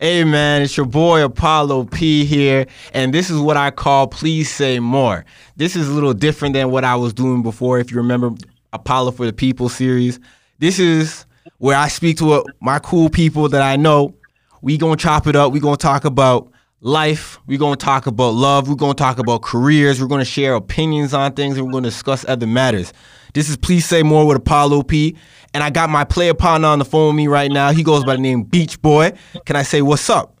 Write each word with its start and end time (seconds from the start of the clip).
Hey 0.00 0.22
man, 0.22 0.62
it's 0.62 0.76
your 0.76 0.86
boy 0.86 1.24
Apollo 1.24 1.86
P 1.86 2.24
here, 2.24 2.66
and 2.94 3.12
this 3.12 3.30
is 3.30 3.40
what 3.40 3.56
I 3.56 3.72
call 3.72 4.06
Please 4.06 4.48
Say 4.48 4.78
More. 4.78 5.24
This 5.56 5.74
is 5.74 5.88
a 5.88 5.90
little 5.90 6.14
different 6.14 6.54
than 6.54 6.70
what 6.70 6.84
I 6.84 6.94
was 6.94 7.12
doing 7.12 7.42
before, 7.42 7.80
if 7.80 7.90
you 7.90 7.96
remember 7.96 8.30
Apollo 8.72 9.10
for 9.10 9.26
the 9.26 9.32
People 9.32 9.68
series. 9.68 10.20
This 10.60 10.78
is 10.78 11.26
where 11.56 11.76
I 11.76 11.88
speak 11.88 12.16
to 12.18 12.44
my 12.60 12.78
cool 12.78 13.10
people 13.10 13.48
that 13.48 13.60
I 13.60 13.74
know. 13.74 14.14
We 14.62 14.78
gonna 14.78 14.94
chop 14.94 15.26
it 15.26 15.34
up. 15.34 15.50
We 15.50 15.58
gonna 15.58 15.76
talk 15.76 16.04
about 16.04 16.48
life. 16.80 17.38
We're 17.46 17.58
going 17.58 17.76
to 17.76 17.84
talk 17.84 18.06
about 18.06 18.34
love. 18.34 18.68
We're 18.68 18.76
going 18.76 18.94
to 18.94 19.02
talk 19.02 19.18
about 19.18 19.42
careers. 19.42 20.00
We're 20.00 20.06
going 20.06 20.20
to 20.20 20.24
share 20.24 20.54
opinions 20.54 21.14
on 21.14 21.32
things, 21.32 21.56
and 21.56 21.66
we're 21.66 21.72
going 21.72 21.84
to 21.84 21.90
discuss 21.90 22.24
other 22.28 22.46
matters. 22.46 22.92
This 23.34 23.48
is 23.48 23.56
Please 23.56 23.86
Say 23.86 24.02
More 24.02 24.26
with 24.26 24.36
Apollo 24.36 24.84
P. 24.84 25.16
And 25.54 25.64
I 25.64 25.70
got 25.70 25.90
my 25.90 26.04
player 26.04 26.34
partner 26.34 26.68
on 26.68 26.78
the 26.78 26.84
phone 26.84 27.08
with 27.08 27.16
me 27.16 27.26
right 27.26 27.50
now. 27.50 27.72
He 27.72 27.82
goes 27.82 28.04
by 28.04 28.16
the 28.16 28.22
name 28.22 28.42
Beach 28.42 28.80
Boy. 28.82 29.12
Can 29.46 29.56
I 29.56 29.62
say 29.62 29.82
what's 29.82 30.08
up? 30.10 30.34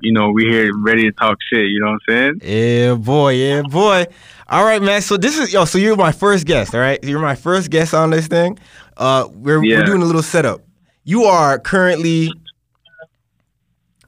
You 0.00 0.12
know, 0.12 0.30
we 0.30 0.44
here 0.44 0.70
ready 0.76 1.02
to 1.04 1.12
talk 1.12 1.38
shit. 1.52 1.66
You 1.66 1.80
know 1.80 1.92
what 1.92 2.14
I'm 2.14 2.40
saying? 2.40 2.40
Yeah, 2.42 2.94
boy. 2.94 3.32
Yeah, 3.32 3.62
boy. 3.62 4.06
All 4.48 4.64
right, 4.64 4.80
man. 4.80 5.02
So 5.02 5.16
this 5.16 5.38
is 5.38 5.52
yo. 5.52 5.64
So 5.64 5.78
you're 5.78 5.96
my 5.96 6.12
first 6.12 6.46
guest. 6.46 6.74
All 6.74 6.80
right, 6.80 7.02
you're 7.02 7.20
my 7.20 7.34
first 7.34 7.70
guest 7.70 7.94
on 7.94 8.10
this 8.10 8.28
thing. 8.28 8.58
Uh, 8.96 9.28
we're, 9.32 9.62
yeah. 9.64 9.78
we're 9.78 9.84
doing 9.84 10.02
a 10.02 10.04
little 10.04 10.22
setup. 10.22 10.60
You 11.02 11.24
are 11.24 11.58
currently 11.58 12.30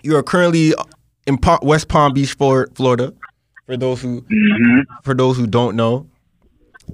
you 0.02 0.16
are 0.16 0.22
currently 0.22 0.74
in 1.26 1.38
West 1.62 1.88
Palm 1.88 2.12
Beach, 2.12 2.34
Florida. 2.34 3.14
For 3.66 3.76
those 3.76 4.02
who 4.02 4.22
mm-hmm. 4.22 4.80
for 5.04 5.14
those 5.14 5.36
who 5.36 5.46
don't 5.46 5.76
know, 5.76 6.08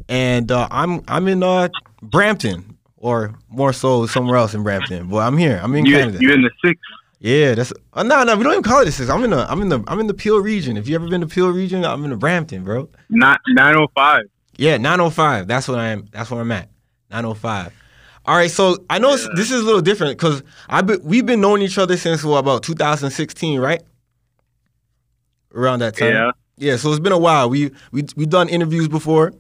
and 0.09 0.53
uh, 0.53 0.69
I'm 0.71 1.03
I'm 1.09 1.27
in 1.27 1.43
uh, 1.43 1.69
Brampton, 2.03 2.77
or 2.99 3.35
more 3.49 3.73
so 3.73 4.07
somewhere 4.07 4.37
else 4.37 4.53
in 4.53 4.63
Brampton. 4.63 5.09
But 5.09 5.19
I'm 5.19 5.39
here. 5.39 5.59
I'm 5.63 5.75
in 5.75 5.87
you, 5.87 5.97
Canada. 5.97 6.19
You 6.21 6.33
in 6.35 6.43
the 6.43 6.51
six? 6.63 6.79
Yeah, 7.19 7.55
that's 7.55 7.73
uh, 7.95 8.03
no, 8.03 8.25
no. 8.25 8.37
We 8.37 8.45
don't 8.45 8.53
even 8.53 8.63
call 8.63 8.83
it 8.83 8.85
the 8.85 8.93
six. 8.93 9.09
I'm 9.09 9.25
in 9.25 9.31
the 9.31 9.51
I'm 9.51 9.63
in 9.63 9.71
the 9.71 9.83
I'm 9.87 10.01
in 10.01 10.07
the 10.07 10.15
Peel 10.15 10.39
region. 10.39 10.77
If 10.77 10.87
you 10.87 10.95
ever 10.97 11.09
been 11.09 11.23
to 11.23 11.27
Peel 11.27 11.51
region, 11.51 11.85
I'm 11.85 12.05
in 12.05 12.11
the 12.11 12.17
Brampton, 12.17 12.63
bro. 12.63 12.91
Not 13.09 13.41
905. 13.49 14.25
Yeah, 14.59 14.77
905. 14.77 15.47
That's 15.47 15.69
what 15.69 15.79
I 15.79 15.89
am. 15.89 16.09
That's 16.13 16.31
where 16.31 16.41
I'm 16.41 16.53
at. 16.53 16.69
905. 17.11 17.73
All 18.27 18.35
right, 18.37 18.51
so 18.51 18.85
I 18.91 18.99
know 18.99 19.11
yeah. 19.15 19.29
this 19.37 19.53
is 19.53 19.63
a 19.63 19.65
little 19.65 19.81
different 19.81 20.19
because 20.19 20.43
I 20.69 20.83
be, 20.83 20.97
we've 20.97 21.25
been 21.25 21.41
knowing 21.41 21.63
each 21.63 21.79
other 21.79 21.97
since 21.97 22.25
well, 22.25 22.39
about 22.39 22.65
2016, 22.65 23.61
right? 23.61 23.81
Around 25.55 25.79
that 25.79 25.97
time. 25.97 26.13
Yeah. 26.13 26.31
Yeah. 26.57 26.77
So 26.77 26.91
it's 26.91 26.99
been 26.99 27.13
a 27.13 27.19
while. 27.19 27.49
We 27.49 27.71
we 27.93 28.05
we 28.17 28.27
done 28.27 28.49
interviews 28.49 28.89
before. 28.89 29.33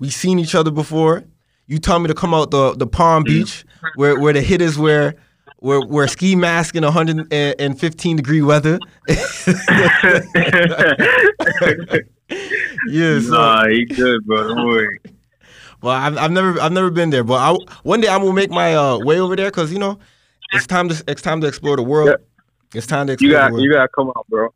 We've 0.00 0.14
seen 0.14 0.38
each 0.38 0.54
other 0.54 0.70
before. 0.70 1.24
You 1.66 1.78
told 1.78 2.02
me 2.02 2.08
to 2.08 2.14
come 2.14 2.32
out 2.32 2.52
the 2.52 2.74
the 2.74 2.86
Palm 2.86 3.24
mm-hmm. 3.24 3.40
Beach 3.40 3.64
where 3.96 4.18
where 4.18 4.32
the 4.32 4.40
hitters 4.40 4.78
wear 4.78 5.16
wear 5.60 5.80
wear 5.80 6.06
ski 6.06 6.36
mask 6.36 6.76
in 6.76 6.84
115 6.84 8.16
degree 8.16 8.40
weather. 8.40 8.78
yeah. 12.86 13.18
So. 13.18 13.32
Nah, 13.32 13.66
he 13.66 13.84
good, 13.84 14.24
bro. 14.24 14.46
Don't 14.48 14.64
worry. 14.64 15.00
Well, 15.80 15.94
I've, 15.94 16.16
I've 16.18 16.32
never 16.32 16.60
I've 16.60 16.72
never 16.72 16.90
been 16.90 17.10
there, 17.10 17.24
but 17.24 17.34
I, 17.34 17.56
one 17.82 18.00
day 18.00 18.08
I 18.08 18.16
will 18.16 18.32
make 18.32 18.50
my 18.50 18.74
uh, 18.74 18.98
way 18.98 19.20
over 19.20 19.36
there 19.36 19.50
because 19.50 19.72
you 19.72 19.78
know 19.78 19.98
it's 20.52 20.66
time 20.66 20.88
to 20.88 21.04
it's 21.06 21.22
time 21.22 21.40
to 21.40 21.46
explore 21.46 21.76
the 21.76 21.82
world. 21.82 22.16
It's 22.74 22.86
time 22.86 23.06
to 23.06 23.14
explore. 23.14 23.30
You 23.30 23.36
got 23.36 23.60
you 23.60 23.72
gotta 23.72 23.88
come 23.88 24.08
out, 24.08 24.26
bro. 24.28 24.48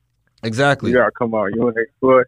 Exactly. 0.42 0.90
You 0.90 0.96
gotta 0.96 1.12
come 1.12 1.34
out. 1.34 1.50
You 1.54 1.62
want 1.62 1.76
to 1.76 1.82
explore? 1.82 2.26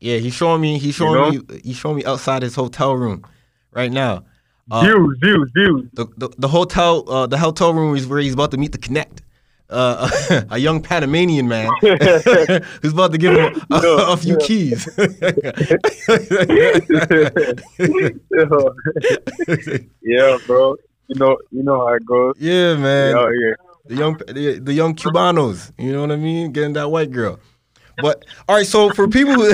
Yeah, 0.00 0.18
he's 0.18 0.34
showing 0.34 0.60
me. 0.60 0.78
He's 0.78 0.94
showing 0.94 1.32
you 1.32 1.38
know? 1.38 1.54
me. 1.54 1.60
He's 1.64 1.76
showing 1.76 1.96
me 1.96 2.04
outside 2.04 2.42
his 2.42 2.54
hotel 2.54 2.94
room 2.94 3.24
right 3.72 3.90
now. 3.90 4.24
Uh, 4.70 4.82
views, 4.82 5.18
views, 5.22 5.50
views. 5.54 5.88
The, 5.94 6.06
the, 6.16 6.28
the 6.36 6.48
hotel 6.48 7.08
uh, 7.08 7.26
the 7.26 7.38
hotel 7.38 7.72
room 7.72 7.96
is 7.96 8.06
where 8.06 8.20
he's 8.20 8.34
about 8.34 8.50
to 8.50 8.58
meet 8.58 8.72
the 8.72 8.78
connect 8.78 9.22
uh, 9.74 10.44
a 10.50 10.58
young 10.58 10.80
Panamanian 10.80 11.48
man 11.48 11.70
who's 11.80 12.92
about 12.92 13.12
to 13.12 13.18
give 13.18 13.34
him 13.34 13.60
a, 13.70 13.74
a, 13.74 14.12
a 14.12 14.16
few 14.16 14.36
keys. 14.38 14.88
yeah, 20.02 20.38
bro. 20.46 20.76
You 21.08 21.16
know, 21.20 21.36
you 21.50 21.62
know 21.62 21.86
how 21.86 21.94
it 21.94 22.06
goes. 22.06 22.34
Yeah, 22.38 22.76
man. 22.76 23.14
Yeah, 23.16 23.54
The 23.86 23.94
young, 23.94 24.16
the, 24.28 24.60
the 24.60 24.72
young 24.72 24.94
Cubanos. 24.94 25.72
You 25.78 25.92
know 25.92 26.00
what 26.02 26.12
I 26.12 26.16
mean? 26.16 26.52
Getting 26.52 26.72
that 26.74 26.90
white 26.90 27.10
girl. 27.10 27.38
But 27.98 28.24
all 28.48 28.56
right, 28.56 28.66
so 28.66 28.90
for 28.90 29.06
people 29.06 29.34
who 29.34 29.52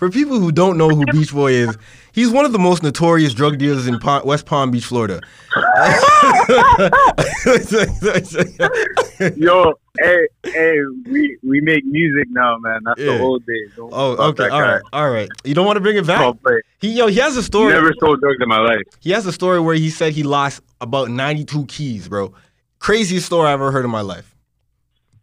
for 0.00 0.10
people 0.10 0.40
who 0.40 0.50
don't 0.50 0.76
know 0.76 0.88
who 0.88 1.04
Beach 1.06 1.32
Boy 1.32 1.52
is, 1.52 1.76
he's 2.12 2.30
one 2.30 2.44
of 2.44 2.52
the 2.52 2.58
most 2.58 2.82
notorious 2.82 3.34
drug 3.34 3.58
dealers 3.58 3.86
in 3.86 3.98
Palm, 3.98 4.24
West 4.24 4.46
Palm 4.46 4.70
Beach, 4.70 4.84
Florida. 4.84 5.20
Yo, 9.36 9.72
hey, 10.00 10.28
hey, 10.44 10.74
we 11.06 11.38
we 11.42 11.60
make 11.60 11.84
music 11.84 12.28
now, 12.30 12.56
man. 12.58 12.80
That's 12.84 13.00
yeah. 13.00 13.18
the 13.18 13.20
old 13.20 13.44
days. 13.46 13.70
Don't 13.76 13.90
oh, 13.92 14.28
okay, 14.28 14.48
all 14.48 14.62
right, 14.62 14.82
all 14.92 15.10
right. 15.10 15.28
You 15.44 15.54
don't 15.54 15.66
want 15.66 15.76
to 15.76 15.80
bring 15.80 15.96
it 15.96 16.06
back? 16.06 16.20
Oh, 16.20 16.38
he 16.80 16.92
yo, 16.92 17.08
he 17.08 17.16
has 17.16 17.36
a 17.36 17.42
story. 17.42 17.72
Never 17.72 17.92
sold 18.00 18.20
drugs 18.20 18.38
in 18.40 18.48
my 18.48 18.58
life. 18.58 18.82
He 19.00 19.10
has 19.10 19.26
a 19.26 19.32
story 19.32 19.60
where 19.60 19.74
he 19.74 19.90
said 19.90 20.12
he 20.12 20.22
lost 20.22 20.62
about 20.80 21.10
ninety 21.10 21.44
two 21.44 21.66
keys, 21.66 22.08
bro. 22.08 22.32
Craziest 22.78 23.26
story 23.26 23.48
I 23.48 23.52
ever 23.52 23.70
heard 23.70 23.84
in 23.84 23.90
my 23.90 24.00
life. 24.00 24.28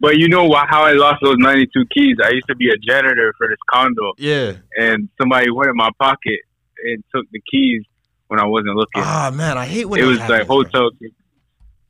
But 0.01 0.17
you 0.17 0.29
know 0.29 0.49
how 0.69 0.85
I 0.85 0.93
lost 0.93 1.17
those 1.21 1.35
92 1.39 1.83
keys? 1.93 2.15
I 2.23 2.29
used 2.29 2.47
to 2.47 2.55
be 2.55 2.69
a 2.69 2.77
janitor 2.77 3.33
for 3.37 3.49
this 3.49 3.57
condo. 3.69 4.13
Yeah. 4.17 4.53
And 4.77 5.09
somebody 5.19 5.51
went 5.51 5.69
in 5.69 5.75
my 5.75 5.89
pocket 5.99 6.39
and 6.85 7.03
took 7.13 7.25
the 7.31 7.41
keys 7.51 7.83
when 8.27 8.39
I 8.39 8.45
wasn't 8.45 8.75
looking. 8.75 9.03
Ah, 9.03 9.31
man, 9.33 9.57
I 9.57 9.65
hate 9.65 9.85
when 9.85 9.99
it 9.99 10.05
was 10.05 10.19
happens, 10.19 10.39
like 10.39 10.47
hotel 10.47 10.89
keys. 10.99 11.11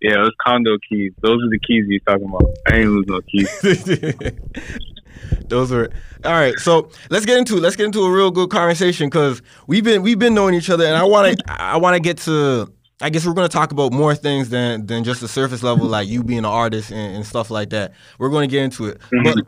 Yeah, 0.01 0.15
it 0.15 0.19
was 0.19 0.35
condo 0.41 0.77
keys. 0.89 1.11
Those 1.21 1.43
are 1.43 1.49
the 1.49 1.59
keys 1.59 1.85
he's 1.87 2.01
talking 2.03 2.27
about. 2.27 2.55
I 2.67 2.77
ain't 2.77 2.89
lose 2.89 3.05
no 3.07 3.21
keys. 3.21 3.49
Those 5.49 5.71
were 5.71 5.89
all 6.23 6.31
right. 6.31 6.57
So 6.59 6.89
let's 7.09 7.25
get 7.25 7.37
into 7.37 7.55
let's 7.57 7.75
get 7.75 7.85
into 7.85 8.03
a 8.03 8.11
real 8.11 8.31
good 8.31 8.49
conversation 8.49 9.07
because 9.07 9.41
we've 9.67 9.83
been 9.83 10.01
we've 10.01 10.19
been 10.19 10.33
knowing 10.33 10.53
each 10.55 10.69
other, 10.69 10.85
and 10.85 10.95
I 10.95 11.03
want 11.03 11.37
to 11.37 11.61
I 11.61 11.77
want 11.77 11.95
to 11.95 11.99
get 11.99 12.19
to 12.19 12.71
I 13.01 13.09
guess 13.09 13.25
we're 13.25 13.33
going 13.33 13.47
to 13.47 13.53
talk 13.53 13.71
about 13.71 13.93
more 13.93 14.15
things 14.15 14.49
than 14.49 14.85
than 14.85 15.03
just 15.03 15.21
the 15.21 15.27
surface 15.27 15.63
level, 15.63 15.87
like 15.87 16.07
you 16.07 16.23
being 16.23 16.39
an 16.39 16.45
artist 16.45 16.91
and, 16.91 17.17
and 17.17 17.25
stuff 17.25 17.49
like 17.49 17.69
that. 17.69 17.93
We're 18.17 18.29
going 18.29 18.49
to 18.49 18.51
get 18.51 18.63
into 18.63 18.85
it, 18.85 18.99
mm-hmm. 18.99 19.23
but 19.23 19.47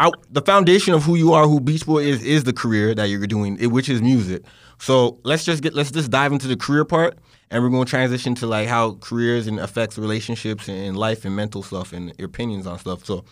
I, 0.00 0.10
the 0.30 0.42
foundation 0.42 0.94
of 0.94 1.04
who 1.04 1.14
you 1.14 1.32
are, 1.32 1.46
who 1.46 1.60
Beach 1.60 1.84
Boy 1.86 2.04
is, 2.04 2.22
is 2.24 2.44
the 2.44 2.52
career 2.52 2.94
that 2.94 3.04
you're 3.04 3.26
doing, 3.26 3.56
which 3.70 3.88
is 3.88 4.00
music. 4.00 4.42
So 4.78 5.20
let's 5.24 5.44
just 5.44 5.62
get 5.62 5.74
let's 5.74 5.90
just 5.90 6.10
dive 6.10 6.32
into 6.32 6.48
the 6.48 6.56
career 6.56 6.84
part, 6.84 7.18
and 7.50 7.62
we're 7.62 7.68
going 7.68 7.84
to 7.84 7.90
transition 7.90 8.34
to 8.36 8.46
like 8.46 8.66
how 8.66 8.94
careers 8.94 9.46
and 9.46 9.60
affects 9.60 9.98
relationships 9.98 10.68
and 10.68 10.96
life 10.96 11.24
and 11.24 11.36
mental 11.36 11.62
stuff 11.62 11.92
and 11.92 12.14
your 12.18 12.26
opinions 12.26 12.66
on 12.66 12.78
stuff. 12.78 13.04
So. 13.04 13.24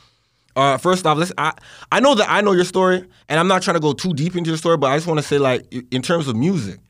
Uh, 0.57 0.77
first 0.77 1.07
off, 1.07 1.17
let's. 1.17 1.31
I 1.39 1.53
I 1.93 2.01
know 2.01 2.17
that 2.17 2.29
I 2.29 2.41
know 2.41 2.51
your 2.51 2.65
story, 2.65 3.05
and 3.29 3.39
I'm 3.39 3.47
not 3.47 3.63
trying 3.63 3.77
to 3.77 3.81
go 3.81 3.93
too 3.93 4.13
deep 4.13 4.35
into 4.35 4.51
your 4.51 4.57
story, 4.57 4.77
but 4.77 4.91
I 4.91 4.97
just 4.97 5.07
want 5.07 5.21
to 5.21 5.23
say, 5.23 5.39
like, 5.39 5.73
in 5.93 6.03
terms 6.03 6.27
of 6.27 6.35
music, 6.35 6.81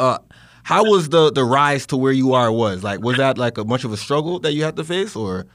uh, 0.00 0.16
how 0.62 0.84
was 0.84 1.08
the 1.08 1.30
the 1.30 1.44
rise 1.44 1.86
to 1.86 1.96
where 1.96 2.12
you 2.12 2.32
are 2.34 2.52
was 2.52 2.82
like 2.82 3.00
was 3.00 3.16
that 3.16 3.38
like 3.38 3.58
a 3.58 3.64
bunch 3.64 3.84
of 3.84 3.92
a 3.92 3.96
struggle 3.96 4.38
that 4.40 4.52
you 4.52 4.62
had 4.64 4.76
to 4.76 4.84
face 4.84 5.16
or 5.16 5.46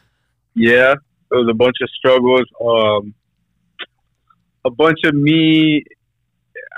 yeah 0.55 0.93
it 0.93 1.35
was 1.35 1.47
a 1.49 1.53
bunch 1.53 1.75
of 1.81 1.89
struggles 1.89 2.43
um 2.61 3.13
a 4.67 4.71
bunch 4.71 4.99
of 5.05 5.13
me 5.15 5.83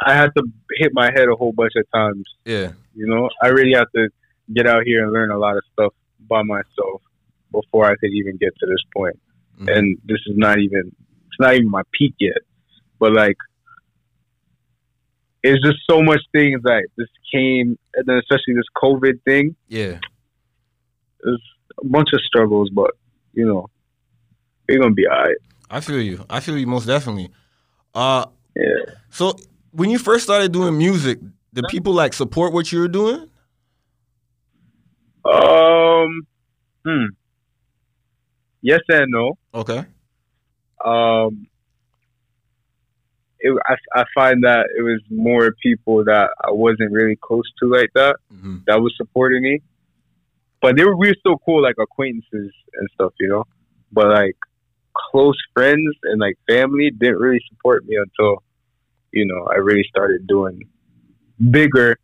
i 0.06 0.14
had 0.14 0.30
to 0.38 0.44
hit 0.78 0.92
my 0.94 1.10
head 1.16 1.28
a 1.28 1.36
whole 1.36 1.52
bunch 1.52 1.74
of 1.76 1.86
times 1.94 2.24
yeah 2.46 2.72
you 2.94 3.08
know 3.08 3.30
i 3.42 3.48
really 3.48 3.74
had 3.74 3.88
to 3.96 4.08
get 4.54 4.68
out 4.68 4.84
here 4.86 5.04
and 5.04 5.12
learn 5.14 5.32
a 5.32 5.38
lot 5.38 5.56
of 5.58 5.64
stuff 5.74 5.94
by 6.28 6.42
myself 6.44 7.02
before 7.52 7.86
i 7.86 7.96
could 7.98 8.12
even 8.14 8.38
get 8.38 8.54
to 8.60 8.66
this 8.66 8.84
point. 8.96 9.20
Mm-hmm. 9.56 9.70
and 9.70 9.98
this 10.06 10.20
is 10.28 10.38
not 10.38 10.60
even 10.60 10.96
it's 11.28 11.40
not 11.40 11.56
even 11.56 11.70
my 11.70 11.82
peak 11.92 12.16
yet 12.20 12.42
but 13.00 13.14
like 13.14 13.38
it's 15.44 15.64
just 15.64 15.78
so 15.90 16.02
much 16.02 16.22
things 16.34 16.62
that 16.64 16.88
this 16.98 17.08
came, 17.32 17.78
and 17.94 18.06
then 18.06 18.18
especially 18.18 18.56
this 18.56 18.66
COVID 18.76 19.22
thing. 19.24 19.56
Yeah, 19.68 20.00
there's 21.22 21.42
a 21.82 21.86
bunch 21.86 22.10
of 22.14 22.22
struggles, 22.22 22.70
but 22.70 22.92
you 23.34 23.46
know, 23.46 23.70
we're 24.68 24.80
gonna 24.80 24.94
be 24.94 25.08
alright. 25.08 25.38
I 25.70 25.80
feel 25.82 26.02
you. 26.02 26.26
I 26.30 26.40
feel 26.40 26.58
you 26.58 26.68
most 26.68 26.86
definitely. 26.86 27.30
Uh, 27.94 28.26
yeah. 28.56 28.94
So 29.10 29.36
when 29.72 29.90
you 29.90 30.00
first 30.00 30.24
started 30.24 30.52
doing 30.52 30.78
music, 30.78 31.20
did 31.54 31.66
people 31.70 31.94
like 31.94 32.14
support 32.14 32.54
what 32.54 32.72
you 32.72 32.80
were 32.80 32.88
doing? 32.88 33.30
Um, 35.26 36.28
hmm. 36.86 37.06
Yes 38.62 38.82
and 38.90 39.12
no. 39.12 39.38
Okay. 39.54 39.86
Um, 40.84 41.48
it, 43.40 43.58
I, 43.68 43.76
I 44.02 44.06
find 44.14 44.44
that 44.44 44.68
it 44.78 44.82
was 44.82 45.02
more 45.10 45.54
people 45.62 46.04
that 46.06 46.30
I 46.44 46.52
wasn't 46.52 46.92
really 46.92 47.18
close 47.22 47.50
to 47.60 47.68
like 47.68 47.90
that 47.96 48.18
mm-hmm. 48.34 48.58
that 48.68 48.82
was 48.82 48.94
supporting 48.98 49.44
me. 49.44 49.62
But 50.62 50.76
they 50.76 50.84
were 50.84 50.96
we 50.96 51.08
were 51.08 51.16
still 51.20 51.38
cool, 51.46 51.64
like 51.64 51.76
acquaintances 51.80 52.54
and 52.74 52.90
stuff, 52.94 53.14
you 53.20 53.30
know. 53.30 53.46
But 53.92 54.08
like 54.08 54.36
close 55.12 55.38
friends 55.54 55.96
and 56.04 56.20
like 56.20 56.38
family 56.48 56.92
didn't 56.92 57.20
really 57.20 57.42
support 57.50 57.86
me 57.86 57.96
until, 57.96 58.44
you 59.12 59.26
know, 59.26 59.48
I 59.52 59.56
really 59.56 59.86
started 59.90 60.28
doing 60.28 60.64
bigger 61.52 61.98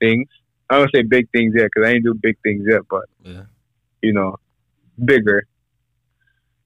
things. 0.00 0.28
I 0.68 0.78
don't 0.78 0.90
say 0.94 1.02
big 1.02 1.30
things 1.30 1.54
yet 1.56 1.68
because 1.74 1.88
I 1.88 1.92
ain't 1.92 2.04
do 2.04 2.14
big 2.14 2.36
things 2.42 2.64
yet, 2.68 2.82
but 2.88 3.04
yeah. 3.22 3.42
you 4.02 4.12
know, 4.12 4.36
bigger. 5.02 5.44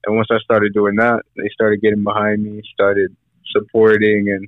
And 0.05 0.15
once 0.15 0.27
I 0.31 0.37
started 0.39 0.73
doing 0.73 0.95
that, 0.97 1.23
they 1.35 1.49
started 1.49 1.81
getting 1.81 2.03
behind 2.03 2.43
me, 2.43 2.61
started 2.73 3.15
supporting, 3.51 4.29
and 4.29 4.47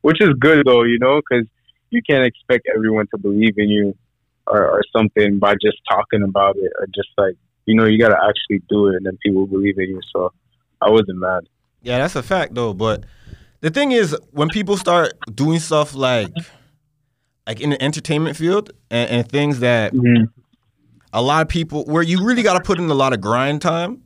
which 0.00 0.20
is 0.20 0.30
good 0.38 0.66
though, 0.66 0.84
you 0.84 0.98
know, 0.98 1.20
because 1.20 1.46
you 1.90 2.00
can't 2.08 2.24
expect 2.24 2.68
everyone 2.74 3.06
to 3.08 3.18
believe 3.18 3.54
in 3.58 3.68
you 3.68 3.94
or, 4.46 4.66
or 4.66 4.82
something 4.96 5.38
by 5.38 5.54
just 5.54 5.78
talking 5.88 6.22
about 6.22 6.56
it 6.56 6.72
or 6.78 6.86
just 6.86 7.08
like 7.16 7.36
you 7.66 7.74
know 7.76 7.84
you 7.84 7.98
got 7.98 8.08
to 8.08 8.16
actually 8.16 8.62
do 8.68 8.88
it 8.88 8.96
and 8.96 9.06
then 9.06 9.18
people 9.22 9.46
believe 9.46 9.78
in 9.78 9.90
you. 9.90 10.00
So 10.14 10.32
I 10.84 10.90
wasn't 10.90 11.18
mad. 11.18 11.48
Yeah, 11.82 11.98
that's 11.98 12.16
a 12.16 12.22
fact 12.22 12.54
though. 12.54 12.74
But 12.74 13.04
the 13.60 13.70
thing 13.70 13.92
is, 13.92 14.16
when 14.30 14.48
people 14.48 14.76
start 14.76 15.12
doing 15.34 15.58
stuff 15.58 15.94
like 15.94 16.32
like 17.46 17.60
in 17.60 17.70
the 17.70 17.82
entertainment 17.82 18.36
field 18.36 18.70
and, 18.90 19.10
and 19.10 19.28
things 19.28 19.60
that 19.60 19.92
mm-hmm. 19.92 20.24
a 21.12 21.22
lot 21.22 21.42
of 21.42 21.48
people 21.48 21.84
where 21.84 22.02
you 22.02 22.24
really 22.24 22.42
got 22.42 22.54
to 22.54 22.60
put 22.60 22.78
in 22.78 22.88
a 22.88 22.94
lot 22.94 23.12
of 23.12 23.20
grind 23.20 23.60
time 23.62 24.02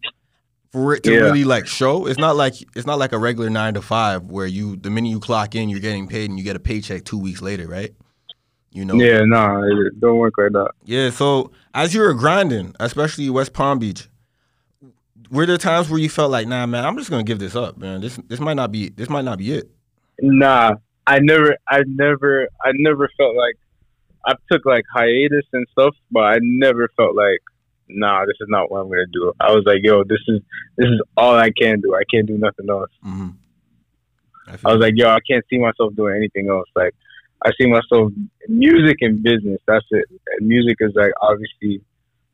for 0.72 0.94
it 0.94 1.02
to 1.04 1.12
yeah. 1.12 1.20
really 1.20 1.44
like 1.44 1.66
show. 1.66 2.06
It's 2.06 2.18
not 2.18 2.36
like 2.36 2.54
it's 2.74 2.86
not 2.86 2.98
like 2.98 3.12
a 3.12 3.18
regular 3.18 3.50
nine 3.50 3.74
to 3.74 3.82
five 3.82 4.24
where 4.24 4.46
you 4.46 4.76
the 4.76 4.90
minute 4.90 5.08
you 5.08 5.20
clock 5.20 5.54
in, 5.54 5.68
you're 5.68 5.80
getting 5.80 6.06
paid 6.06 6.30
and 6.30 6.38
you 6.38 6.44
get 6.44 6.56
a 6.56 6.60
paycheck 6.60 7.04
two 7.04 7.18
weeks 7.18 7.42
later, 7.42 7.66
right? 7.66 7.94
You 8.72 8.84
know. 8.84 8.94
Yeah, 8.94 9.20
no, 9.20 9.46
nah, 9.46 9.62
it 9.62 9.98
don't 10.00 10.18
work 10.18 10.34
like 10.36 10.52
that. 10.52 10.72
Yeah, 10.84 11.08
so 11.08 11.50
as 11.72 11.94
you 11.94 12.00
were 12.00 12.12
grinding, 12.12 12.74
especially 12.78 13.30
West 13.30 13.54
Palm 13.54 13.78
Beach, 13.78 14.08
were 15.30 15.46
there 15.46 15.58
times 15.58 15.88
where 15.88 15.98
you 15.98 16.08
felt 16.08 16.30
like, 16.30 16.46
nah, 16.46 16.66
man, 16.66 16.84
I'm 16.84 16.96
just 16.96 17.10
gonna 17.10 17.24
give 17.24 17.38
this 17.38 17.56
up, 17.56 17.76
man. 17.76 18.00
This 18.00 18.18
this 18.28 18.40
might 18.40 18.54
not 18.54 18.72
be 18.72 18.88
this 18.90 19.08
might 19.08 19.24
not 19.24 19.38
be 19.38 19.52
it. 19.52 19.70
Nah, 20.20 20.74
I 21.06 21.18
never, 21.20 21.56
I 21.68 21.82
never, 21.86 22.48
I 22.64 22.70
never 22.74 23.08
felt 23.16 23.36
like 23.36 23.56
I 24.26 24.34
took 24.50 24.64
like 24.64 24.84
hiatus 24.92 25.44
and 25.52 25.66
stuff, 25.72 25.94
but 26.10 26.24
I 26.24 26.38
never 26.40 26.88
felt 26.96 27.14
like, 27.14 27.40
nah, 27.88 28.24
this 28.24 28.36
is 28.40 28.48
not 28.48 28.70
what 28.70 28.80
I'm 28.80 28.88
gonna 28.88 29.06
do. 29.12 29.32
I 29.40 29.52
was 29.52 29.64
like, 29.66 29.80
yo, 29.82 30.04
this 30.04 30.20
is 30.28 30.40
this 30.76 30.88
is 30.88 31.00
all 31.16 31.36
I 31.36 31.50
can 31.50 31.80
do. 31.80 31.94
I 31.94 32.02
can't 32.10 32.26
do 32.26 32.38
nothing 32.38 32.68
else. 32.70 32.90
Mm-hmm. 33.04 33.28
I, 34.48 34.70
I 34.70 34.72
was 34.72 34.80
like, 34.80 34.94
yo, 34.96 35.08
I 35.08 35.18
can't 35.28 35.44
see 35.50 35.58
myself 35.58 35.94
doing 35.96 36.16
anything 36.16 36.48
else. 36.48 36.68
Like, 36.74 36.94
I 37.44 37.50
see 37.60 37.66
myself 37.68 38.12
music 38.48 38.96
and 39.00 39.22
business. 39.22 39.60
That's 39.66 39.86
it. 39.90 40.06
And 40.38 40.48
music 40.48 40.76
is 40.80 40.92
like 40.94 41.12
obviously 41.20 41.82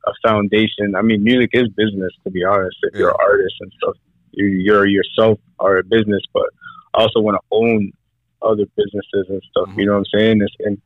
a 0.06 0.12
foundation. 0.26 0.94
I 0.96 1.02
mean, 1.02 1.22
music 1.22 1.50
is 1.52 1.68
business 1.68 2.12
to 2.24 2.30
be 2.30 2.44
honest. 2.44 2.76
If 2.82 2.98
you're 2.98 3.10
an 3.10 3.16
artist 3.20 3.54
and 3.60 3.72
stuff, 3.82 3.96
you, 4.32 4.46
you're 4.46 4.86
yourself 4.86 5.38
are 5.58 5.78
a 5.78 5.84
business, 5.84 6.22
but 6.32 6.46
I 6.94 7.02
also 7.02 7.20
want 7.20 7.36
to 7.36 7.56
own 7.56 7.92
other 8.42 8.64
businesses 8.76 9.26
and 9.28 9.42
stuff. 9.50 9.68
Mm-hmm. 9.68 9.80
You 9.80 9.86
know 9.86 9.92
what 9.92 10.06
I'm 10.14 10.20
saying? 10.20 10.40
and 10.60 10.80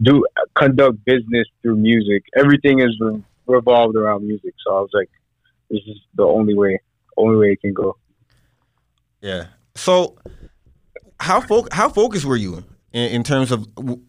do 0.00 0.24
conduct 0.54 1.04
business 1.04 1.46
through 1.62 1.76
music. 1.76 2.24
Everything 2.36 2.80
is 2.80 2.96
re- 3.00 3.22
revolved 3.46 3.96
around 3.96 4.26
music. 4.26 4.54
So 4.64 4.76
I 4.76 4.80
was 4.80 4.90
like, 4.92 5.10
this 5.70 5.80
is 5.86 5.96
the 6.14 6.22
only 6.22 6.54
way, 6.54 6.80
only 7.16 7.36
way 7.36 7.52
it 7.52 7.60
can 7.60 7.72
go. 7.72 7.96
Yeah. 9.20 9.46
So 9.74 10.16
how 11.20 11.40
fo- 11.40 11.66
how 11.72 11.88
focused 11.88 12.24
were 12.24 12.36
you 12.36 12.64
in, 12.92 13.10
in 13.10 13.22
terms 13.24 13.50
of 13.50 13.66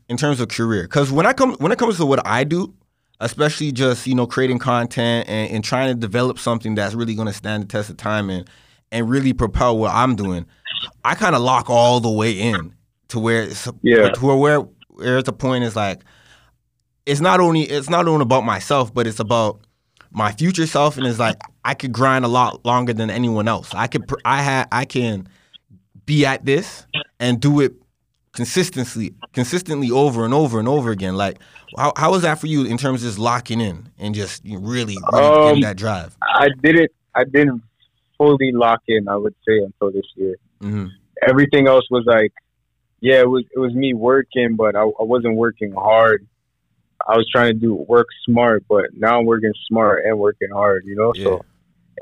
in 0.08 0.18
terms 0.18 0.40
of 0.40 0.50
career? 0.50 0.84
Because 0.84 1.12
when 1.12 1.26
I 1.26 1.34
come 1.34 1.54
when 1.56 1.72
it 1.72 1.80
comes 1.80 1.98
to 1.98 2.06
what 2.06 2.26
I 2.26 2.44
do, 2.44 2.74
especially 3.19 3.71
just 3.71 4.07
you 4.07 4.16
know 4.16 4.25
creating 4.25 4.60
content 4.60 5.27
and, 5.27 5.51
and 5.51 5.63
trying 5.63 5.94
to 5.94 6.00
develop 6.00 6.39
something 6.39 6.75
that's 6.75 6.94
really 6.94 7.16
going 7.16 7.27
to 7.27 7.33
stand 7.33 7.63
the 7.63 7.68
test 7.68 7.89
of 7.89 7.98
time 7.98 8.30
and 8.30 8.50
and 8.92 9.10
really 9.10 9.33
propel 9.33 9.77
what 9.77 9.92
I'm 9.92 10.16
doing, 10.16 10.45
I 11.04 11.16
kind 11.16 11.36
of 11.36 11.42
lock 11.42 11.69
all 11.69 12.00
the 12.00 12.10
way 12.10 12.31
in 12.31 12.74
to 13.10 13.19
where 13.19 13.44
it's 13.44 13.68
yeah. 13.81 14.10
to 14.10 14.25
where 14.25 14.60
where 14.60 15.18
it's 15.18 15.30
a 15.30 15.33
point 15.33 15.63
is 15.63 15.75
like 15.75 16.04
it's 17.06 17.21
not 17.21 17.39
only 17.39 17.63
it's 17.63 17.89
not 17.89 18.07
only 18.07 18.24
about 18.24 18.44
myself, 18.45 18.94
but 18.94 19.07
it's 19.07 19.19
about 19.19 19.62
my 20.12 20.31
future 20.31 20.68
self, 20.68 20.98
and 20.98 21.06
it's 21.06 21.19
like 21.19 21.38
I 21.63 21.74
could 21.74 21.92
grind 21.92 22.25
a 22.25 22.27
lot 22.27 22.66
longer 22.66 22.94
than 22.94 23.10
anyone 23.10 23.48
else. 23.48 23.74
I 23.74 23.88
could 23.88 24.10
I 24.25 24.42
had 24.42 24.68
I 24.71 24.86
can 24.86 25.27
be 26.06 26.25
at 26.25 26.45
this 26.45 26.86
and 27.19 27.39
do 27.39 27.60
it 27.60 27.74
consistently 28.40 29.14
consistently 29.34 29.92
over 29.92 30.24
and 30.24 30.34
over 30.34 30.60
and 30.60 30.68
over 30.70 30.92
again. 30.92 31.18
Like 31.18 31.40
how 31.76 31.92
how 31.98 32.12
was 32.12 32.22
that 32.22 32.40
for 32.40 32.48
you 32.48 32.64
in 32.64 32.78
terms 32.78 33.04
of 33.04 33.10
just 33.10 33.20
locking 33.20 33.60
in 33.60 33.90
and 33.98 34.16
just 34.16 34.46
really, 34.46 34.96
really 35.12 35.26
um, 35.28 35.48
getting 35.48 35.62
that 35.64 35.76
drive? 35.76 36.16
I 36.22 36.48
didn't 36.64 36.90
I 37.14 37.26
didn't 37.26 37.62
fully 38.18 38.54
lock 38.54 38.81
in. 38.88 39.10
I 39.10 39.18
would 39.18 39.36
say 39.46 39.58
until 39.58 39.92
this 39.92 40.06
year. 40.16 40.38
Mm-hmm. 40.62 40.86
Everything 41.28 41.68
else 41.68 41.84
was 41.92 42.06
like 42.06 42.31
yeah, 43.02 43.19
it 43.19 43.30
was 43.30 43.44
it 43.54 43.60
was 43.60 43.74
me 43.74 43.94
working, 43.94 44.56
but 44.56 44.78
I, 44.78 44.84
I 44.84 45.04
wasn't 45.04 45.36
working 45.36 45.74
hard. 45.74 46.26
I 47.06 47.18
was 47.18 47.28
trying 47.30 47.54
to 47.54 47.60
do 47.60 47.76
work 47.76 48.08
smart, 48.26 48.64
but 48.69 48.86
now 48.94 49.19
I'm 49.19 49.26
working 49.26 49.54
smart 49.68 50.06
and 50.06 50.18
working 50.18 50.50
hard, 50.54 50.86
you 50.86 50.96
know. 50.96 51.12
Yeah. 51.14 51.24
So, 51.26 51.46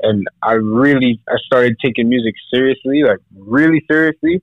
and 0.02 0.24
I 0.40 0.52
really 0.52 1.20
I 1.28 1.34
started 1.46 1.78
taking 1.84 2.08
music 2.08 2.36
seriously, 2.54 3.02
like 3.02 3.18
really 3.36 3.84
seriously, 3.90 4.40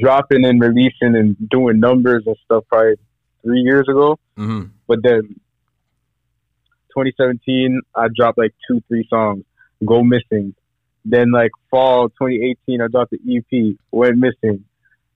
dropping 0.00 0.44
and 0.44 0.60
releasing 0.60 1.14
and 1.16 1.36
doing 1.48 1.80
numbers 1.80 2.24
and 2.26 2.36
stuff 2.44 2.64
probably 2.68 2.96
three 3.42 3.60
years 3.60 3.86
ago. 3.88 4.18
Mm-hmm. 4.38 4.68
But 4.86 5.02
then 5.02 5.22
2017, 6.90 7.80
I 7.94 8.08
dropped 8.14 8.38
like 8.38 8.54
two, 8.68 8.82
three 8.88 9.06
songs, 9.08 9.44
go 9.84 10.02
missing. 10.02 10.54
Then 11.04 11.32
like 11.32 11.50
fall 11.70 12.08
2018, 12.08 12.80
I 12.80 12.86
dropped 12.88 13.12
the 13.12 13.18
EP, 13.36 13.76
went 13.90 14.16
missing 14.18 14.64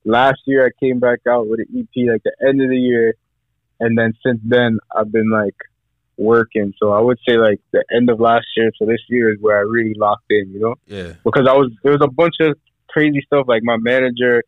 last 0.08 0.40
year 0.46 0.66
I 0.66 0.70
came 0.84 0.98
back 0.98 1.20
out 1.28 1.48
with 1.48 1.60
an 1.60 1.66
EP 1.78 2.10
like 2.10 2.22
the 2.24 2.34
end 2.46 2.60
of 2.62 2.68
the 2.68 2.76
year, 2.76 3.14
and 3.78 3.96
then 3.96 4.14
since 4.24 4.40
then 4.44 4.78
I've 4.94 5.12
been 5.12 5.30
like 5.30 5.56
working. 6.16 6.72
So 6.78 6.92
I 6.92 7.00
would 7.00 7.18
say 7.28 7.36
like 7.36 7.60
the 7.72 7.84
end 7.94 8.10
of 8.10 8.18
last 8.18 8.46
year 8.56 8.72
so 8.76 8.86
this 8.86 9.02
year 9.08 9.32
is 9.32 9.40
where 9.40 9.58
I 9.58 9.62
really 9.62 9.94
locked 9.94 10.30
in, 10.30 10.50
you 10.52 10.60
know? 10.60 10.74
Yeah. 10.86 11.12
Because 11.24 11.46
I 11.46 11.52
was 11.52 11.70
there 11.82 11.92
was 11.92 12.02
a 12.02 12.10
bunch 12.10 12.34
of 12.40 12.58
crazy 12.88 13.22
stuff. 13.26 13.46
Like 13.46 13.62
my 13.62 13.76
manager 13.76 14.42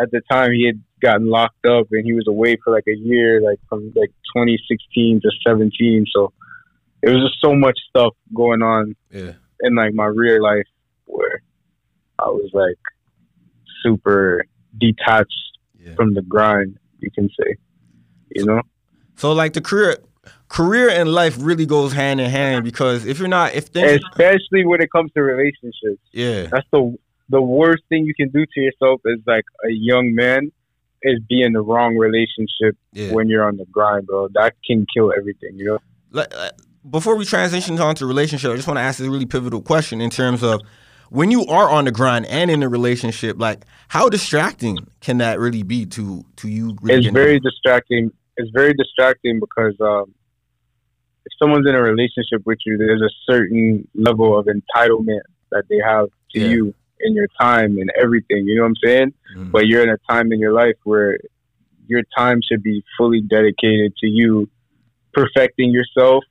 at 0.00 0.10
the 0.10 0.20
time 0.30 0.52
he 0.52 0.66
had 0.66 0.82
gotten 1.00 1.28
locked 1.28 1.66
up 1.66 1.86
and 1.90 2.04
he 2.04 2.12
was 2.12 2.26
away 2.26 2.56
for 2.62 2.72
like 2.72 2.86
a 2.88 2.96
year, 2.96 3.40
like 3.40 3.58
from 3.68 3.92
like 3.94 4.10
2016 4.34 5.20
to 5.22 5.30
17. 5.46 6.06
So 6.14 6.32
it 7.02 7.10
was 7.10 7.24
just 7.24 7.40
so 7.40 7.54
much 7.54 7.78
stuff 7.88 8.14
going 8.34 8.62
on 8.62 8.96
yeah. 9.10 9.32
in 9.60 9.74
like 9.74 9.94
my 9.94 10.06
real 10.06 10.42
life 10.42 10.66
where 11.04 11.42
I 12.18 12.28
was 12.28 12.50
like 12.52 12.78
super 13.82 14.44
detached 14.78 15.58
yeah. 15.78 15.94
from 15.94 16.14
the 16.14 16.22
grind, 16.22 16.78
you 17.00 17.10
can 17.10 17.28
say. 17.28 17.56
You 18.34 18.44
know? 18.44 18.62
So 19.16 19.32
like 19.32 19.52
the 19.52 19.60
career 19.60 19.98
career 20.48 20.88
and 20.88 21.12
life 21.12 21.36
really 21.40 21.66
goes 21.66 21.92
hand 21.92 22.20
in 22.20 22.30
hand 22.30 22.64
because 22.64 23.04
if 23.04 23.18
you're 23.18 23.28
not 23.28 23.54
if 23.54 23.66
things 23.66 24.00
especially 24.12 24.64
when 24.64 24.80
it 24.80 24.90
comes 24.90 25.10
to 25.12 25.22
relationships. 25.22 26.02
Yeah. 26.12 26.46
That's 26.46 26.66
the 26.72 26.96
the 27.28 27.42
worst 27.42 27.82
thing 27.88 28.04
you 28.04 28.14
can 28.14 28.28
do 28.28 28.44
to 28.46 28.60
yourself 28.60 29.00
as 29.06 29.18
like 29.26 29.44
a 29.64 29.70
young 29.70 30.14
man 30.14 30.52
is 31.02 31.20
be 31.28 31.42
in 31.42 31.52
the 31.52 31.60
wrong 31.60 31.96
relationship 31.96 32.76
yeah. 32.92 33.12
when 33.12 33.28
you're 33.28 33.44
on 33.44 33.56
the 33.56 33.66
grind, 33.66 34.06
bro. 34.06 34.28
That 34.34 34.54
can 34.64 34.86
kill 34.92 35.12
everything, 35.16 35.56
you 35.56 35.64
know? 35.64 35.78
Like, 36.10 36.32
before 36.88 37.16
we 37.16 37.24
transition 37.24 37.78
on 37.80 37.94
to 37.96 38.06
relationship, 38.06 38.50
I 38.50 38.56
just 38.56 38.66
want 38.66 38.78
to 38.78 38.82
ask 38.82 38.98
this 38.98 39.08
really 39.08 39.26
pivotal 39.26 39.60
question 39.60 40.00
in 40.00 40.10
terms 40.10 40.42
of 40.42 40.62
when 41.10 41.30
you 41.30 41.46
are 41.46 41.68
on 41.68 41.84
the 41.84 41.92
grind 41.92 42.26
and 42.26 42.50
in 42.50 42.62
a 42.62 42.68
relationship, 42.68 43.38
like 43.38 43.64
how 43.88 44.08
distracting 44.08 44.78
can 45.00 45.18
that 45.18 45.38
really 45.38 45.62
be 45.62 45.86
to 45.86 46.24
to 46.36 46.48
you? 46.48 46.76
Really 46.80 47.06
it's 47.06 47.12
very 47.12 47.40
distracting. 47.40 48.10
It's 48.36 48.50
very 48.50 48.74
distracting 48.74 49.40
because 49.40 49.74
um, 49.80 50.14
if 51.24 51.32
someone's 51.38 51.66
in 51.68 51.74
a 51.74 51.82
relationship 51.82 52.44
with 52.44 52.58
you, 52.66 52.76
there's 52.76 53.02
a 53.02 53.10
certain 53.30 53.86
level 53.94 54.38
of 54.38 54.46
entitlement 54.46 55.22
that 55.50 55.64
they 55.68 55.78
have 55.78 56.08
to 56.32 56.40
yeah. 56.40 56.48
you 56.48 56.74
in 57.00 57.14
your 57.14 57.28
time 57.40 57.78
and 57.78 57.90
everything. 58.00 58.46
You 58.46 58.56
know 58.56 58.62
what 58.62 58.68
I'm 58.68 58.76
saying? 58.84 59.14
Mm. 59.36 59.52
But 59.52 59.66
you're 59.66 59.82
in 59.82 59.90
a 59.90 59.98
time 60.10 60.32
in 60.32 60.38
your 60.38 60.52
life 60.52 60.76
where 60.84 61.18
your 61.86 62.02
time 62.16 62.40
should 62.46 62.62
be 62.62 62.84
fully 62.98 63.20
dedicated 63.20 63.96
to 63.98 64.06
you 64.06 64.48
perfecting 65.12 65.70
yourself 65.70 66.24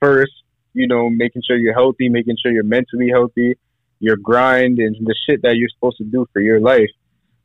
first. 0.00 0.32
You 0.72 0.86
know, 0.86 1.08
making 1.08 1.42
sure 1.46 1.56
you're 1.56 1.74
healthy, 1.74 2.08
making 2.08 2.36
sure 2.42 2.52
you're 2.52 2.62
mentally 2.64 3.08
healthy, 3.10 3.56
your 3.98 4.16
grind 4.16 4.78
and 4.78 4.94
the 5.06 5.14
shit 5.26 5.40
that 5.42 5.56
you're 5.56 5.70
supposed 5.70 5.96
to 5.98 6.04
do 6.04 6.26
for 6.32 6.42
your 6.42 6.60
life. 6.60 6.90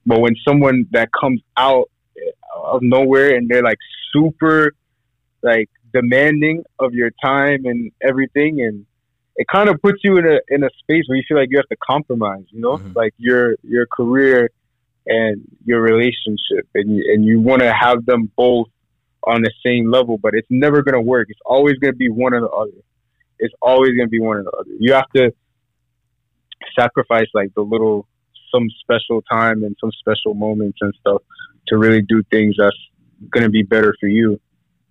But 0.06 0.20
when 0.20 0.36
someone 0.46 0.86
that 0.92 1.10
comes 1.18 1.42
out 1.56 1.90
of 2.56 2.82
nowhere 2.82 3.36
and 3.36 3.50
they're 3.50 3.64
like 3.64 3.78
super 4.12 4.74
like 5.42 5.70
demanding 5.94 6.64
of 6.80 6.94
your 6.94 7.12
time 7.24 7.66
and 7.66 7.92
everything 8.02 8.62
and 8.62 8.86
it 9.42 9.48
kind 9.52 9.70
of 9.70 9.82
puts 9.82 9.98
you 10.04 10.18
in 10.18 10.26
a 10.28 10.40
in 10.50 10.64
a 10.64 10.70
space 10.80 11.06
where 11.08 11.18
you 11.18 11.24
feel 11.28 11.36
like 11.36 11.50
you 11.50 11.58
have 11.58 11.68
to 11.70 11.78
compromise, 11.78 12.44
you 12.50 12.62
know, 12.62 12.78
mm-hmm. 12.78 12.92
like 12.94 13.12
your 13.18 13.56
your 13.64 13.88
career 13.88 14.52
and 15.08 15.42
your 15.66 15.82
relationship, 15.82 16.68
and 16.76 16.96
you, 16.96 17.12
and 17.12 17.26
you 17.26 17.40
want 17.40 17.64
to 17.64 17.74
have 17.74 18.06
them 18.06 18.32
both 18.38 18.68
on 19.24 19.42
the 19.42 19.52
same 19.66 19.90
level, 19.90 20.20
but 20.20 20.36
it's 20.36 20.48
never 20.52 20.84
gonna 20.84 21.02
work. 21.02 21.28
It's 21.32 21.40
always 21.44 21.76
gonna 21.80 21.94
be 21.94 22.10
one 22.10 22.36
or 22.36 22.42
the 22.42 22.50
other. 22.50 22.84
It's 23.40 23.54
always 23.64 23.98
gonna 23.98 24.10
be 24.10 24.20
one 24.20 24.38
or 24.38 24.44
the 24.44 24.52
other. 24.52 24.70
You 24.80 24.94
have 24.94 25.10
to 25.16 25.34
sacrifice 26.80 27.28
like 27.34 27.52
the 27.56 27.62
little 27.62 28.08
some 28.54 28.68
special 28.82 29.24
time 29.24 29.64
and 29.64 29.76
some 29.82 29.92
special 29.94 30.36
moments 30.36 30.78
and 30.82 30.94
stuff 31.00 31.24
to 31.70 31.78
really 31.80 32.04
do 32.04 32.22
things 32.30 32.58
that's 32.60 32.78
gonna 33.32 33.50
be 33.50 33.64
better 33.64 33.96
for 34.00 34.08
you, 34.08 34.40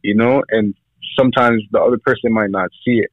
you 0.03 0.17
know. 0.17 0.43
And 0.49 0.75
sometimes 1.17 1.63
the 1.71 1.81
other 1.81 1.99
person 1.99 2.33
might 2.33 2.51
not 2.51 2.71
see 2.85 2.99
it. 2.99 3.13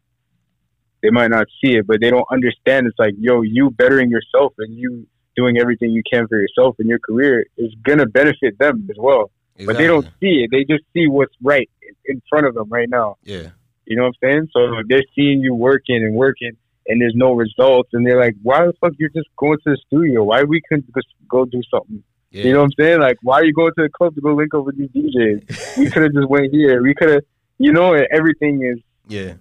They 1.01 1.09
might 1.09 1.29
not 1.29 1.47
see 1.61 1.75
it, 1.75 1.87
but 1.87 2.01
they 2.01 2.09
don't 2.09 2.27
understand. 2.31 2.87
It's 2.87 2.97
like, 2.97 3.13
yo, 3.17 3.41
you 3.41 3.69
bettering 3.69 4.09
yourself 4.09 4.53
and 4.57 4.75
you 4.75 5.07
doing 5.35 5.57
everything 5.59 5.91
you 5.91 6.01
can 6.11 6.27
for 6.27 6.37
yourself 6.37 6.75
in 6.79 6.87
your 6.87 6.99
career 6.99 7.45
is 7.57 7.71
gonna 7.83 8.07
benefit 8.07 8.57
them 8.57 8.87
as 8.89 8.95
well. 8.97 9.31
Exactly. 9.55 9.65
But 9.65 9.77
they 9.77 9.87
don't 9.87 10.05
see 10.19 10.43
it. 10.43 10.49
They 10.51 10.63
just 10.63 10.83
see 10.93 11.07
what's 11.07 11.33
right 11.41 11.69
in 12.05 12.21
front 12.29 12.47
of 12.47 12.55
them 12.55 12.69
right 12.69 12.89
now. 12.89 13.17
Yeah. 13.23 13.49
You 13.85 13.95
know 13.95 14.03
what 14.03 14.15
I'm 14.23 14.29
saying? 14.29 14.47
So 14.51 14.81
they're 14.87 15.03
seeing 15.15 15.41
you 15.41 15.53
working 15.53 16.03
and 16.03 16.15
working 16.15 16.57
and 16.87 17.01
there's 17.01 17.15
no 17.15 17.33
results 17.33 17.89
and 17.93 18.05
they're 18.05 18.19
like, 18.19 18.35
Why 18.41 18.65
the 18.65 18.73
fuck 18.81 18.93
you're 18.97 19.09
just 19.09 19.29
going 19.37 19.57
to 19.65 19.71
the 19.71 19.77
studio? 19.87 20.23
Why 20.23 20.43
we 20.43 20.61
couldn't 20.67 20.93
just 20.93 21.07
go 21.29 21.45
do 21.45 21.61
something? 21.71 22.03
Yeah. 22.31 22.43
You 22.43 22.53
know 22.53 22.59
what 22.59 22.65
I'm 22.65 22.71
saying? 22.79 22.99
Like, 22.99 23.17
why 23.21 23.35
are 23.35 23.45
you 23.45 23.53
going 23.53 23.71
to 23.77 23.83
the 23.83 23.89
club 23.89 24.15
to 24.15 24.21
go 24.21 24.33
link 24.33 24.53
up 24.53 24.65
with 24.65 24.77
these 24.77 24.89
DJs? 24.89 25.77
we 25.77 25.89
could 25.91 26.03
have 26.03 26.13
just 26.13 26.29
went 26.29 26.51
here. 26.51 26.81
We 26.81 26.93
could 26.93 27.09
have, 27.09 27.23
you 27.57 27.71
know, 27.71 27.93
everything 27.93 28.63
is. 28.63 28.83
Yeah. 29.07 29.35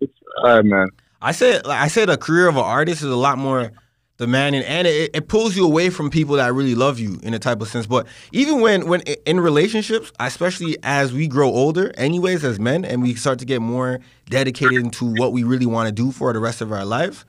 It's, 0.00 0.12
uh, 0.42 0.62
man. 0.62 0.88
I 1.20 1.32
said, 1.32 1.66
like 1.66 1.80
I 1.80 1.88
said, 1.88 2.08
a 2.10 2.16
career 2.16 2.48
of 2.48 2.56
an 2.56 2.62
artist 2.62 3.02
is 3.02 3.10
a 3.10 3.16
lot 3.16 3.38
more 3.38 3.72
demanding, 4.18 4.62
and 4.62 4.86
it, 4.86 5.10
it 5.14 5.28
pulls 5.28 5.56
you 5.56 5.64
away 5.64 5.90
from 5.90 6.10
people 6.10 6.36
that 6.36 6.52
really 6.52 6.74
love 6.74 6.98
you 6.98 7.18
in 7.22 7.34
a 7.34 7.38
type 7.38 7.60
of 7.60 7.68
sense. 7.68 7.86
But 7.86 8.06
even 8.32 8.60
when, 8.60 8.88
when 8.88 9.00
in 9.26 9.40
relationships, 9.40 10.12
especially 10.20 10.76
as 10.82 11.12
we 11.12 11.26
grow 11.26 11.48
older, 11.48 11.92
anyways, 11.96 12.44
as 12.44 12.60
men, 12.60 12.84
and 12.84 13.02
we 13.02 13.14
start 13.14 13.38
to 13.40 13.44
get 13.44 13.60
more 13.60 14.00
dedicated 14.28 14.78
into 14.78 15.12
what 15.14 15.32
we 15.32 15.42
really 15.42 15.66
want 15.66 15.88
to 15.88 15.92
do 15.92 16.12
for 16.12 16.32
the 16.32 16.40
rest 16.40 16.60
of 16.60 16.72
our 16.72 16.84
lives, 16.84 17.24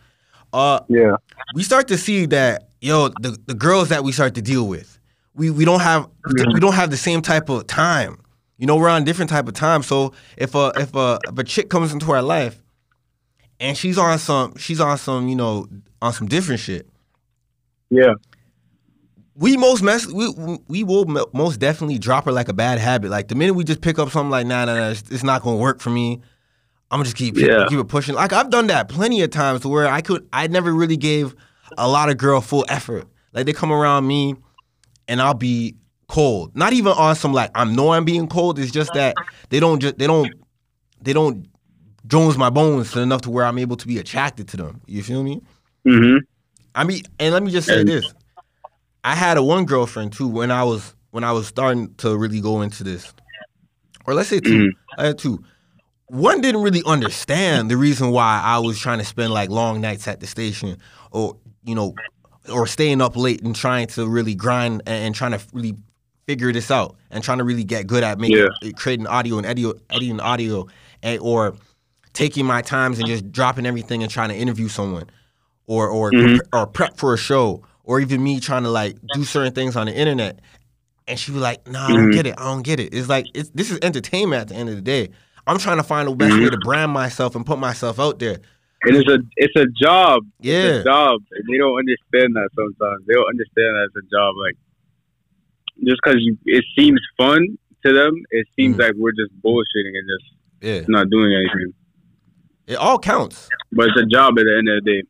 uh, 0.54 0.80
yeah, 0.88 1.16
we 1.54 1.64
start 1.64 1.88
to 1.88 1.98
see 1.98 2.26
that 2.28 2.70
yo, 2.82 3.10
the, 3.22 3.38
the 3.46 3.54
girls 3.54 3.90
that 3.90 4.04
we 4.04 4.12
start 4.12 4.36
to 4.36 4.42
deal 4.42 4.68
with, 4.68 5.00
we, 5.36 5.50
we 5.50 5.66
don't 5.66 5.82
have 5.82 6.10
we 6.54 6.60
don't 6.60 6.74
have 6.74 6.90
the 6.92 6.98
same 6.98 7.22
type 7.22 7.50
of 7.50 7.68
time. 7.68 8.20
You 8.60 8.68
know, 8.68 8.76
we're 8.76 8.90
on 8.90 9.06
different 9.06 9.32
type 9.32 9.48
of 9.48 9.54
time. 9.54 9.84
So 9.84 10.14
if 10.38 10.54
a 10.54 10.74
if 10.76 10.94
a 10.94 11.18
if 11.28 11.38
a 11.38 11.44
chick 11.46 11.70
comes 11.70 11.94
into 11.94 12.12
our 12.12 12.22
life 12.22 12.62
and 13.60 13.76
she's 13.76 13.98
on 13.98 14.20
some 14.20 14.56
she's 14.58 14.82
on 14.82 14.98
some, 14.98 15.30
you 15.30 15.36
know, 15.36 15.68
on 16.02 16.12
some 16.12 16.28
different 16.28 16.60
shit. 16.60 16.88
Yeah. 17.90 18.14
We 19.36 19.56
most 19.56 19.82
mess 19.82 20.06
we 20.06 20.28
we 20.68 20.84
will 20.84 21.06
most 21.34 21.62
definitely 21.62 22.00
drop 22.00 22.26
her 22.26 22.34
like 22.34 22.50
a 22.50 22.54
bad 22.54 22.80
habit. 22.80 23.10
Like 23.10 23.30
the 23.30 23.36
minute 23.36 23.54
we 23.54 23.64
just 23.64 23.80
pick 23.80 23.98
up 23.98 24.10
something 24.10 24.30
like 24.30 24.46
nah 24.46 24.66
nah 24.66 24.76
nah, 24.76 24.90
it's, 24.90 25.10
it's 25.10 25.24
not 25.24 25.42
gonna 25.42 25.56
work 25.56 25.80
for 25.80 25.90
me. 25.90 26.22
I'm 26.92 26.98
gonna 26.98 27.06
just 27.06 27.16
keep 27.16 27.38
yeah. 27.38 27.66
keep 27.70 27.80
it 27.80 27.88
pushing. 27.88 28.16
Like 28.16 28.34
I've 28.34 28.50
done 28.50 28.68
that 28.68 28.90
plenty 28.90 29.22
of 29.22 29.30
times 29.30 29.66
where 29.66 29.88
I 29.88 30.02
could 30.02 30.28
I 30.34 30.48
never 30.48 30.74
really 30.74 30.98
gave 30.98 31.34
a 31.78 31.88
lot 31.88 32.10
of 32.10 32.18
girl 32.18 32.42
full 32.42 32.66
effort. 32.68 33.08
Like 33.32 33.46
they 33.46 33.54
come 33.54 33.72
around 33.72 34.06
me 34.06 34.36
and 35.08 35.22
I'll 35.22 35.34
be 35.34 35.76
cold. 36.10 36.54
Not 36.56 36.74
even 36.74 36.92
on 36.92 37.16
some 37.16 37.32
like 37.32 37.52
I 37.56 37.64
know 37.64 37.94
I'm 37.94 38.04
being 38.04 38.28
cold. 38.28 38.60
It's 38.60 38.72
just 38.72 38.94
that 38.94 39.16
they 39.50 39.62
don't 39.62 39.80
just 39.80 39.98
they 39.98 40.08
don't 40.08 40.34
they 41.02 41.14
don't 41.14 41.48
jones 42.06 42.38
my 42.38 42.50
bones 42.50 42.96
enough 42.98 43.22
to 43.22 43.30
where 43.30 43.46
I'm 43.46 43.58
able 43.58 43.78
to 43.78 43.88
be 43.88 43.98
attracted 43.98 44.50
to 44.50 44.58
them. 44.58 44.82
You 44.88 45.02
feel 45.04 45.24
me? 45.24 45.42
Mm-hmm. 45.88 46.18
I 46.76 46.84
mean, 46.84 47.04
and 47.20 47.34
let 47.34 47.44
me 47.44 47.52
just 47.52 47.68
say 47.68 47.84
this: 47.84 48.14
I 49.04 49.16
had 49.16 49.38
a 49.38 49.44
one 49.44 49.66
girlfriend 49.66 50.12
too 50.12 50.28
when 50.28 50.52
I 50.52 50.64
was 50.64 50.94
when 51.12 51.24
I 51.24 51.32
was 51.32 51.48
starting 51.48 51.94
to 51.96 52.18
really 52.18 52.42
go 52.42 52.62
into 52.62 52.84
this, 52.84 53.14
or 54.06 54.14
let's 54.14 54.30
say 54.30 54.40
2 54.40 54.50
mm-hmm. 54.50 55.02
I 55.02 55.08
had 55.08 55.18
two 55.18 55.44
one 56.08 56.42
didn't 56.42 56.64
really 56.64 56.82
understand 56.86 57.70
the 57.70 57.78
reason 57.78 58.10
why 58.10 58.42
I 58.44 58.58
was 58.58 58.80
trying 58.80 58.98
to 58.98 59.06
spend 59.06 59.32
like 59.32 59.50
long 59.50 59.80
nights 59.80 60.08
at 60.08 60.20
the 60.20 60.28
station 60.28 60.78
or 61.12 61.38
you 61.64 61.76
know 61.76 61.94
or 62.52 62.66
staying 62.66 63.00
up 63.00 63.16
late 63.16 63.44
and 63.44 63.56
trying 63.56 63.86
to 63.88 64.08
really 64.08 64.34
grind 64.34 64.82
and, 64.88 65.14
trying 65.14 65.32
to 65.32 65.42
really 65.54 65.76
figure 66.30 66.54
this 66.54 66.70
out 66.70 66.96
and 67.10 67.24
trying 67.24 67.40
to 67.40 67.44
really 67.44 67.64
get 67.64 67.88
good 67.88 68.04
at 68.04 68.20
making 68.20 68.38
yeah. 68.38 68.72
creating 68.76 69.08
audio 69.08 69.38
and 69.38 69.48
editing, 69.48 69.74
editing 69.90 70.20
audio 70.20 70.68
and, 71.02 71.20
or 71.22 71.56
taking 72.14 72.46
my 72.46 72.62
times 72.62 73.00
and 73.00 73.08
just 73.08 73.32
dropping 73.32 73.66
everything 73.66 74.04
and 74.04 74.12
trying 74.12 74.30
to 74.30 74.36
interview 74.36 74.68
someone 74.68 75.10
or 75.66 75.90
or 75.90 76.12
mm-hmm. 76.12 76.38
or 76.54 76.68
prep 76.68 76.98
for 76.98 77.16
a 77.16 77.18
show 77.18 77.64
or 77.84 78.00
even 78.00 78.22
me 78.22 78.40
trying 78.40 78.62
to 78.62 78.70
like 78.70 78.96
do 79.16 79.24
certain 79.24 79.54
things 79.54 79.76
on 79.76 79.88
the 79.88 79.96
internet 79.96 80.40
and 81.08 81.18
she 81.18 81.32
was 81.32 81.42
like 81.42 81.68
nah 81.68 81.86
I 81.86 81.88
don't 81.88 81.98
mm-hmm. 81.98 82.12
get 82.12 82.28
it 82.28 82.36
I 82.38 82.44
don't 82.44 82.62
get 82.62 82.80
it 82.80 82.94
it's 82.94 83.10
like 83.10 83.26
it's 83.34 83.50
this 83.56 83.72
is 83.72 83.80
entertainment 83.82 84.42
at 84.42 84.48
the 84.50 84.56
end 84.56 84.70
of 84.70 84.76
the 84.76 84.84
day 84.84 85.10
I'm 85.50 85.58
trying 85.58 85.78
to 85.78 85.84
find 85.84 86.08
the 86.08 86.16
best 86.16 86.34
mm-hmm. 86.34 86.44
way 86.44 86.50
to 86.52 86.58
brand 86.58 86.92
myself 86.92 87.36
and 87.36 87.44
put 87.44 87.58
myself 87.58 88.00
out 88.00 88.20
there. 88.20 88.38
And 88.84 88.96
it's 88.96 89.10
a 89.10 89.18
it's 89.36 89.56
a 89.56 89.66
job. 89.66 90.22
Yeah, 90.40 90.64
it's 90.64 90.82
a 90.82 90.84
job. 90.84 91.22
And 91.32 91.44
they 91.50 91.58
don't 91.58 91.78
understand 91.78 92.36
that 92.36 92.50
sometimes. 92.56 93.06
They 93.08 93.16
don't 93.16 93.28
understand 93.28 93.76
that 93.76 93.90
it's 93.90 94.06
a 94.06 94.10
job. 94.10 94.36
Like 94.38 94.56
just 95.84 96.00
because 96.04 96.22
it 96.46 96.66
seems 96.78 97.00
fun 97.18 97.58
to 97.86 97.94
them, 97.94 98.14
it 98.32 98.48
seems 98.58 98.76
mm. 98.76 98.82
like 98.82 98.94
we're 98.96 99.12
just 99.12 99.32
bullshitting 99.44 99.94
and 99.94 100.10
just 100.10 100.34
yeah. 100.62 100.82
not 100.88 101.10
doing 101.10 101.34
anything. 101.34 101.74
It 102.68 102.76
all 102.76 103.00
counts. 103.00 103.50
But 103.72 103.88
it's 103.88 103.98
a 103.98 104.06
job 104.06 104.38
at 104.38 104.46
the 104.46 104.56
end 104.58 104.70
of 104.70 104.84
the 104.84 104.92
day. 104.92 105.08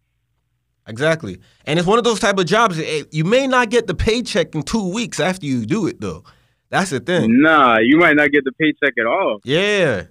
Exactly. 0.87 1.39
And 1.65 1.77
it's 1.77 1.87
one 1.87 1.97
of 1.97 2.03
those 2.03 2.19
type 2.19 2.39
of 2.39 2.45
jobs 2.45 2.79
you 3.11 3.23
may 3.23 3.45
not 3.47 3.69
get 3.69 3.85
the 3.85 3.93
paycheck 3.93 4.55
in 4.55 4.63
two 4.63 4.91
weeks 4.91 5.19
after 5.19 5.45
you 5.45 5.65
do 5.65 5.87
it 5.87 6.01
though. 6.01 6.23
That's 6.69 6.91
the 6.91 6.99
thing. 6.99 7.41
Nah, 7.41 7.77
you 7.79 7.97
might 7.97 8.15
not 8.15 8.31
get 8.31 8.43
the 8.43 8.51
paycheck 8.53 8.93
at 8.97 9.05
all. 9.05 9.39
Yeah. 9.43 10.03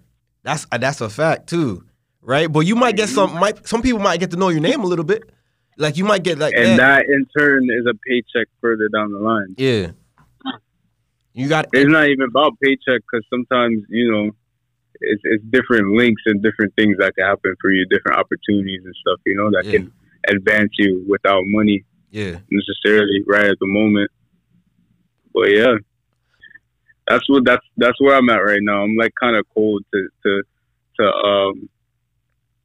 That's 0.49 0.67
uh, 0.73 0.79
that's 0.79 1.01
a 1.01 1.11
fact 1.11 1.49
too, 1.49 1.85
right? 2.23 2.51
But 2.51 2.61
you 2.61 2.75
might 2.75 2.97
get 2.97 3.09
some. 3.09 3.35
Might 3.35 3.67
some 3.67 3.83
people 3.83 4.01
might 4.01 4.19
get 4.19 4.31
to 4.31 4.37
know 4.37 4.49
your 4.49 4.61
name 4.61 4.81
a 4.81 4.87
little 4.87 5.05
bit. 5.05 5.31
Like 5.77 5.97
you 5.97 6.05
might 6.05 6.23
get 6.23 6.39
like, 6.39 6.55
and 6.57 6.79
that, 6.79 7.05
that 7.05 7.07
in 7.07 7.27
turn 7.39 7.65
is 7.65 7.85
a 7.87 7.95
paycheck 8.09 8.49
further 8.61 8.89
down 8.89 9.13
the 9.13 9.19
line. 9.19 9.55
Yeah, 9.59 9.91
you 11.39 11.49
got. 11.49 11.67
It's 11.73 11.91
not 11.91 12.09
even 12.09 12.27
about 12.29 12.59
paycheck 12.61 13.03
because 13.03 13.25
sometimes 13.31 13.83
you 13.89 14.11
know, 14.11 14.31
it's 15.01 15.23
it's 15.25 15.45
different 15.51 15.97
links 15.97 16.23
and 16.27 16.43
different 16.43 16.75
things 16.75 16.97
that 16.99 17.15
can 17.15 17.27
happen 17.27 17.55
for 17.61 17.71
you, 17.71 17.87
different 17.87 18.19
opportunities 18.19 18.83
and 18.85 18.95
stuff. 19.01 19.21
You 19.25 19.37
know 19.37 19.51
that 19.53 19.65
yeah. 19.67 19.73
can 19.73 19.93
advance 20.29 20.73
you 20.79 21.05
without 21.09 21.43
money. 21.47 21.85
Yeah, 22.11 22.39
necessarily 22.51 23.23
right 23.27 23.47
at 23.47 23.59
the 23.61 23.67
moment. 23.67 24.11
But 25.33 25.51
yeah, 25.51 25.77
that's 27.07 27.29
what 27.29 27.45
that's 27.45 27.65
that's 27.77 28.01
where 28.01 28.17
I'm 28.17 28.29
at 28.31 28.39
right 28.39 28.61
now. 28.61 28.83
I'm 28.83 28.97
like 28.97 29.13
kind 29.21 29.37
of 29.37 29.47
cold 29.55 29.85
to 29.95 30.09
to 30.25 30.43
to 30.99 31.07
um 31.07 31.69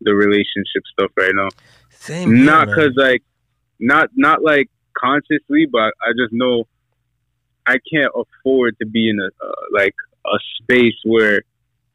the 0.01 0.15
relationship 0.15 0.83
stuff 0.91 1.11
right 1.15 1.33
now. 1.33 1.49
Same. 1.89 2.43
Not 2.43 2.67
because 2.67 2.93
like 2.95 3.23
not 3.79 4.09
not 4.15 4.41
like 4.43 4.69
consciously, 4.97 5.67
but 5.71 5.93
I 6.01 6.11
just 6.17 6.33
know 6.33 6.65
I 7.65 7.77
can't 7.91 8.11
afford 8.15 8.77
to 8.79 8.85
be 8.85 9.09
in 9.09 9.19
a 9.19 9.45
uh, 9.45 9.51
like 9.71 9.95
a 10.25 10.37
space 10.61 10.95
where 11.03 11.43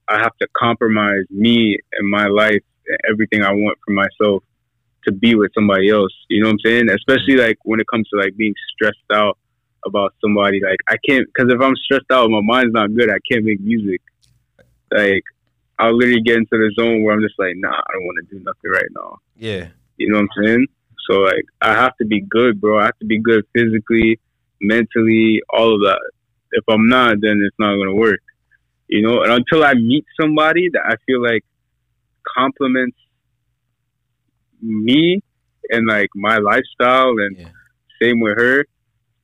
I 0.08 0.18
have 0.18 0.36
to 0.40 0.48
compromise 0.56 1.24
me 1.30 1.78
and 1.92 2.10
my 2.10 2.26
life 2.26 2.62
and 2.86 2.98
everything 3.10 3.42
I 3.42 3.52
want 3.52 3.78
for 3.84 3.92
myself 3.92 4.42
to 5.04 5.12
be 5.12 5.34
with 5.34 5.50
somebody 5.54 5.90
else. 5.90 6.12
You 6.28 6.42
know 6.42 6.48
what 6.48 6.60
I'm 6.64 6.70
saying? 6.70 6.90
Especially 6.90 7.36
like 7.36 7.58
when 7.64 7.80
it 7.80 7.86
comes 7.86 8.08
to 8.10 8.18
like 8.18 8.36
being 8.36 8.54
stressed 8.74 8.98
out 9.12 9.38
about 9.84 10.14
somebody. 10.20 10.60
Like 10.62 10.78
I 10.88 10.96
can't 11.08 11.26
because 11.26 11.52
if 11.52 11.60
I'm 11.60 11.76
stressed 11.76 12.10
out, 12.10 12.30
my 12.30 12.40
mind's 12.42 12.72
not 12.72 12.94
good. 12.94 13.10
I 13.10 13.18
can't 13.30 13.44
make 13.44 13.60
music. 13.60 14.00
Like 14.90 15.24
I'll 15.78 15.96
literally 15.96 16.22
get 16.22 16.36
into 16.36 16.48
the 16.52 16.72
zone 16.78 17.02
where 17.02 17.14
I'm 17.14 17.22
just 17.22 17.38
like, 17.38 17.54
nah, 17.56 17.70
I 17.70 17.92
don't 17.92 18.04
want 18.04 18.28
to 18.28 18.36
do 18.36 18.44
nothing 18.44 18.70
right 18.70 18.90
now. 18.96 19.18
Yeah, 19.36 19.68
you 19.96 20.10
know 20.10 20.18
what 20.18 20.28
I'm 20.38 20.44
saying. 20.44 20.66
So 21.08 21.20
like 21.20 21.44
I 21.60 21.72
have 21.72 21.96
to 21.98 22.04
be 22.04 22.20
good, 22.20 22.60
bro. 22.60 22.80
I 22.80 22.86
have 22.86 22.98
to 22.98 23.06
be 23.06 23.18
good 23.18 23.44
physically, 23.54 24.18
mentally, 24.60 25.40
all 25.50 25.74
of 25.74 25.80
that. 25.80 26.00
If 26.52 26.64
I'm 26.68 26.88
not, 26.88 27.16
then 27.20 27.40
it's 27.44 27.56
not 27.58 27.76
gonna 27.76 27.94
work. 27.94 28.20
You 28.88 29.02
know, 29.02 29.22
and 29.22 29.32
until 29.32 29.64
I 29.64 29.74
meet 29.74 30.04
somebody 30.20 30.70
that 30.72 30.82
I 30.86 30.96
feel 31.06 31.22
like 31.22 31.44
complements 32.36 32.96
me 34.60 35.20
and 35.70 35.86
like 35.86 36.08
my 36.14 36.38
lifestyle 36.38 37.10
and 37.10 37.36
yeah. 37.36 37.48
same 38.00 38.20
with 38.20 38.38
her 38.38 38.64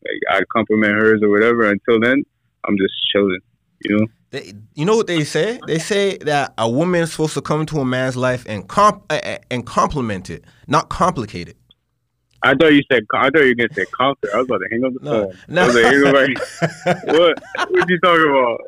like 0.05 0.37
I'd 0.37 0.49
compliment 0.49 0.95
hers 0.95 1.21
or 1.23 1.31
whatever. 1.31 1.71
Until 1.71 2.01
then, 2.01 2.23
I'm 2.67 2.77
just 2.77 2.95
chilling. 3.13 3.41
You 3.83 3.99
know. 3.99 4.07
They, 4.31 4.53
you 4.75 4.85
know 4.85 4.97
what 4.97 5.07
they 5.07 5.25
say? 5.25 5.61
They 5.67 5.79
say 5.79 6.19
that 6.19 6.55
a 6.59 6.69
woman 6.69 7.03
is 7.03 7.13
supposed 7.13 7.35
to 7.35 7.43
come 7.43 7.61
into 7.61 7.79
a 7.79 7.85
man's 7.85 8.17
life 8.17 8.45
and 8.49 8.69
comp 8.69 9.05
and 9.11 9.65
complement 9.65 10.29
it, 10.29 10.45
not 10.67 10.89
complicate 10.89 11.49
it. 11.49 11.57
I 12.45 12.55
thought 12.55 12.75
you 12.75 12.83
said. 12.93 13.05
I 13.15 13.31
thought 13.31 13.41
you 13.41 13.49
were 13.49 13.55
gonna 13.55 13.75
say 13.75 13.87
conquer. 13.87 14.29
I 14.35 14.39
was 14.39 14.47
about 14.47 14.59
to 14.59 14.69
hang 14.71 14.85
up 14.85 14.93
the 14.93 15.01
no, 15.03 15.27
phone. 15.27 15.39
No. 15.49 15.67
Like, 15.67 15.85
hang 15.85 17.05
what? 17.19 17.71
What 17.71 17.91
you 17.91 17.99
talking 18.01 18.31
about? 18.31 18.61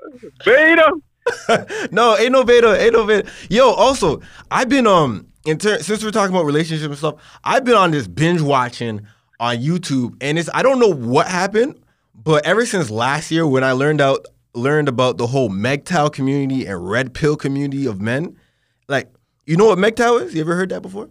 Beta? 0.45 1.89
no, 1.93 2.17
ain't 2.17 2.33
no 2.33 2.45
beta. 2.45 2.81
Ain't 2.81 2.93
no 2.93 3.07
beta. 3.07 3.29
Yo, 3.51 3.71
also, 3.71 4.21
I've 4.51 4.69
been 4.69 4.87
um, 4.87 5.29
in 5.45 5.59
ter- 5.59 5.81
since 5.81 6.03
we're 6.03 6.11
talking 6.11 6.35
about 6.35 6.47
relationships 6.47 6.87
and 6.87 6.97
stuff, 6.97 7.17
I've 7.45 7.65
been 7.65 7.75
on 7.75 7.91
this 7.91 8.09
binge 8.09 8.41
watching 8.41 9.07
on 9.41 9.57
YouTube, 9.57 10.17
and 10.21 10.39
it's 10.39 10.49
I 10.55 10.63
don't 10.63 10.79
know 10.79 10.93
what 10.93 11.27
happened, 11.27 11.79
but 12.15 12.47
ever 12.47 12.65
since 12.65 12.91
last 12.91 13.31
year 13.31 13.47
when 13.47 13.63
I 13.65 13.73
learned 13.73 14.01
out 14.01 14.27
learned 14.55 14.89
about 14.89 15.19
the 15.19 15.27
whole 15.27 15.51
MGTOW 15.51 16.13
community 16.13 16.65
and 16.67 16.89
red 16.89 17.13
pill 17.13 17.37
community 17.37 17.87
of 17.87 18.01
men, 18.01 18.37
like 18.89 19.13
you 19.45 19.57
know 19.57 19.67
what 19.67 19.79
MGTOW 19.79 20.23
is? 20.23 20.35
You 20.35 20.41
ever 20.41 20.55
heard 20.55 20.71
that 20.71 20.81
before? 20.81 21.11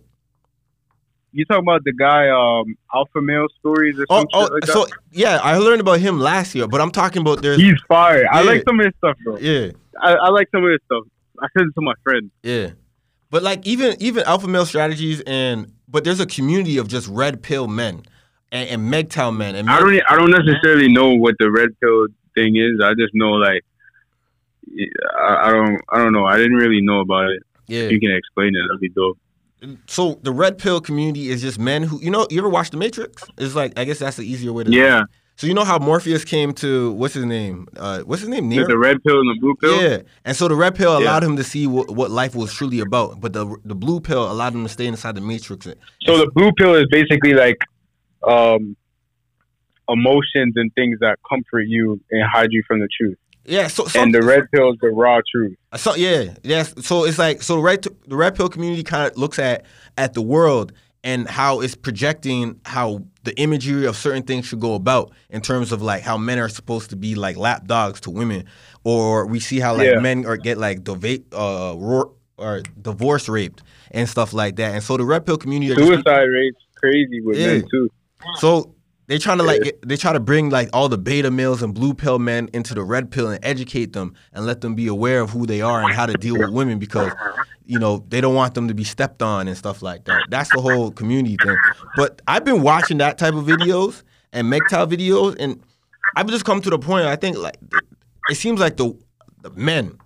You 1.35 1.43
talking 1.43 1.65
about 1.65 1.83
the 1.83 1.91
guy 1.91 2.29
um, 2.29 2.77
Alpha 2.93 3.21
Male 3.21 3.47
Stories 3.59 3.99
or 3.99 4.05
oh, 4.09 4.25
oh, 4.33 4.45
like 4.45 4.65
so 4.67 4.87
yeah, 5.11 5.37
I 5.43 5.57
learned 5.57 5.81
about 5.81 5.99
him 5.99 6.17
last 6.17 6.55
year, 6.55 6.65
but 6.65 6.79
I'm 6.79 6.91
talking 6.91 7.21
about 7.21 7.41
there's 7.41 7.57
he's 7.57 7.75
fire. 7.89 8.21
Yeah. 8.21 8.29
I 8.31 8.41
like 8.43 8.63
some 8.65 8.79
of 8.79 8.85
his 8.85 8.95
stuff, 8.99 9.17
bro. 9.21 9.37
Yeah, 9.37 9.71
I, 10.01 10.13
I 10.13 10.29
like 10.29 10.47
some 10.49 10.63
of 10.63 10.71
his 10.71 10.79
stuff. 10.85 11.03
I 11.41 11.47
sent 11.57 11.67
it 11.67 11.73
to 11.75 11.81
my 11.81 11.93
friend. 12.03 12.31
Yeah, 12.41 12.69
but 13.31 13.43
like 13.43 13.67
even 13.67 13.97
even 13.99 14.23
alpha 14.23 14.47
male 14.47 14.65
strategies 14.65 15.21
and 15.27 15.73
but 15.89 16.05
there's 16.05 16.21
a 16.21 16.25
community 16.25 16.77
of 16.77 16.87
just 16.87 17.09
red 17.09 17.43
pill 17.43 17.67
men 17.67 18.03
and, 18.53 18.69
and 18.69 18.93
MGTOW 18.93 19.35
men. 19.35 19.55
And 19.55 19.69
I 19.69 19.77
don't 19.81 20.01
I 20.07 20.15
don't 20.15 20.31
necessarily 20.31 20.87
know 20.87 21.15
what 21.15 21.35
the 21.37 21.51
red 21.51 21.77
pill 21.81 22.07
thing 22.33 22.55
is. 22.55 22.79
I 22.81 22.93
just 22.93 23.13
know 23.13 23.31
like 23.31 23.65
I, 25.19 25.49
I 25.49 25.51
don't 25.51 25.81
I 25.89 25.97
don't 25.97 26.13
know. 26.13 26.25
I 26.25 26.37
didn't 26.37 26.55
really 26.55 26.79
know 26.79 27.01
about 27.01 27.29
it. 27.29 27.43
Yeah, 27.67 27.81
if 27.81 27.91
you 27.91 27.99
can 27.99 28.15
explain 28.15 28.55
it. 28.55 28.61
That'd 28.69 28.79
be 28.79 28.87
dope. 28.87 29.17
So 29.87 30.19
the 30.23 30.31
red 30.31 30.57
pill 30.57 30.81
community 30.81 31.29
is 31.29 31.41
just 31.41 31.59
men 31.59 31.83
who 31.83 31.99
you 32.01 32.11
know. 32.11 32.27
You 32.29 32.39
ever 32.39 32.49
watch 32.49 32.69
The 32.69 32.77
Matrix? 32.77 33.23
It's 33.37 33.55
like 33.55 33.77
I 33.77 33.85
guess 33.85 33.99
that's 33.99 34.17
the 34.17 34.23
easier 34.23 34.53
way 34.53 34.63
to. 34.63 34.71
Yeah. 34.71 35.03
So 35.37 35.47
you 35.47 35.53
know 35.53 35.65
how 35.65 35.77
Morpheus 35.79 36.23
came 36.23 36.53
to 36.53 36.93
what's 36.93 37.13
his 37.13 37.25
name? 37.25 37.67
Uh, 37.75 37.99
what's 38.01 38.21
his 38.21 38.29
name? 38.29 38.47
Neo? 38.47 38.65
The 38.65 38.77
red 38.77 39.03
pill 39.03 39.19
and 39.19 39.29
the 39.29 39.39
blue 39.39 39.55
pill. 39.55 39.81
Yeah, 39.81 40.01
and 40.23 40.35
so 40.35 40.47
the 40.47 40.55
red 40.55 40.75
pill 40.75 40.97
allowed 40.97 41.23
yeah. 41.23 41.29
him 41.29 41.35
to 41.35 41.43
see 41.43 41.67
what, 41.67 41.91
what 41.91 42.09
life 42.09 42.35
was 42.35 42.53
truly 42.53 42.79
about, 42.79 43.19
but 43.19 43.33
the 43.33 43.57
the 43.65 43.75
blue 43.75 43.99
pill 43.99 44.31
allowed 44.31 44.53
him 44.53 44.63
to 44.63 44.69
stay 44.69 44.85
inside 44.85 45.15
the 45.15 45.21
matrix. 45.21 45.67
So 46.03 46.17
the 46.17 46.31
blue 46.33 46.51
pill 46.53 46.75
is 46.75 46.85
basically 46.89 47.33
like 47.33 47.57
um, 48.25 48.77
emotions 49.89 50.53
and 50.55 50.73
things 50.73 50.99
that 50.99 51.19
comfort 51.29 51.63
you 51.67 51.99
and 52.11 52.23
hide 52.31 52.51
you 52.51 52.63
from 52.65 52.79
the 52.79 52.87
truth. 52.97 53.17
Yeah, 53.45 53.67
so, 53.67 53.85
so 53.85 54.01
and 54.01 54.13
the 54.13 54.21
red 54.21 54.49
pill 54.51 54.71
is 54.71 54.77
the 54.81 54.89
raw 54.89 55.21
truth. 55.31 55.55
So 55.75 55.95
yeah, 55.95 56.33
yes. 56.43 56.73
So 56.85 57.05
it's 57.05 57.19
like 57.19 57.41
so 57.41 57.55
the 57.55 57.61
red 57.61 57.85
the 58.07 58.15
red 58.15 58.35
pill 58.35 58.49
community 58.49 58.83
kind 58.83 59.09
of 59.09 59.17
looks 59.17 59.39
at 59.39 59.65
at 59.97 60.13
the 60.13 60.21
world 60.21 60.73
and 61.03 61.29
how 61.29 61.61
it's 61.61 61.75
projecting 61.75 62.59
how 62.65 63.03
the 63.23 63.39
imagery 63.39 63.85
of 63.85 63.95
certain 63.95 64.23
things 64.23 64.47
should 64.47 64.59
go 64.59 64.73
about 64.73 65.11
in 65.29 65.41
terms 65.41 65.71
of 65.71 65.81
like 65.81 66.01
how 66.01 66.17
men 66.17 66.39
are 66.39 66.49
supposed 66.49 66.89
to 66.89 66.95
be 66.95 67.13
like 67.13 67.37
lap 67.37 67.67
dogs 67.67 68.01
to 68.01 68.09
women, 68.09 68.45
or 68.83 69.25
we 69.27 69.39
see 69.39 69.59
how 69.59 69.75
like 69.75 69.91
yeah. 69.91 69.99
men 69.99 70.25
are 70.25 70.37
get 70.37 70.57
like 70.57 70.83
deva- 70.83 71.23
uh, 71.31 71.75
or 72.37 72.63
divorce 72.81 73.29
raped 73.29 73.63
and 73.91 74.09
stuff 74.09 74.33
like 74.33 74.55
that. 74.57 74.73
And 74.73 74.83
so 74.83 74.97
the 74.97 75.05
red 75.05 75.25
pill 75.25 75.37
community 75.37 75.73
suicide 75.75 76.23
rates 76.23 76.57
crazy 76.75 77.21
with 77.21 77.37
yeah. 77.37 77.47
men 77.47 77.65
too. 77.69 77.89
So 78.37 78.74
they 79.07 79.17
trying 79.17 79.37
to 79.37 79.43
like 79.43 79.79
they 79.85 79.97
try 79.97 80.13
to 80.13 80.19
bring 80.19 80.49
like 80.49 80.69
all 80.73 80.89
the 80.89 80.97
beta 80.97 81.29
males 81.29 81.61
and 81.61 81.73
blue 81.73 81.93
pill 81.93 82.19
men 82.19 82.49
into 82.53 82.73
the 82.73 82.83
red 82.83 83.11
pill 83.11 83.29
and 83.29 83.43
educate 83.43 83.93
them 83.93 84.13
and 84.33 84.45
let 84.45 84.61
them 84.61 84.75
be 84.75 84.87
aware 84.87 85.21
of 85.21 85.29
who 85.29 85.45
they 85.45 85.61
are 85.61 85.81
and 85.83 85.93
how 85.93 86.05
to 86.05 86.13
deal 86.13 86.37
with 86.37 86.49
women 86.49 86.79
because 86.79 87.11
you 87.65 87.79
know 87.79 88.03
they 88.09 88.21
don't 88.21 88.35
want 88.35 88.53
them 88.53 88.67
to 88.67 88.73
be 88.73 88.83
stepped 88.83 89.21
on 89.21 89.47
and 89.47 89.57
stuff 89.57 89.81
like 89.81 90.05
that. 90.05 90.25
That's 90.29 90.53
the 90.53 90.61
whole 90.61 90.91
community 90.91 91.37
thing. 91.41 91.57
But 91.95 92.21
I've 92.27 92.45
been 92.45 92.61
watching 92.61 92.97
that 92.99 93.17
type 93.17 93.33
of 93.33 93.45
videos 93.45 94.03
and 94.33 94.51
MGTOW 94.51 94.89
videos 94.91 95.35
and 95.39 95.61
I've 96.15 96.27
just 96.27 96.45
come 96.45 96.61
to 96.61 96.69
the 96.69 96.79
point 96.79 97.05
I 97.05 97.15
think 97.15 97.37
like 97.37 97.57
it 98.29 98.35
seems 98.35 98.59
like 98.59 98.77
the, 98.77 98.97
the 99.41 99.51
men 99.51 99.99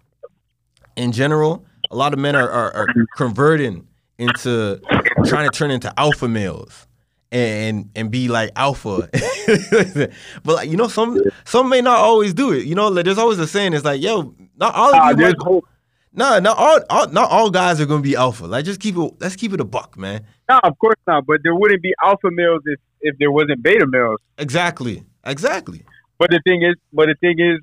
in 0.97 1.13
general, 1.13 1.65
a 1.89 1.95
lot 1.95 2.11
of 2.11 2.19
men 2.19 2.35
are, 2.35 2.49
are, 2.49 2.73
are 2.73 2.87
converting 3.15 3.87
into 4.17 4.81
trying 5.25 5.49
to 5.49 5.57
turn 5.57 5.71
into 5.71 5.97
alpha 5.97 6.27
males 6.27 6.87
and 7.31 7.89
and 7.95 8.11
be 8.11 8.27
like 8.27 8.51
alpha. 8.55 9.09
but 10.43 10.55
like 10.55 10.69
you 10.69 10.77
know, 10.77 10.87
some 10.87 11.19
some 11.45 11.69
may 11.69 11.81
not 11.81 11.99
always 11.99 12.33
do 12.33 12.51
it. 12.51 12.65
You 12.65 12.75
know, 12.75 12.87
like, 12.87 13.05
there's 13.05 13.17
always 13.17 13.39
a 13.39 13.47
saying. 13.47 13.73
It's 13.73 13.85
like, 13.85 14.01
yo, 14.01 14.33
not 14.57 14.75
all 14.75 14.93
of 14.93 15.19
you. 15.19 15.25
Like, 15.25 15.63
no, 16.11 16.39
not 16.39 16.57
all, 16.57 16.79
all, 16.89 17.07
not 17.09 17.29
all 17.29 17.51
guys 17.51 17.79
are 17.79 17.85
gonna 17.85 18.01
be 18.01 18.15
alpha. 18.15 18.45
Like, 18.45 18.65
just 18.65 18.79
keep 18.79 18.97
it. 18.97 19.13
Let's 19.19 19.35
keep 19.35 19.53
it 19.53 19.61
a 19.61 19.65
buck, 19.65 19.97
man. 19.97 20.25
No, 20.49 20.59
of 20.63 20.77
course 20.79 20.97
not. 21.05 21.25
But 21.25 21.41
there 21.43 21.55
wouldn't 21.55 21.83
be 21.83 21.93
alpha 22.03 22.31
males 22.31 22.61
if 22.65 22.79
if 23.01 23.17
there 23.19 23.31
wasn't 23.31 23.61
beta 23.61 23.85
males. 23.87 24.19
Exactly. 24.37 25.03
Exactly. 25.25 25.83
But 26.17 26.31
the 26.31 26.41
thing 26.45 26.63
is, 26.63 26.75
but 26.91 27.07
the 27.07 27.15
thing 27.21 27.39
is, 27.39 27.59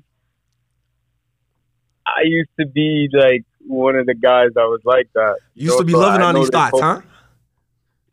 I 2.05 2.21
used 2.23 2.49
to 2.59 2.65
be 2.65 3.09
like 3.11 3.43
one 3.67 3.95
of 3.95 4.05
the 4.05 4.15
guys 4.15 4.49
that 4.55 4.63
was 4.63 4.81
like 4.85 5.09
that. 5.13 5.37
You 5.53 5.65
used 5.65 5.75
know? 5.75 5.79
to 5.79 5.85
be 5.85 5.91
so 5.93 5.99
loving 5.99 6.21
on 6.21 6.35
these 6.35 6.49
thoughts, 6.49 6.79
huh? 6.79 7.01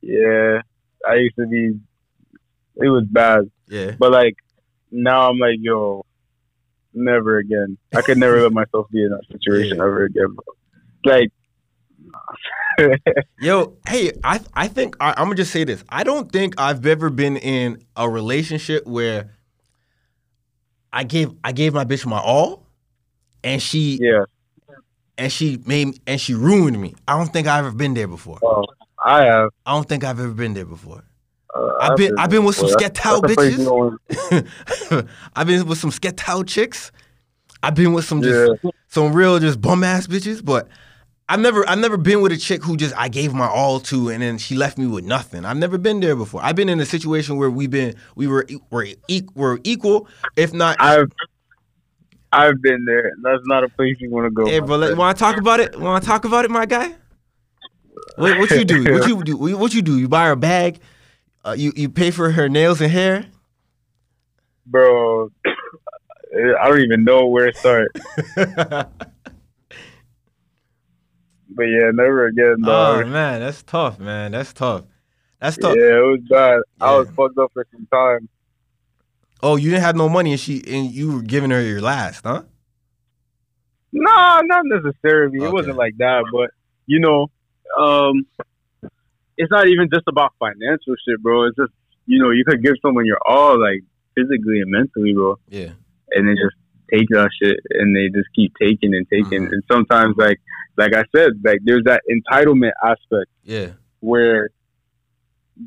Yeah. 0.02 0.62
I 1.08 1.14
used 1.16 1.36
to 1.36 1.46
be, 1.46 1.78
it 2.76 2.88
was 2.88 3.04
bad. 3.10 3.50
Yeah. 3.68 3.92
But 3.98 4.12
like 4.12 4.36
now, 4.90 5.30
I'm 5.30 5.38
like, 5.38 5.56
yo, 5.60 6.04
never 6.94 7.38
again. 7.38 7.76
I 7.94 8.02
could 8.02 8.18
never 8.18 8.40
let 8.42 8.52
myself 8.52 8.88
be 8.90 9.02
in 9.02 9.10
that 9.10 9.24
situation 9.30 9.76
yeah. 9.76 9.82
ever 9.82 10.04
again. 10.04 10.34
Bro. 10.34 11.12
Like, 11.12 11.32
yo, 13.40 13.76
hey, 13.88 14.12
I 14.22 14.40
I 14.54 14.68
think 14.68 14.96
I, 15.00 15.10
I'm 15.10 15.24
gonna 15.24 15.34
just 15.36 15.52
say 15.52 15.64
this. 15.64 15.84
I 15.88 16.04
don't 16.04 16.30
think 16.30 16.54
I've 16.58 16.84
ever 16.86 17.10
been 17.10 17.36
in 17.36 17.84
a 17.96 18.08
relationship 18.08 18.86
where 18.86 19.30
I 20.92 21.04
gave 21.04 21.32
I 21.42 21.52
gave 21.52 21.74
my 21.74 21.84
bitch 21.84 22.06
my 22.06 22.18
all, 22.18 22.66
and 23.42 23.60
she 23.60 23.98
yeah, 24.00 24.24
and 25.18 25.32
she 25.32 25.58
made 25.66 26.00
and 26.06 26.20
she 26.20 26.34
ruined 26.34 26.80
me. 26.80 26.94
I 27.06 27.16
don't 27.16 27.32
think 27.32 27.46
I've 27.46 27.66
ever 27.66 27.74
been 27.74 27.94
there 27.94 28.08
before. 28.08 28.38
Oh. 28.42 28.64
I 29.04 29.24
have. 29.24 29.50
I 29.66 29.72
don't 29.72 29.88
think 29.88 30.04
I've 30.04 30.18
ever 30.18 30.32
been 30.32 30.54
there 30.54 30.64
before. 30.64 31.04
Uh, 31.54 31.72
I've 31.80 31.96
been 31.96 32.18
I've 32.18 32.30
been 32.30 32.44
with 32.44 32.56
some 32.56 32.68
skettow 32.68 33.20
bitches. 33.20 33.98
I've 35.36 35.46
been 35.46 35.66
with 35.66 35.78
some 35.78 35.90
skettow 35.90 36.46
chicks. 36.46 36.90
I've 37.62 37.74
been 37.74 37.92
with 37.92 38.04
some 38.04 38.22
just 38.22 38.60
yeah. 38.62 38.70
some 38.88 39.12
real 39.12 39.38
just 39.38 39.60
bum 39.60 39.84
ass 39.84 40.06
bitches, 40.06 40.44
but 40.44 40.68
I've 41.28 41.40
never 41.40 41.68
I've 41.68 41.78
never 41.78 41.96
been 41.96 42.22
with 42.22 42.32
a 42.32 42.36
chick 42.36 42.62
who 42.64 42.76
just 42.76 42.96
I 42.96 43.08
gave 43.08 43.32
my 43.32 43.46
all 43.46 43.80
to 43.80 44.08
and 44.08 44.22
then 44.22 44.38
she 44.38 44.56
left 44.56 44.78
me 44.78 44.86
with 44.86 45.04
nothing. 45.04 45.44
I've 45.44 45.56
never 45.56 45.78
been 45.78 46.00
there 46.00 46.16
before. 46.16 46.42
I've 46.42 46.56
been 46.56 46.68
in 46.68 46.80
a 46.80 46.86
situation 46.86 47.36
where 47.36 47.50
we've 47.50 47.70
been 47.70 47.94
we 48.16 48.26
were 48.26 48.46
we're, 48.70 48.94
we're 49.34 49.58
equal, 49.62 50.08
if 50.36 50.52
not. 50.52 50.76
I've 50.80 51.12
I've 52.32 52.60
been 52.60 52.84
there. 52.84 53.12
That's 53.22 53.42
not 53.46 53.62
a 53.62 53.68
place 53.68 53.96
you 54.00 54.10
want 54.10 54.26
to 54.26 54.30
go. 54.30 54.44
Hey, 54.44 54.58
bro, 54.58 54.82
you 54.82 54.96
want 54.96 55.16
to 55.16 55.22
talk 55.22 55.36
about 55.36 55.60
it? 55.60 55.78
Want 55.78 56.02
to 56.02 56.08
talk 56.08 56.24
about 56.24 56.44
it, 56.44 56.50
my 56.50 56.66
guy? 56.66 56.94
What, 58.16 58.38
what 58.38 58.50
you 58.50 58.64
do? 58.64 58.92
What 58.92 59.08
you 59.08 59.24
do? 59.24 59.36
What 59.36 59.74
you 59.74 59.82
do? 59.82 59.98
You 59.98 60.08
buy 60.08 60.26
her 60.26 60.32
a 60.32 60.36
bag? 60.36 60.80
Uh, 61.44 61.54
you 61.56 61.72
you 61.76 61.88
pay 61.88 62.10
for 62.10 62.30
her 62.30 62.48
nails 62.48 62.80
and 62.80 62.90
hair? 62.90 63.26
Bro, 64.66 65.30
I 65.46 66.68
don't 66.68 66.80
even 66.80 67.04
know 67.04 67.26
where 67.26 67.52
to 67.52 67.58
start. 67.58 67.92
but 68.36 68.88
yeah, 71.58 71.90
never 71.92 72.26
again. 72.26 72.62
Dog. 72.62 73.04
Oh 73.04 73.06
man, 73.06 73.40
that's 73.40 73.62
tough, 73.62 73.98
man. 73.98 74.32
That's 74.32 74.52
tough. 74.52 74.84
That's 75.40 75.58
tough. 75.58 75.76
Yeah, 75.76 75.98
it 75.98 76.06
was 76.06 76.20
bad. 76.28 76.60
Yeah. 76.80 76.86
I 76.86 76.96
was 76.96 77.08
fucked 77.10 77.38
up 77.38 77.52
for 77.52 77.66
some 77.70 77.86
time. 77.92 78.28
Oh, 79.42 79.56
you 79.56 79.68
didn't 79.68 79.82
have 79.82 79.96
no 79.96 80.08
money, 80.08 80.30
and 80.30 80.40
she 80.40 80.62
and 80.66 80.90
you 80.90 81.16
were 81.16 81.22
giving 81.22 81.50
her 81.50 81.60
your 81.60 81.82
last, 81.82 82.24
huh? 82.24 82.44
No, 83.92 84.40
not 84.44 84.64
necessarily. 84.64 85.38
Okay. 85.38 85.46
It 85.46 85.52
wasn't 85.52 85.76
like 85.76 85.98
that, 85.98 86.24
but 86.32 86.50
you 86.86 86.98
know, 87.00 87.28
um, 87.78 88.26
it's 89.36 89.50
not 89.50 89.68
even 89.68 89.88
just 89.92 90.04
about 90.08 90.32
financial 90.38 90.94
shit, 91.06 91.22
bro. 91.22 91.46
It's 91.46 91.56
just 91.56 91.72
you 92.06 92.22
know 92.22 92.30
you 92.30 92.44
could 92.44 92.62
give 92.62 92.74
someone 92.82 93.06
your 93.06 93.18
all, 93.26 93.60
like 93.60 93.80
physically 94.14 94.60
and 94.60 94.70
mentally, 94.70 95.12
bro. 95.12 95.38
Yeah. 95.48 95.70
And 96.10 96.28
they 96.28 96.34
just 96.34 96.56
take 96.92 97.08
that 97.10 97.30
shit, 97.40 97.58
and 97.70 97.96
they 97.96 98.08
just 98.08 98.28
keep 98.34 98.52
taking 98.60 98.94
and 98.94 99.06
taking, 99.08 99.44
mm-hmm. 99.44 99.52
and 99.52 99.62
sometimes 99.70 100.16
like 100.16 100.40
like 100.76 100.94
I 100.94 101.04
said, 101.14 101.32
like 101.44 101.58
there's 101.64 101.84
that 101.84 102.02
entitlement 102.10 102.72
aspect. 102.82 103.30
Yeah. 103.42 103.70
Where 104.00 104.50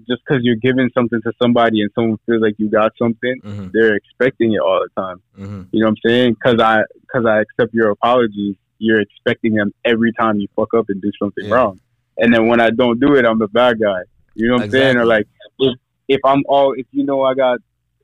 just 0.07 0.21
because 0.27 0.43
you're 0.43 0.57
giving 0.57 0.89
something 0.93 1.21
to 1.21 1.31
somebody 1.41 1.81
and 1.81 1.89
someone 1.95 2.17
feels 2.25 2.41
like 2.41 2.55
you 2.57 2.69
got 2.69 2.91
something, 3.01 3.39
mm-hmm. 3.41 3.67
they're 3.73 3.95
expecting 3.95 4.53
it 4.53 4.59
all 4.59 4.83
the 4.83 5.01
time. 5.01 5.21
Mm-hmm. 5.37 5.63
You 5.71 5.79
know 5.79 5.87
what 5.87 5.91
I'm 5.91 6.09
saying? 6.09 6.33
Because 6.33 6.61
I 6.61 6.83
because 7.01 7.25
I 7.25 7.41
accept 7.41 7.73
your 7.73 7.89
apologies, 7.89 8.55
you're 8.77 9.01
expecting 9.01 9.55
them 9.55 9.73
every 9.83 10.13
time 10.13 10.39
you 10.39 10.47
fuck 10.55 10.73
up 10.73 10.85
and 10.89 11.01
do 11.01 11.11
something 11.19 11.45
yeah. 11.45 11.53
wrong 11.53 11.79
and 12.17 12.33
then 12.33 12.47
when 12.47 12.59
I 12.59 12.69
don't 12.69 12.99
do 12.99 13.15
it, 13.15 13.25
I'm 13.25 13.39
the 13.39 13.47
bad 13.47 13.79
guy. 13.79 14.01
You 14.35 14.49
know 14.49 14.55
what 14.55 14.65
exactly. 14.65 14.79
I'm 14.79 14.85
saying? 14.85 14.97
Or 14.97 15.05
like 15.05 15.27
if 15.59 15.79
if 16.07 16.21
I'm 16.23 16.43
all 16.47 16.73
if 16.73 16.85
you 16.91 17.03
know 17.03 17.23
I 17.23 17.33
got 17.33 17.59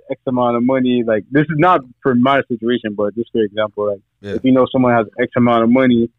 X 0.10 0.22
amount 0.28 0.58
of 0.58 0.64
money, 0.64 1.04
like 1.04 1.26
this 1.32 1.44
is 1.44 1.58
not 1.58 1.82
for 2.02 2.16
my 2.16 2.42
situation, 2.48 2.94
but 2.96 3.16
just 3.16 3.32
for 3.32 3.42
example, 3.42 3.88
like 3.88 4.02
yeah. 4.22 4.34
if 4.36 4.44
you 4.44 4.52
know 4.52 4.68
someone 4.72 4.94
has 4.94 5.08
X 5.20 5.32
amount 5.36 5.64
of 5.64 5.70
money 5.70 6.10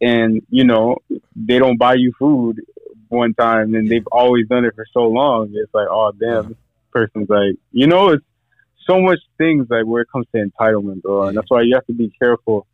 and 0.00 0.42
you 0.50 0.64
know 0.64 0.96
they 1.36 1.58
don't 1.58 1.78
buy 1.78 1.94
you 1.94 2.12
food 2.18 2.60
one 3.08 3.34
time 3.34 3.74
and 3.74 3.88
they've 3.88 4.06
always 4.10 4.46
done 4.48 4.64
it 4.64 4.74
for 4.74 4.86
so 4.92 5.06
long, 5.08 5.50
it's 5.54 5.72
like 5.74 5.88
oh 5.90 6.12
damn, 6.18 6.48
this 6.48 6.58
person's 6.92 7.28
like 7.28 7.56
you 7.72 7.86
know 7.86 8.10
it's 8.10 8.24
so 8.86 9.00
much 9.00 9.18
things 9.38 9.66
like 9.70 9.86
where 9.86 10.02
it 10.02 10.08
comes 10.12 10.26
to 10.34 10.44
entitlement, 10.44 11.02
bro, 11.02 11.22
yeah. 11.22 11.28
and 11.28 11.36
that's 11.36 11.50
why 11.50 11.62
you 11.62 11.74
have 11.74 11.86
to 11.86 11.94
be 11.94 12.12
careful 12.18 12.66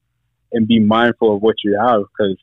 and 0.53 0.66
be 0.66 0.81
mindful 0.81 1.37
of 1.37 1.43
what 1.43 1.57
you 1.62 1.79
have 1.79 2.03
because 2.03 2.37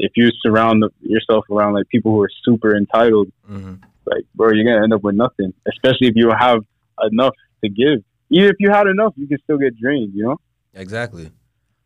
if 0.00 0.12
you 0.16 0.30
surround 0.42 0.84
yourself 1.00 1.44
around 1.50 1.74
like 1.74 1.88
people 1.88 2.12
who 2.12 2.22
are 2.22 2.30
super 2.44 2.76
entitled, 2.76 3.30
mm-hmm. 3.48 3.74
like 4.06 4.24
bro, 4.34 4.50
you're 4.52 4.64
gonna 4.64 4.82
end 4.82 4.92
up 4.92 5.02
with 5.02 5.14
nothing. 5.14 5.52
Especially 5.68 6.08
if 6.08 6.16
you 6.16 6.30
have 6.30 6.62
enough 7.02 7.34
to 7.62 7.70
give. 7.70 8.02
Even 8.30 8.48
if 8.48 8.56
you 8.58 8.70
had 8.70 8.86
enough, 8.86 9.12
you 9.16 9.26
can 9.26 9.38
still 9.44 9.58
get 9.58 9.78
drained. 9.78 10.12
You 10.14 10.24
know. 10.24 10.36
Exactly. 10.74 11.30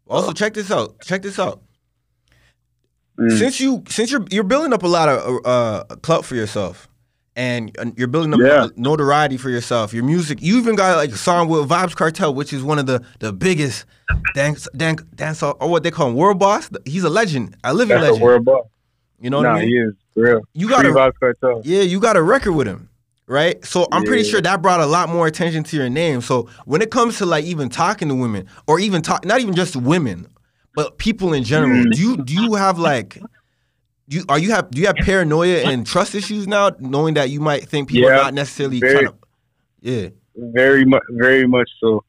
Also, 0.07 0.33
check 0.33 0.55
this 0.55 0.71
out. 0.71 1.01
Check 1.01 1.23
this 1.23 1.39
out. 1.39 1.63
Mm. 3.19 3.39
Since 3.39 3.61
you 3.61 3.85
since 3.89 4.11
you're 4.11 4.25
you're 4.31 4.45
building 4.45 4.73
up 4.73 4.83
a 4.83 4.89
lot 4.89 5.09
of 5.09 5.47
uh, 5.47 5.85
clout 5.97 6.25
for 6.25 6.35
yourself, 6.35 6.89
and 7.37 7.95
you're 7.97 8.09
building 8.09 8.33
up 8.33 8.41
yeah. 8.41 8.69
notoriety 8.77 9.37
for 9.37 9.51
yourself. 9.51 9.93
Your 9.93 10.05
music, 10.05 10.41
you 10.41 10.57
even 10.59 10.77
got 10.77 10.97
like 10.97 11.11
a 11.11 11.17
song 11.17 11.49
with 11.49 11.69
Vybz 11.69 11.95
Kartel, 11.95 12.35
which 12.35 12.53
is 12.53 12.63
one 12.63 12.79
of 12.79 12.87
the 12.87 13.05
the 13.19 13.33
biggest 13.33 13.87
dance 14.35 14.69
dance 14.77 15.03
dance 15.15 15.43
or 15.43 15.55
what 15.69 15.83
they 15.83 15.91
call 15.91 16.09
him, 16.09 16.15
world 16.15 16.39
boss. 16.39 16.71
He's 16.85 17.05
a 17.05 17.11
legend, 17.11 17.57
a 17.65 17.75
living 17.75 17.97
That's 17.97 18.03
legend. 18.03 18.23
A 18.23 18.25
world 18.25 18.45
boss. 18.45 18.67
You 19.21 19.31
know 19.31 19.39
what 19.39 19.45
nah, 19.45 19.55
I 19.55 19.61
mean? 19.61 19.69
He 19.69 19.77
is 19.79 19.95
real. 20.15 20.43
You 20.53 20.69
got 20.69 20.83
Free 20.83 20.91
a 20.91 21.13
Kartel. 21.13 21.63
yeah, 21.65 21.83
you 21.83 22.01
got 22.01 22.17
a 22.17 22.23
record 22.23 22.53
with 22.53 22.67
him. 22.67 22.89
Right, 23.27 23.65
so 23.65 23.89
I'm 23.91 24.03
yeah. 24.03 24.09
pretty 24.09 24.25
sure 24.25 24.43
that 24.43 24.61
brought 24.61 24.81
a 24.81 24.87
lot 24.87 25.09
more 25.09 25.27
attention 25.27 25.65
to 25.65 25.77
your 25.79 25.89
name. 25.89 26.21
So 26.21 26.51
when 26.67 26.83
it 26.83 26.91
comes 26.91 27.17
to 27.19 27.27
like 27.27 27.47
even 27.47 27.71
talking 27.71 28.09
to 28.09 28.15
women, 28.15 28.47
or 28.67 28.79
even 28.79 29.01
talk, 29.01 29.25
not 29.25 29.41
even 29.41 29.55
just 29.55 29.77
women, 29.77 30.27
but 30.75 30.99
people 30.99 31.33
in 31.33 31.43
general, 31.43 31.87
mm. 31.87 31.93
do 31.93 32.03
you 32.03 32.17
do 32.19 32.35
you 32.35 32.53
have 32.53 32.79
like 32.79 33.19
you 34.07 34.25
are 34.29 34.39
you 34.39 34.51
have 34.51 34.71
do 34.71 34.81
you 34.81 34.87
have 34.87 34.97
paranoia 34.97 35.65
and 35.65 35.87
trust 35.95 36.15
issues 36.15 36.47
now, 36.47 36.71
knowing 36.79 37.15
that 37.15 37.31
you 37.31 37.41
might 37.41 37.65
think 37.65 37.89
people 37.89 38.11
yeah, 38.11 38.17
are 38.17 38.25
not 38.25 38.35
necessarily 38.35 38.81
very, 38.81 39.07
to, 39.07 39.15
yeah, 39.81 40.09
very 40.37 40.85
much, 40.85 41.03
very 41.11 41.47
much 41.47 41.71
so. 41.81 42.05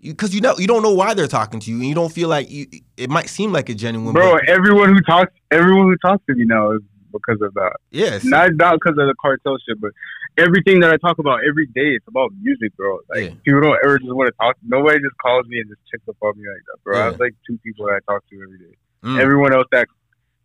Because 0.00 0.32
you 0.32 0.40
know 0.40 0.54
you 0.58 0.68
don't 0.68 0.82
know 0.82 0.94
why 0.94 1.14
they're 1.14 1.26
talking 1.26 1.58
to 1.60 1.70
you, 1.70 1.78
and 1.78 1.86
you 1.86 1.94
don't 1.94 2.12
feel 2.12 2.28
like 2.28 2.50
you. 2.50 2.66
It 2.96 3.10
might 3.10 3.28
seem 3.28 3.52
like 3.52 3.68
a 3.68 3.74
genuine. 3.74 4.12
Bro, 4.12 4.34
but, 4.34 4.48
everyone 4.48 4.94
who 4.94 5.00
talks, 5.00 5.32
everyone 5.50 5.86
who 5.86 5.96
talks 5.96 6.24
to 6.26 6.34
me 6.34 6.44
now 6.44 6.72
is 6.72 6.82
because 7.12 7.42
of 7.42 7.54
that. 7.54 7.76
Yes, 7.90 8.24
not 8.24 8.54
not 8.54 8.74
because 8.74 8.96
of 8.98 9.08
the 9.08 9.14
cartel 9.20 9.56
shit, 9.66 9.80
but 9.80 9.90
everything 10.36 10.80
that 10.80 10.92
I 10.92 10.96
talk 10.98 11.18
about 11.18 11.40
every 11.46 11.66
day, 11.66 11.96
it's 11.96 12.06
about 12.06 12.30
music, 12.40 12.76
bro. 12.76 13.00
Like 13.10 13.24
yeah. 13.24 13.30
people 13.44 13.60
don't 13.60 13.78
ever 13.84 13.98
just 13.98 14.12
want 14.12 14.28
to 14.28 14.36
talk. 14.40 14.56
Nobody 14.62 15.00
just 15.00 15.16
calls 15.20 15.46
me 15.48 15.58
and 15.58 15.68
just 15.68 15.80
checks 15.90 16.08
up 16.08 16.16
on 16.22 16.38
me 16.38 16.44
like 16.48 16.62
that, 16.66 16.84
bro. 16.84 16.96
Yeah. 16.96 17.02
I 17.02 17.04
have 17.06 17.20
like 17.20 17.34
two 17.44 17.58
people 17.64 17.86
that 17.86 18.00
I 18.00 18.12
talk 18.12 18.22
to 18.30 18.36
every 18.40 18.58
day. 18.58 18.76
Mm. 19.02 19.20
Everyone 19.20 19.52
else 19.52 19.66
that 19.72 19.88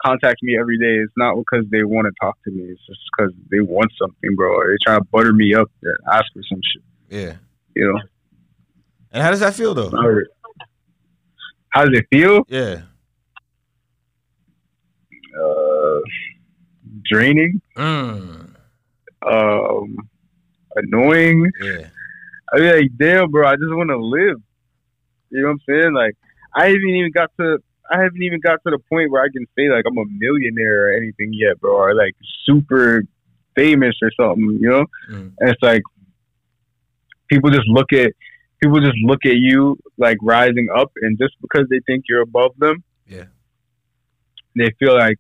contact 0.04 0.42
me 0.44 0.58
every 0.60 0.78
day, 0.78 1.02
it's 1.04 1.14
not 1.18 1.36
because 1.36 1.66
they 1.72 1.84
want 1.84 2.06
to 2.06 2.14
talk 2.20 2.38
to 2.44 2.52
me. 2.52 2.64
It's 2.64 2.86
just 2.86 3.00
because 3.12 3.34
they 3.50 3.60
want 3.60 3.92
something, 4.00 4.36
bro. 4.36 4.54
Or 4.54 4.72
they 4.72 4.78
try 4.84 4.98
to 4.98 5.04
butter 5.06 5.34
me 5.34 5.54
up 5.54 5.70
and 5.82 5.98
ask 6.12 6.26
for 6.34 6.42
some 6.50 6.60
shit. 6.64 6.84
Yeah. 7.10 7.36
You 7.76 7.94
know. 7.94 8.00
And 9.12 9.24
how 9.24 9.32
does 9.32 9.40
that 9.42 9.54
feel 9.54 9.74
though? 9.74 9.92
How 11.70 11.86
does 11.86 11.98
it 11.98 12.06
feel? 12.12 12.44
Yeah. 12.48 12.82
Uh, 15.40 16.00
draining. 17.04 17.62
Mm. 17.76 18.56
Um, 19.26 19.98
annoying. 20.76 21.52
Yeah. 21.62 21.88
I 22.54 22.60
mean, 22.60 22.76
like, 22.76 22.92
damn, 22.98 23.32
bro. 23.32 23.48
I 23.48 23.56
just 23.56 23.74
want 23.74 23.90
to 23.90 23.98
live. 23.98 24.38
You 25.30 25.42
know 25.42 25.48
what 25.48 25.54
I'm 25.54 25.60
saying? 25.68 25.94
Like, 25.94 26.14
I 26.56 26.68
haven't 26.68 26.88
even 26.88 27.12
got 27.12 27.32
to 27.40 27.58
I 27.92 28.02
haven't 28.02 28.22
even 28.22 28.40
got 28.40 28.60
to 28.64 28.72
the 28.72 28.80
point 28.90 29.12
where 29.12 29.22
I 29.22 29.28
can 29.32 29.46
say 29.58 29.70
like 29.70 29.86
I'm 29.88 29.98
a 29.98 30.06
millionaire 30.06 30.90
or 30.90 30.94
anything 30.94 31.32
yet, 31.34 31.60
bro, 31.60 31.76
or 31.76 31.96
like 31.96 32.16
super 32.46 33.04
famous 33.56 33.96
or 34.02 34.12
something, 34.20 34.58
you 34.62 34.70
know? 34.70 34.86
Mm. 35.12 35.34
And 35.40 35.50
it's 35.50 35.62
like 35.62 35.82
people 37.28 37.50
just 37.50 37.68
look 37.68 37.92
at 37.94 38.14
people 38.62 38.80
just 38.80 38.98
look 39.04 39.26
at 39.26 39.36
you 39.36 39.78
like 39.98 40.18
rising 40.22 40.70
up 40.76 40.92
and 41.02 41.18
just 41.18 41.34
because 41.42 41.68
they 41.70 41.80
think 41.86 42.06
you're 42.08 42.22
above 42.22 42.52
them, 42.58 42.84
yeah. 43.08 43.26
They 44.56 44.72
feel 44.80 44.96
like, 44.96 45.18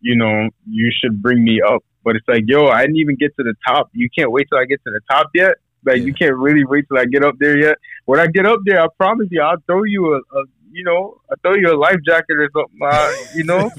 you 0.00 0.16
know, 0.16 0.48
you 0.68 0.90
should 0.92 1.22
bring 1.22 1.44
me 1.44 1.60
up. 1.60 1.84
But 2.04 2.16
it's 2.16 2.26
like, 2.28 2.44
yo, 2.46 2.66
I 2.66 2.82
didn't 2.82 2.96
even 2.96 3.16
get 3.16 3.36
to 3.36 3.42
the 3.42 3.54
top. 3.66 3.90
You 3.92 4.08
can't 4.16 4.30
wait 4.30 4.46
till 4.48 4.58
I 4.58 4.64
get 4.64 4.82
to 4.84 4.90
the 4.90 5.00
top 5.10 5.28
yet. 5.34 5.56
Like 5.84 5.98
yeah. 5.98 6.04
you 6.04 6.14
can't 6.14 6.36
really 6.36 6.64
wait 6.64 6.86
till 6.88 6.98
I 6.98 7.04
get 7.04 7.24
up 7.24 7.34
there 7.38 7.58
yet. 7.58 7.78
When 8.06 8.18
I 8.18 8.26
get 8.26 8.46
up 8.46 8.60
there, 8.64 8.80
I 8.82 8.86
promise 8.96 9.28
you, 9.30 9.42
I'll 9.42 9.62
throw 9.66 9.84
you 9.84 10.14
a, 10.14 10.18
a 10.18 10.44
you 10.70 10.84
know, 10.84 11.20
I 11.30 11.34
throw 11.42 11.54
you 11.54 11.72
a 11.72 11.76
life 11.76 11.98
jacket 12.06 12.36
or 12.36 12.50
something. 12.52 12.80
Uh, 12.82 13.12
you 13.34 13.44
know, 13.44 13.70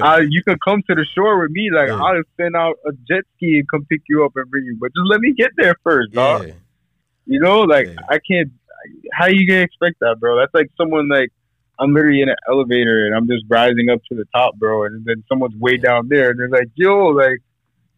uh, 0.02 0.20
you 0.28 0.42
can 0.42 0.56
come 0.64 0.82
to 0.88 0.94
the 0.94 1.06
shore 1.14 1.40
with 1.40 1.50
me. 1.50 1.70
Like 1.72 1.88
yeah. 1.88 2.02
I'll 2.02 2.22
send 2.36 2.56
out 2.56 2.76
a 2.86 2.92
jet 3.08 3.24
ski 3.36 3.58
and 3.58 3.68
come 3.68 3.84
pick 3.86 4.00
you 4.08 4.24
up 4.24 4.32
and 4.36 4.50
bring 4.50 4.64
you. 4.64 4.76
But 4.80 4.88
just 4.88 5.08
let 5.08 5.20
me 5.20 5.32
get 5.32 5.50
there 5.56 5.74
first, 5.82 6.12
dog. 6.12 6.48
Yeah. 6.48 6.54
You 7.26 7.40
know, 7.40 7.60
like 7.60 7.88
yeah. 7.88 7.96
I 8.08 8.18
can't. 8.18 8.50
How 9.12 9.26
you 9.26 9.46
gonna 9.46 9.60
expect 9.60 10.00
that, 10.00 10.16
bro? 10.18 10.38
That's 10.38 10.52
like 10.54 10.70
someone 10.76 11.08
like 11.08 11.30
I'm 11.78 11.94
literally 11.94 12.20
in 12.20 12.28
an 12.28 12.36
elevator 12.48 13.06
and 13.06 13.14
I'm 13.14 13.26
just 13.26 13.44
rising 13.48 13.90
up 13.90 14.00
to 14.08 14.14
the 14.16 14.24
top, 14.34 14.56
bro. 14.56 14.84
And 14.84 15.04
then 15.04 15.22
someone's 15.28 15.56
way 15.56 15.76
down 15.76 16.08
there 16.08 16.30
and 16.30 16.38
they're 16.38 16.48
like, 16.48 16.68
yo, 16.74 17.08
like, 17.08 17.38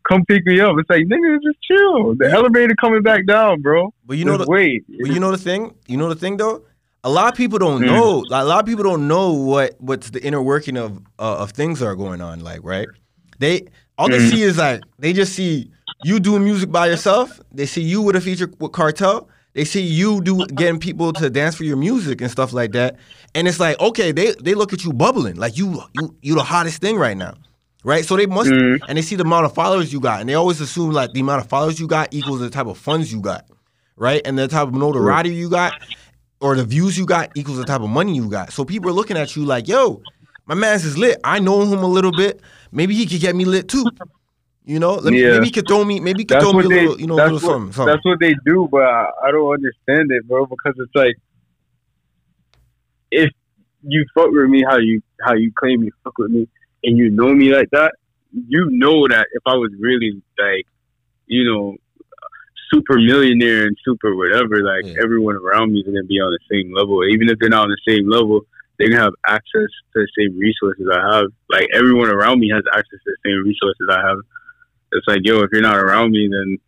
come 0.09 0.24
pick 0.26 0.44
me 0.46 0.61
up. 0.61 0.76
It's 0.78 0.90
like, 0.90 1.07
nigga, 1.07 1.38
just 1.42 1.59
chill. 1.62 2.14
The 2.14 2.30
elevator 2.30 2.74
coming 2.78 3.02
back 3.02 3.26
down, 3.26 3.62
bro. 3.62 3.92
But 4.04 4.18
you 4.18 4.26
know, 4.26 4.37
the, 4.37 4.46
wait. 4.46 4.85
But 5.00 5.11
you 5.11 5.20
know 5.20 5.30
the 5.30 5.38
thing. 5.38 5.74
You 5.87 5.96
know 5.96 6.09
the 6.09 6.14
thing 6.14 6.37
though 6.37 6.64
a 7.05 7.11
lot 7.11 7.31
of 7.31 7.37
people 7.37 7.59
don't 7.59 7.83
mm. 7.83 7.87
know. 7.87 8.25
A 8.31 8.45
lot 8.45 8.61
of 8.61 8.67
people 8.67 8.83
don't 8.83 9.07
know 9.07 9.33
what 9.33 9.77
what's 9.79 10.11
the 10.11 10.25
inner 10.25 10.43
working 10.43 10.77
of 10.77 10.99
uh, 11.19 11.37
of 11.37 11.53
things 11.53 11.83
are 11.83 11.95
going 11.95 12.21
on. 12.21 12.40
Like 12.40 12.61
right, 12.64 12.88
they 13.38 13.67
all 13.99 14.09
they 14.09 14.19
mm. 14.19 14.31
see 14.31 14.43
is 14.43 14.59
like 14.59 14.83
they 14.99 15.12
just 15.12 15.35
see 15.35 15.71
you 16.03 16.19
doing 16.19 16.43
music 16.43 16.73
by 16.73 16.88
yourself. 16.88 17.38
They 17.53 17.67
see 17.67 17.83
you 17.83 18.01
with 18.03 18.17
a 18.17 18.21
feature 18.21 18.51
with 18.59 18.73
Kartel. 18.73 19.29
They 19.53 19.64
see 19.64 19.83
you 19.83 20.21
do 20.21 20.47
getting 20.47 20.81
people 20.81 21.12
to 21.12 21.31
dance 21.31 21.55
for 21.55 21.62
your 21.62 21.77
music 21.77 22.21
and 22.21 22.31
stuff 22.31 22.53
like 22.53 22.73
that. 22.73 22.97
And 23.35 23.47
it's 23.47 23.61
like 23.61 23.79
okay, 23.81 24.11
they 24.11 24.35
they 24.40 24.55
look 24.55 24.73
at 24.73 24.83
you 24.83 24.93
bubbling 24.93 25.37
like 25.37 25.59
you 25.59 25.83
you 25.93 26.17
you 26.23 26.35
the 26.35 26.43
hottest 26.43 26.81
thing 26.81 26.97
right 26.97 27.17
now. 27.17 27.35
Right, 27.87 28.03
so 28.03 28.17
they 28.17 28.25
must, 28.25 28.49
mm. 28.49 28.79
and 28.88 28.97
they 28.97 29.03
see 29.03 29.14
the 29.14 29.25
amount 29.25 29.45
of 29.45 29.53
followers 29.53 29.93
you 29.93 30.01
got, 30.01 30.21
and 30.21 30.27
they 30.27 30.33
always 30.33 30.59
assume 30.59 30.93
like 30.93 31.12
the 31.12 31.21
amount 31.21 31.43
of 31.43 31.51
followers 31.51 31.79
you 31.79 31.87
got 31.87 32.14
equals 32.14 32.40
the 32.40 32.49
type 32.49 32.64
of 32.64 32.79
funds 32.79 33.12
you 33.12 33.21
got, 33.21 33.45
right, 33.97 34.23
and 34.25 34.38
the 34.38 34.49
type 34.49 34.69
of 34.69 34.73
notoriety 34.73 35.35
you 35.35 35.51
got, 35.51 35.75
or 36.44 36.54
the 36.54 36.64
views 36.64 36.98
you 36.98 37.07
got 37.07 37.30
equals 37.35 37.57
the 37.57 37.64
type 37.64 37.80
of 37.80 37.88
money 37.88 38.14
you 38.14 38.28
got. 38.28 38.52
So 38.52 38.66
people 38.66 38.90
are 38.90 38.92
looking 38.92 39.16
at 39.16 39.35
you 39.35 39.46
like, 39.46 39.66
yo, 39.66 40.02
my 40.44 40.54
man's 40.54 40.85
is 40.85 40.98
lit. 40.98 41.18
I 41.24 41.38
know 41.38 41.62
him 41.62 41.78
a 41.78 41.87
little 41.87 42.12
bit. 42.12 42.42
Maybe 42.70 42.94
he 42.94 43.07
could 43.07 43.22
get 43.22 43.35
me 43.35 43.46
lit 43.46 43.66
too. 43.66 43.87
You 44.66 44.78
know, 44.78 45.00
me, 45.00 45.22
yeah. 45.22 45.33
maybe 45.33 45.46
he 45.46 45.52
could 45.52 45.66
throw 45.66 45.83
me. 45.87 46.00
Maybe 46.00 46.20
he 46.20 46.24
could 46.26 46.35
that's 46.35 46.44
throw 46.44 46.52
me 46.52 46.66
a 46.66 46.68
they, 46.68 46.80
little, 46.83 47.00
you 47.00 47.07
know, 47.07 47.14
little 47.14 47.33
what, 47.33 47.40
something, 47.40 47.72
something. 47.72 47.94
That's 47.94 48.04
what 48.04 48.20
they 48.20 48.35
do, 48.44 48.68
but 48.70 48.83
I, 48.83 49.11
I 49.24 49.30
don't 49.30 49.54
understand 49.54 50.12
it, 50.12 50.28
bro. 50.28 50.44
Because 50.44 50.74
it's 50.76 50.94
like, 50.94 51.16
if 53.11 53.30
you 53.83 54.04
fuck 54.14 54.30
with 54.30 54.50
me, 54.50 54.64
how 54.68 54.76
you 54.76 55.02
how 55.22 55.33
you 55.33 55.50
claim 55.59 55.83
you 55.83 55.92
fuck 56.02 56.18
with 56.18 56.30
me, 56.30 56.46
and 56.83 56.98
you 56.98 57.09
know 57.09 57.33
me 57.33 57.54
like 57.54 57.70
that, 57.70 57.94
you 58.33 58.68
know 58.70 59.09
that 59.09 59.28
if 59.33 59.42
I 59.46 59.54
was 59.54 59.70
really 59.78 60.22
like, 60.38 60.66
you 61.26 61.44
know, 61.50 61.76
super 62.72 62.98
millionaire 62.98 63.66
and 63.66 63.77
super 63.85 64.14
whatever, 64.14 64.62
like 64.62 64.85
yeah. 64.85 65.03
everyone 65.03 65.37
around 65.37 65.72
me 65.72 65.81
is 65.81 65.87
gonna 65.87 66.05
be 66.05 66.20
on 66.20 66.31
the 66.31 66.38
same 66.50 66.74
level. 66.74 67.05
Even 67.09 67.29
if 67.29 67.38
they're 67.38 67.48
not 67.48 67.64
on 67.64 67.70
the 67.70 67.92
same 67.92 68.09
level, 68.09 68.42
they're 68.79 68.90
gonna 68.90 69.03
have 69.03 69.14
access 69.27 69.70
to 69.92 69.94
the 69.94 70.09
same 70.18 70.38
resources 70.38 70.87
I 70.92 71.16
have. 71.16 71.27
Like 71.50 71.68
everyone 71.72 72.11
around 72.11 72.40
me 72.40 72.50
has 72.53 72.64
access 72.72 73.00
to 73.05 73.11
the 73.11 73.16
same 73.24 73.44
resources 73.44 73.87
I 73.90 74.07
have. 74.07 74.18
It's 74.92 75.07
like, 75.07 75.20
yo, 75.24 75.40
if 75.40 75.50
you're 75.53 75.62
not 75.62 75.77
around 75.77 76.12
me, 76.12 76.29
then 76.31 76.59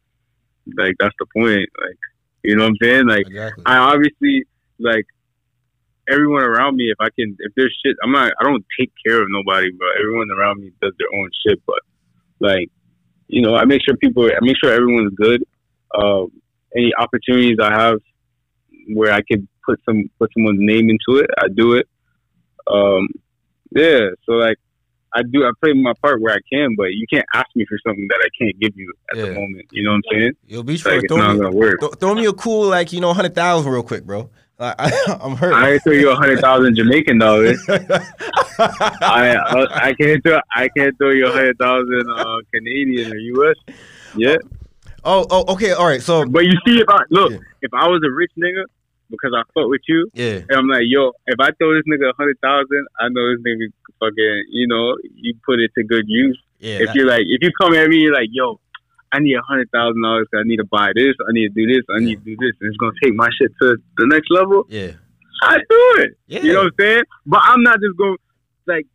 like 0.76 0.94
that's 0.98 1.14
the 1.18 1.26
point. 1.26 1.68
Like, 1.80 1.98
you 2.42 2.56
know 2.56 2.64
what 2.64 2.70
I'm 2.70 2.76
saying? 2.82 3.08
Like, 3.08 3.26
exactly. 3.26 3.64
I 3.66 3.78
obviously 3.78 4.46
like 4.78 5.06
everyone 6.08 6.42
around 6.42 6.76
me. 6.76 6.90
If 6.90 6.98
I 7.00 7.08
can, 7.10 7.36
if 7.40 7.52
there's 7.56 7.76
shit, 7.84 7.96
I'm 8.02 8.12
not. 8.12 8.32
I 8.40 8.44
don't 8.44 8.64
take 8.78 8.92
care 9.06 9.20
of 9.20 9.28
nobody, 9.30 9.70
but 9.72 9.88
everyone 9.98 10.28
around 10.30 10.60
me 10.60 10.72
does 10.80 10.92
their 10.98 11.20
own 11.20 11.30
shit. 11.46 11.60
But 11.66 11.80
like, 12.40 12.70
you 13.28 13.42
know, 13.42 13.56
I 13.56 13.64
make 13.64 13.82
sure 13.84 13.96
people. 13.96 14.24
I 14.26 14.38
make 14.40 14.56
sure 14.62 14.72
everyone's 14.72 15.14
good 15.14 15.44
uh, 15.96 16.24
any 16.76 16.92
opportunities 16.98 17.58
I 17.60 17.72
have 17.72 17.98
where 18.92 19.12
I 19.12 19.22
could 19.22 19.46
put 19.64 19.80
some 19.84 20.10
put 20.18 20.30
someone's 20.34 20.60
name 20.60 20.90
into 20.90 21.20
it, 21.20 21.30
I 21.38 21.48
do 21.48 21.74
it. 21.74 21.88
Um, 22.66 23.08
yeah, 23.70 24.10
so 24.24 24.32
like 24.32 24.58
I 25.14 25.22
do, 25.22 25.44
I 25.44 25.50
play 25.62 25.72
my 25.72 25.94
part 26.02 26.20
where 26.20 26.34
I 26.34 26.40
can, 26.52 26.74
but 26.76 26.92
you 26.92 27.06
can't 27.10 27.24
ask 27.34 27.46
me 27.54 27.64
for 27.66 27.78
something 27.86 28.06
that 28.08 28.20
I 28.22 28.28
can't 28.38 28.58
give 28.60 28.76
you 28.76 28.92
at 29.10 29.16
yeah. 29.16 29.24
the 29.26 29.34
moment. 29.34 29.66
You 29.70 29.84
know 29.84 29.90
what 29.92 29.96
I'm 29.96 30.02
saying? 30.12 30.32
You'll 30.46 30.62
be 30.62 30.76
sure. 30.76 31.00
Like, 31.00 31.08
throw, 31.08 31.50
me, 31.50 31.76
th- 31.80 31.92
throw 31.98 32.14
me 32.14 32.26
a 32.26 32.32
cool 32.32 32.68
like 32.68 32.92
you 32.92 33.00
know 33.00 33.12
hundred 33.12 33.34
thousand 33.34 33.72
real 33.72 33.82
quick, 33.82 34.04
bro. 34.04 34.30
I, 34.58 34.90
am 35.20 35.36
hurt. 35.36 35.52
I 35.52 35.78
throw 35.78 35.92
you 35.92 36.10
a 36.10 36.16
hundred 36.16 36.40
thousand 36.40 36.76
Jamaican 36.76 37.18
dollars. 37.18 37.62
I, 37.68 39.36
I 39.36 39.88
I 39.88 39.94
can't 39.94 40.22
throw 40.22 40.38
I 40.54 40.68
can't 40.76 40.96
throw 40.98 41.10
you 41.10 41.26
a 41.26 41.32
hundred 41.32 41.58
thousand 41.58 42.10
uh, 42.10 42.36
Canadian 42.52 43.12
or 43.12 43.16
US. 43.16 43.56
Yeah. 44.16 44.36
Oh, 45.06 45.24
oh, 45.30 45.54
okay, 45.54 45.70
all 45.70 45.86
right. 45.86 46.02
So, 46.02 46.26
but 46.26 46.44
you 46.44 46.52
see, 46.66 46.80
if 46.80 46.88
I 46.88 47.02
look, 47.10 47.30
yeah. 47.30 47.38
if 47.62 47.72
I 47.72 47.86
was 47.86 48.02
a 48.04 48.10
rich 48.10 48.32
nigga 48.36 48.64
because 49.08 49.30
I 49.32 49.42
fuck 49.54 49.70
with 49.70 49.82
you, 49.86 50.10
yeah, 50.14 50.42
and 50.48 50.58
I'm 50.58 50.68
like, 50.68 50.82
yo, 50.82 51.12
if 51.26 51.38
I 51.38 51.50
throw 51.58 51.74
this 51.74 51.84
nigga 51.86 52.10
a 52.10 52.16
hundred 52.18 52.38
thousand, 52.42 52.86
I 52.98 53.08
know 53.08 53.30
this 53.30 53.40
nigga 53.46 53.70
fucking, 54.00 54.44
you 54.50 54.66
know, 54.66 54.96
you 55.14 55.34
put 55.46 55.60
it 55.60 55.70
to 55.78 55.84
good 55.84 56.06
use. 56.08 56.36
Yeah, 56.58 56.82
if 56.82 56.86
that, 56.88 56.94
you're 56.96 57.06
like, 57.06 57.22
if 57.22 57.38
you 57.40 57.50
come 57.60 57.74
at 57.74 57.88
me, 57.88 57.98
you're 57.98 58.14
like, 58.14 58.30
yo, 58.32 58.58
I 59.12 59.20
need 59.20 59.36
a 59.36 59.42
hundred 59.42 59.70
thousand 59.70 60.02
dollars. 60.02 60.26
I 60.34 60.42
need 60.42 60.56
to 60.56 60.66
buy 60.66 60.90
this. 60.92 61.14
I 61.28 61.30
need 61.30 61.54
to 61.54 61.54
do 61.54 61.72
this. 61.72 61.84
I 61.94 62.00
need 62.00 62.18
to 62.18 62.24
do 62.24 62.36
this, 62.36 62.58
and 62.60 62.68
it's 62.68 62.76
gonna 62.78 62.98
take 63.00 63.14
my 63.14 63.28
shit 63.38 63.52
to 63.62 63.76
the 63.96 64.06
next 64.06 64.26
level. 64.30 64.64
Yeah, 64.68 64.92
I 65.42 65.58
do 65.58 65.94
it. 66.02 66.18
Yeah. 66.26 66.40
You 66.42 66.52
know 66.52 66.58
what 66.64 66.74
I'm 66.78 66.80
saying? 66.80 67.02
But 67.26 67.40
I'm 67.44 67.62
not 67.62 67.78
just 67.80 67.96
gonna 67.96 68.16
like 68.66 68.86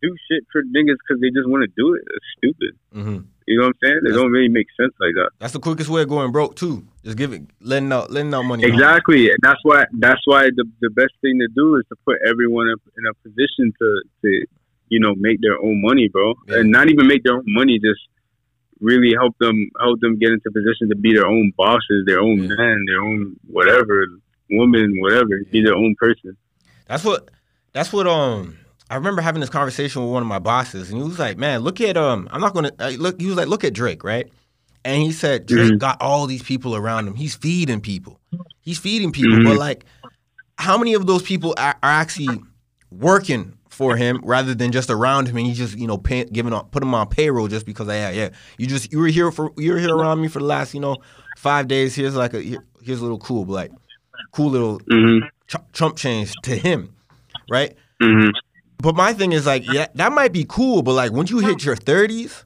do 0.00 0.14
shit 0.30 0.44
for 0.52 0.62
niggas 0.62 0.94
because 1.02 1.20
they 1.20 1.30
just 1.30 1.48
want 1.48 1.66
to 1.66 1.72
do 1.76 1.94
it. 1.94 2.02
It's 2.06 2.26
stupid. 2.38 2.78
Mm-hmm. 2.94 3.33
You 3.46 3.60
know 3.60 3.66
what 3.66 3.76
I'm 3.82 3.88
saying? 3.88 4.00
It 4.06 4.12
don't 4.12 4.30
really 4.30 4.48
make 4.48 4.66
sense 4.80 4.92
like 4.98 5.14
that. 5.16 5.30
That's 5.38 5.52
the 5.52 5.60
quickest 5.60 5.90
way 5.90 6.02
of 6.02 6.08
going 6.08 6.32
broke 6.32 6.56
too. 6.56 6.86
Just 7.04 7.18
give 7.18 7.32
it, 7.32 7.42
letting 7.60 7.92
out, 7.92 8.10
letting 8.10 8.32
out 8.32 8.42
money. 8.42 8.64
Exactly, 8.64 9.28
and 9.28 9.38
that's 9.42 9.60
why 9.62 9.84
that's 9.98 10.22
why 10.24 10.44
the 10.56 10.64
the 10.80 10.90
best 10.90 11.12
thing 11.20 11.38
to 11.40 11.48
do 11.54 11.76
is 11.76 11.84
to 11.90 11.96
put 12.06 12.16
everyone 12.26 12.68
in, 12.68 13.04
a 13.06 13.14
position 13.22 13.72
to 13.78 14.02
to 14.22 14.46
you 14.88 15.00
know 15.00 15.14
make 15.16 15.40
their 15.42 15.58
own 15.58 15.82
money, 15.82 16.08
bro, 16.08 16.34
yeah. 16.48 16.60
and 16.60 16.70
not 16.70 16.88
even 16.88 17.06
make 17.06 17.22
their 17.22 17.34
own 17.34 17.44
money, 17.46 17.78
just 17.78 18.00
really 18.80 19.12
help 19.14 19.36
them 19.38 19.70
help 19.78 20.00
them 20.00 20.18
get 20.18 20.30
into 20.30 20.50
position 20.50 20.88
to 20.88 20.96
be 20.96 21.12
their 21.12 21.26
own 21.26 21.52
bosses, 21.56 22.04
their 22.06 22.20
own 22.20 22.38
Yeah. 22.44 22.56
man, 22.56 22.84
their 22.86 23.02
own 23.02 23.36
whatever, 23.46 24.06
woman, 24.50 25.00
whatever, 25.00 25.40
be 25.50 25.62
their 25.62 25.74
own 25.74 25.94
person. 25.98 26.36
That's 26.86 27.04
what. 27.04 27.28
That's 27.74 27.92
what. 27.92 28.06
Um, 28.06 28.56
I 28.90 28.96
remember 28.96 29.22
having 29.22 29.40
this 29.40 29.50
conversation 29.50 30.02
with 30.02 30.12
one 30.12 30.22
of 30.22 30.28
my 30.28 30.38
bosses, 30.38 30.90
and 30.90 30.98
he 31.02 31.08
was 31.08 31.18
like, 31.18 31.38
"Man, 31.38 31.60
look 31.60 31.80
at 31.80 31.96
um, 31.96 32.28
I'm 32.30 32.40
not 32.40 32.54
gonna 32.54 32.72
uh, 32.78 32.90
look." 32.98 33.20
He 33.20 33.26
was 33.26 33.36
like, 33.36 33.48
"Look 33.48 33.64
at 33.64 33.72
Drake, 33.72 34.04
right?" 34.04 34.30
And 34.84 35.02
he 35.02 35.12
said 35.12 35.46
Drake 35.46 35.72
Mhm. 35.72 35.78
got 35.78 36.00
all 36.02 36.26
these 36.26 36.42
people 36.42 36.76
around 36.76 37.06
him. 37.08 37.14
He's 37.14 37.34
feeding 37.34 37.80
people. 37.80 38.20
He's 38.60 38.78
feeding 38.78 39.12
people, 39.12 39.38
Mhm. 39.38 39.44
but 39.44 39.56
like, 39.56 39.84
how 40.58 40.76
many 40.78 40.94
of 40.94 41.06
those 41.06 41.22
people 41.22 41.54
are, 41.56 41.76
are 41.82 41.90
actually 41.90 42.44
working 42.90 43.54
for 43.70 43.96
him 43.96 44.20
rather 44.22 44.54
than 44.54 44.70
just 44.72 44.90
around 44.90 45.28
him? 45.28 45.38
And 45.38 45.46
he 45.46 45.54
just 45.54 45.78
you 45.78 45.86
know 45.86 45.96
pay, 45.98 46.24
giving 46.26 46.52
on, 46.52 46.66
put 46.66 46.82
him 46.82 46.94
on 46.94 47.08
payroll 47.08 47.48
just 47.48 47.64
because 47.66 47.88
yeah, 47.88 48.10
yeah. 48.10 48.28
You 48.58 48.66
just 48.66 48.92
you 48.92 48.98
were 48.98 49.06
here 49.08 49.30
for 49.32 49.52
you 49.56 49.72
were 49.72 49.78
here 49.78 49.94
around 49.94 50.20
me 50.20 50.28
for 50.28 50.38
the 50.40 50.44
last 50.44 50.74
you 50.74 50.80
know 50.80 51.00
five 51.34 51.68
days. 51.68 51.94
Here's 51.94 52.14
like 52.16 52.34
a 52.34 52.40
here, 52.42 52.60
here's 52.82 53.00
a 53.00 53.02
little 53.02 53.18
cool, 53.18 53.46
like 53.46 53.72
cool 54.32 54.50
little 54.50 54.80
hmm 54.90 55.20
ch- 55.48 55.72
chump 55.72 55.96
change 55.96 56.40
to 56.42 56.54
him, 56.56 56.94
right? 57.48 57.74
hmm 58.02 58.28
But 58.78 58.94
my 58.94 59.12
thing 59.14 59.32
is 59.32 59.46
like, 59.46 59.66
yeah, 59.70 59.86
that 59.94 60.12
might 60.12 60.32
be 60.32 60.44
cool, 60.48 60.82
but 60.82 60.92
like 60.92 61.12
once 61.12 61.30
you 61.30 61.38
hit 61.38 61.64
your 61.64 61.76
thirties 61.76 62.44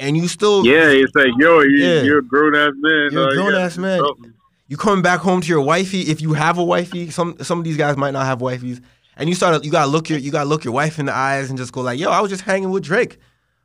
and 0.00 0.16
you 0.16 0.26
still 0.28 0.64
Yeah, 0.66 0.88
it's 0.88 1.14
like, 1.14 1.28
yo, 1.38 1.60
you, 1.60 1.70
Yeah. 1.84 2.02
you're 2.02 2.18
a 2.18 2.24
grown 2.24 2.54
ass 2.56 2.72
man. 2.76 3.08
You're 3.12 3.28
a 3.28 3.34
grown 3.34 3.54
ass 3.54 3.78
man. 3.78 4.00
something. 4.00 4.34
you 4.68 4.76
coming 4.76 5.02
back 5.02 5.20
home 5.20 5.40
to 5.40 5.48
your 5.48 5.60
wifey, 5.60 6.02
if 6.02 6.20
you 6.20 6.32
have 6.32 6.58
a 6.58 6.64
wifey, 6.64 7.10
some 7.10 7.36
some 7.42 7.58
of 7.58 7.64
these 7.64 7.76
guys 7.76 7.96
might 7.96 8.12
not 8.12 8.26
have 8.26 8.38
wifeys, 8.40 8.80
and 9.16 9.28
you 9.28 9.34
start 9.34 9.62
you 9.64 9.70
gotta 9.70 9.90
look 9.90 10.08
your 10.08 10.18
you 10.18 10.32
gotta 10.32 10.48
look 10.48 10.64
your 10.64 10.74
wife 10.74 10.98
in 10.98 11.06
the 11.06 11.14
eyes 11.14 11.48
and 11.50 11.58
just 11.58 11.72
go 11.72 11.80
like, 11.82 11.98
yo, 12.00 12.10
I 12.10 12.20
was 12.20 12.30
just 12.30 12.42
hanging 12.42 12.70
with 12.70 12.82
Drake. 12.82 13.18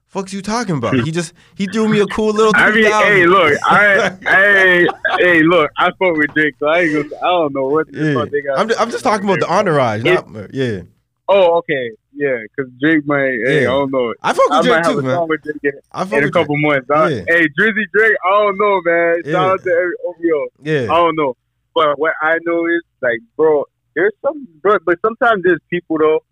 Fuck's 0.06 0.32
you 0.32 0.42
talking 0.42 0.78
about? 0.78 0.96
He 0.96 1.12
just 1.12 1.34
he 1.56 1.66
threw 1.66 1.88
me 1.90 2.00
a 2.00 2.06
cool 2.08 2.32
little. 2.34 2.54
I 2.56 2.72
mean, 2.72 2.84
3000. 2.86 3.12
hey, 3.12 3.26
look, 3.26 3.54
I, 3.66 4.10
hey, 4.22 4.88
hey, 5.20 5.44
look, 5.44 5.70
I 5.78 5.86
fuck 5.88 6.16
with 6.16 6.34
Drake, 6.34 6.56
so 6.60 6.68
I 6.68 6.80
ain't 6.82 6.94
gonna, 6.94 7.22
I 7.22 7.28
don't 7.28 7.54
know 7.54 7.68
what 7.68 7.92
the 7.92 8.06
Yeah. 8.06 8.14
fuck 8.14 8.30
they 8.30 8.42
got. 8.42 8.58
I'm, 8.60 8.68
just, 8.70 8.80
I'm 8.82 8.90
just 8.92 9.04
talking 9.04 9.26
about 9.28 9.40
the 9.42 9.50
entourage, 9.52 10.04
not 10.04 10.54
yeah. 10.54 10.82
Oh, 11.30 11.58
okay, 11.58 11.92
yeah, 12.14 12.38
because 12.56 12.72
Drake 12.82 13.06
might, 13.06 13.36
hey, 13.46 13.62
I 13.62 13.64
don't 13.70 13.92
know. 13.92 14.14
I 14.24 14.32
fuck 14.34 14.50
I 14.52 14.58
with 14.60 14.66
Drake 14.68 14.76
might 14.78 14.86
have 14.86 14.94
too, 14.94 15.00
a 15.00 15.04
man. 15.04 15.16
song 15.16 15.28
with 15.28 15.42
Drake 15.44 15.58
in, 15.64 15.72
I 15.92 16.04
fuck 16.06 16.14
in 16.14 16.18
a 16.24 16.26
with 16.28 16.32
Drake. 16.32 16.34
couple 16.34 16.58
months. 16.58 16.88
Yeah. 16.90 17.24
Hey, 17.28 17.46
Drizzy 17.60 17.84
Drake, 17.94 18.18
I 18.26 18.30
don't 18.30 18.58
know, 18.58 18.82
man. 18.86 19.16
Shout 19.24 19.26
Yeah. 19.26 19.46
out 19.52 19.64
to 19.64 19.70
every 19.70 19.96
OVO. 20.08 20.48
Yeah, 20.64 20.94
I 20.94 20.98
don't 20.98 21.16
know. 21.16 21.36
But 21.76 22.00
what 22.00 22.14
I 22.22 22.38
know 22.44 22.66
is 22.66 22.82
like, 23.02 23.20
bro, 23.36 23.66
there's 23.96 24.14
some, 24.26 24.48
bro, 24.62 24.78
but 24.86 25.00
sometimes 25.06 25.44
there's 25.44 25.60
people 25.70 25.98
though 26.00 26.24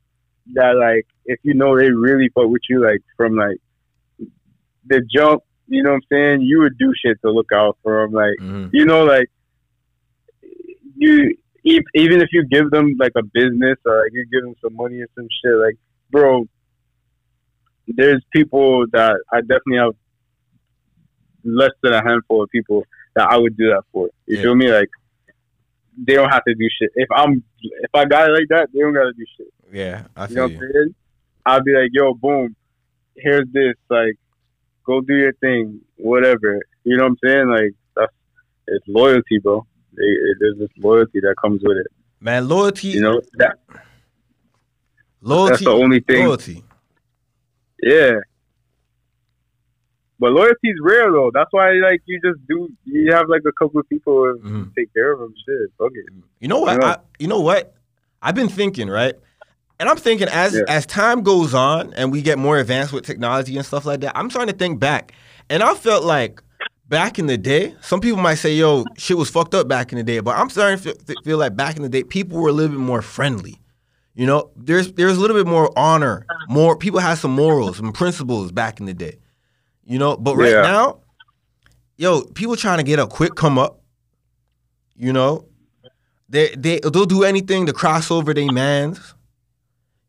that 0.54 0.76
like, 0.78 1.06
if 1.26 1.40
you 1.44 1.54
know 1.56 1.78
they 1.78 1.92
really 1.92 2.30
fuck 2.34 2.48
with 2.48 2.62
you, 2.70 2.82
like 2.84 3.02
from 3.18 3.36
like 3.36 3.58
the 4.88 5.02
jump, 5.14 5.44
you 5.68 5.84
know 5.84 5.90
what 5.90 5.96
I'm 5.98 6.02
saying? 6.12 6.42
You 6.42 6.60
would 6.60 6.78
do 6.78 6.94
shit 7.04 7.20
to 7.24 7.32
look 7.32 7.52
out 7.54 7.78
for 7.84 8.02
them, 8.04 8.14
like 8.14 8.36
Mhm. 8.40 8.70
you 8.72 8.86
know, 8.86 9.04
like 9.04 9.30
you 10.96 11.36
even 11.65 12.21
if 12.21 12.30
you 12.32 12.45
give 12.45 12.69
them 12.71 12.95
like 12.99 13.12
a 13.15 13.23
business 13.23 13.78
or 13.86 14.04
like 14.04 14.12
you 14.13 14.25
give 14.32 14.43
them 14.43 14.56
some 14.63 14.75
money 14.75 15.01
or 15.01 15.08
some 15.15 15.28
shit, 15.43 15.54
like 15.58 15.75
bro, 16.12 16.45
there's 17.88 18.23
people 18.32 18.86
that 18.91 19.15
I 19.32 19.41
definitely 19.41 19.78
have 19.78 19.93
less 21.43 21.71
than 21.84 21.93
a 21.93 22.04
handful 22.04 22.43
of 22.43 22.49
people 22.49 22.84
that 23.15 23.28
I 23.30 23.38
would 23.38 23.58
do 23.58 23.67
that 23.69 23.84
for. 23.91 24.10
You 24.28 24.38
Yeah. 24.38 24.43
feel 24.43 24.56
me? 24.56 24.71
Like 24.71 24.89
they 25.97 26.13
don't 26.13 26.30
have 26.32 26.43
to 26.43 26.54
do 26.54 26.67
shit. 26.80 26.91
If 26.95 27.10
I'm 27.15 27.43
if 27.62 27.91
I 27.93 28.06
got 28.06 28.30
it 28.30 28.34
like 28.34 28.47
that, 28.49 28.69
they 28.73 28.80
don't 28.80 28.93
gotta 28.93 29.13
do 29.13 29.25
shit. 29.38 29.47
yeah, 29.71 30.08
I 30.15 30.28
You 30.28 30.36
know 30.36 30.41
feel 30.41 30.43
what 30.43 30.51
you. 30.51 30.58
I'm 30.67 30.71
saying? 30.73 30.95
I'll 31.47 31.63
be 31.63 31.73
like, 31.73 31.89
yo, 31.93 32.13
boom, 32.15 32.56
here's 33.15 33.45
this, 33.54 33.75
like, 33.89 34.15
go 34.86 34.99
do 35.01 35.15
your 35.15 35.34
thing, 35.34 35.80
whatever. 35.97 36.60
You 36.84 36.97
know 36.97 37.04
what 37.04 37.12
I'm 37.12 37.17
saying? 37.23 37.47
Like 37.49 37.71
that's 37.95 38.13
it's 38.67 38.86
loyalty, 38.88 39.39
bro. 39.41 39.65
It, 39.98 40.30
it, 40.30 40.38
there's 40.40 40.58
this 40.60 40.70
loyalty 40.78 41.20
that 41.22 41.36
comes 41.42 41.62
with 41.64 41.78
it. 41.78 41.88
Man, 42.22 42.48
loyalty, 42.48 42.90
You 42.90 43.02
know, 43.02 43.22
that, 43.38 43.58
loyalty, 45.22 45.52
that's 45.52 45.64
the 45.64 45.72
only 45.72 46.00
thing. 46.00 46.26
loyalty. 46.26 46.64
Yeah. 47.82 48.12
But 50.18 50.32
loyalty's 50.32 50.78
rare 50.82 51.12
though. 51.12 51.30
That's 51.34 51.52
why 51.52 51.72
like 51.74 52.02
you 52.06 52.20
just 52.24 52.40
do. 52.48 52.70
You 52.86 53.12
have 53.14 53.28
like 53.28 53.42
a 53.48 53.52
couple 53.52 53.80
of 53.82 53.90
people 53.90 54.14
who 54.42 54.50
Mhm. 54.50 54.76
take 54.76 54.94
care 54.94 55.12
of 55.12 55.20
them. 55.20 55.34
Shit, 55.46 55.70
fuck 55.78 55.92
it. 55.94 56.06
You 56.40 56.48
know 56.48 56.60
what? 56.62 56.82
Yeah. 56.82 56.88
I, 56.88 56.98
you 57.20 57.28
know 57.28 57.42
what? 57.42 57.74
I've 58.22 58.36
been 58.36 58.48
thinking, 58.48 58.88
right? 58.90 59.14
And 59.78 59.90
I'm 59.90 59.98
thinking 59.98 60.30
as 60.30 60.54
Yeah. 60.56 60.62
as 60.70 60.86
time 60.86 61.22
goes 61.22 61.54
on 61.54 61.94
and 61.96 62.14
we 62.14 62.22
get 62.22 62.40
more 62.40 62.58
advanced 62.58 62.94
with 62.94 63.06
technology 63.06 63.58
and 63.58 63.66
stuff 63.66 63.86
like 63.86 64.00
that, 64.02 64.18
I'm 64.18 64.30
starting 64.30 64.54
to 64.54 64.58
think 64.58 64.80
back. 64.80 65.12
And 65.50 65.62
I 65.62 65.74
felt 65.76 66.06
like 66.06 66.42
back 66.88 67.19
in 67.19 67.28
the 67.28 67.38
day, 67.38 67.76
some 67.82 68.00
people 68.00 68.19
might 68.19 68.36
say, 68.36 68.54
yo, 68.56 68.86
shit 68.98 69.17
was 69.17 69.30
fucked 69.30 69.54
up 69.54 69.67
back 69.67 69.91
in 69.91 69.98
the 69.98 70.04
day, 70.04 70.19
but 70.19 70.36
I'm 70.38 70.50
starting 70.50 70.80
to 70.80 71.15
feel 71.24 71.38
like 71.38 71.56
back 71.56 71.76
in 71.76 71.82
the 71.82 71.89
day, 71.89 72.04
people 72.04 72.39
were 72.39 72.50
a 72.50 72.54
little 72.54 72.76
bit 72.76 72.82
more 72.84 73.02
friendly. 73.02 73.60
You 74.13 74.26
know, 74.26 74.52
there's 74.56 74.93
there's 74.93 75.17
a 75.17 75.19
little 75.19 75.36
bit 75.36 75.45
more 75.45 75.78
honor, 75.78 76.26
more 76.48 76.78
people 76.78 77.00
had 77.02 77.15
some 77.15 77.32
morals 77.32 77.80
and 77.80 77.93
principles 77.93 78.52
back 78.52 78.80
in 78.80 78.86
the 78.86 78.93
day. 78.93 79.17
You 79.84 80.00
know, 80.00 80.15
but 80.15 80.36
right 80.38 80.52
Yeah. 80.52 80.62
now, 80.62 81.00
yo, 81.98 82.21
people 82.21 82.56
trying 82.56 82.78
to 82.78 82.84
get 82.84 82.98
a 82.98 83.08
quick 83.08 83.36
come 83.36 83.58
up. 83.58 83.82
You 84.95 85.12
know, 85.12 85.48
they 86.30 86.56
they 86.56 86.80
they'll 86.80 87.06
do 87.06 87.24
anything 87.24 87.65
to 87.65 87.74
cross 87.74 88.10
over 88.10 88.34
their 88.34 88.50
mans. 88.52 89.13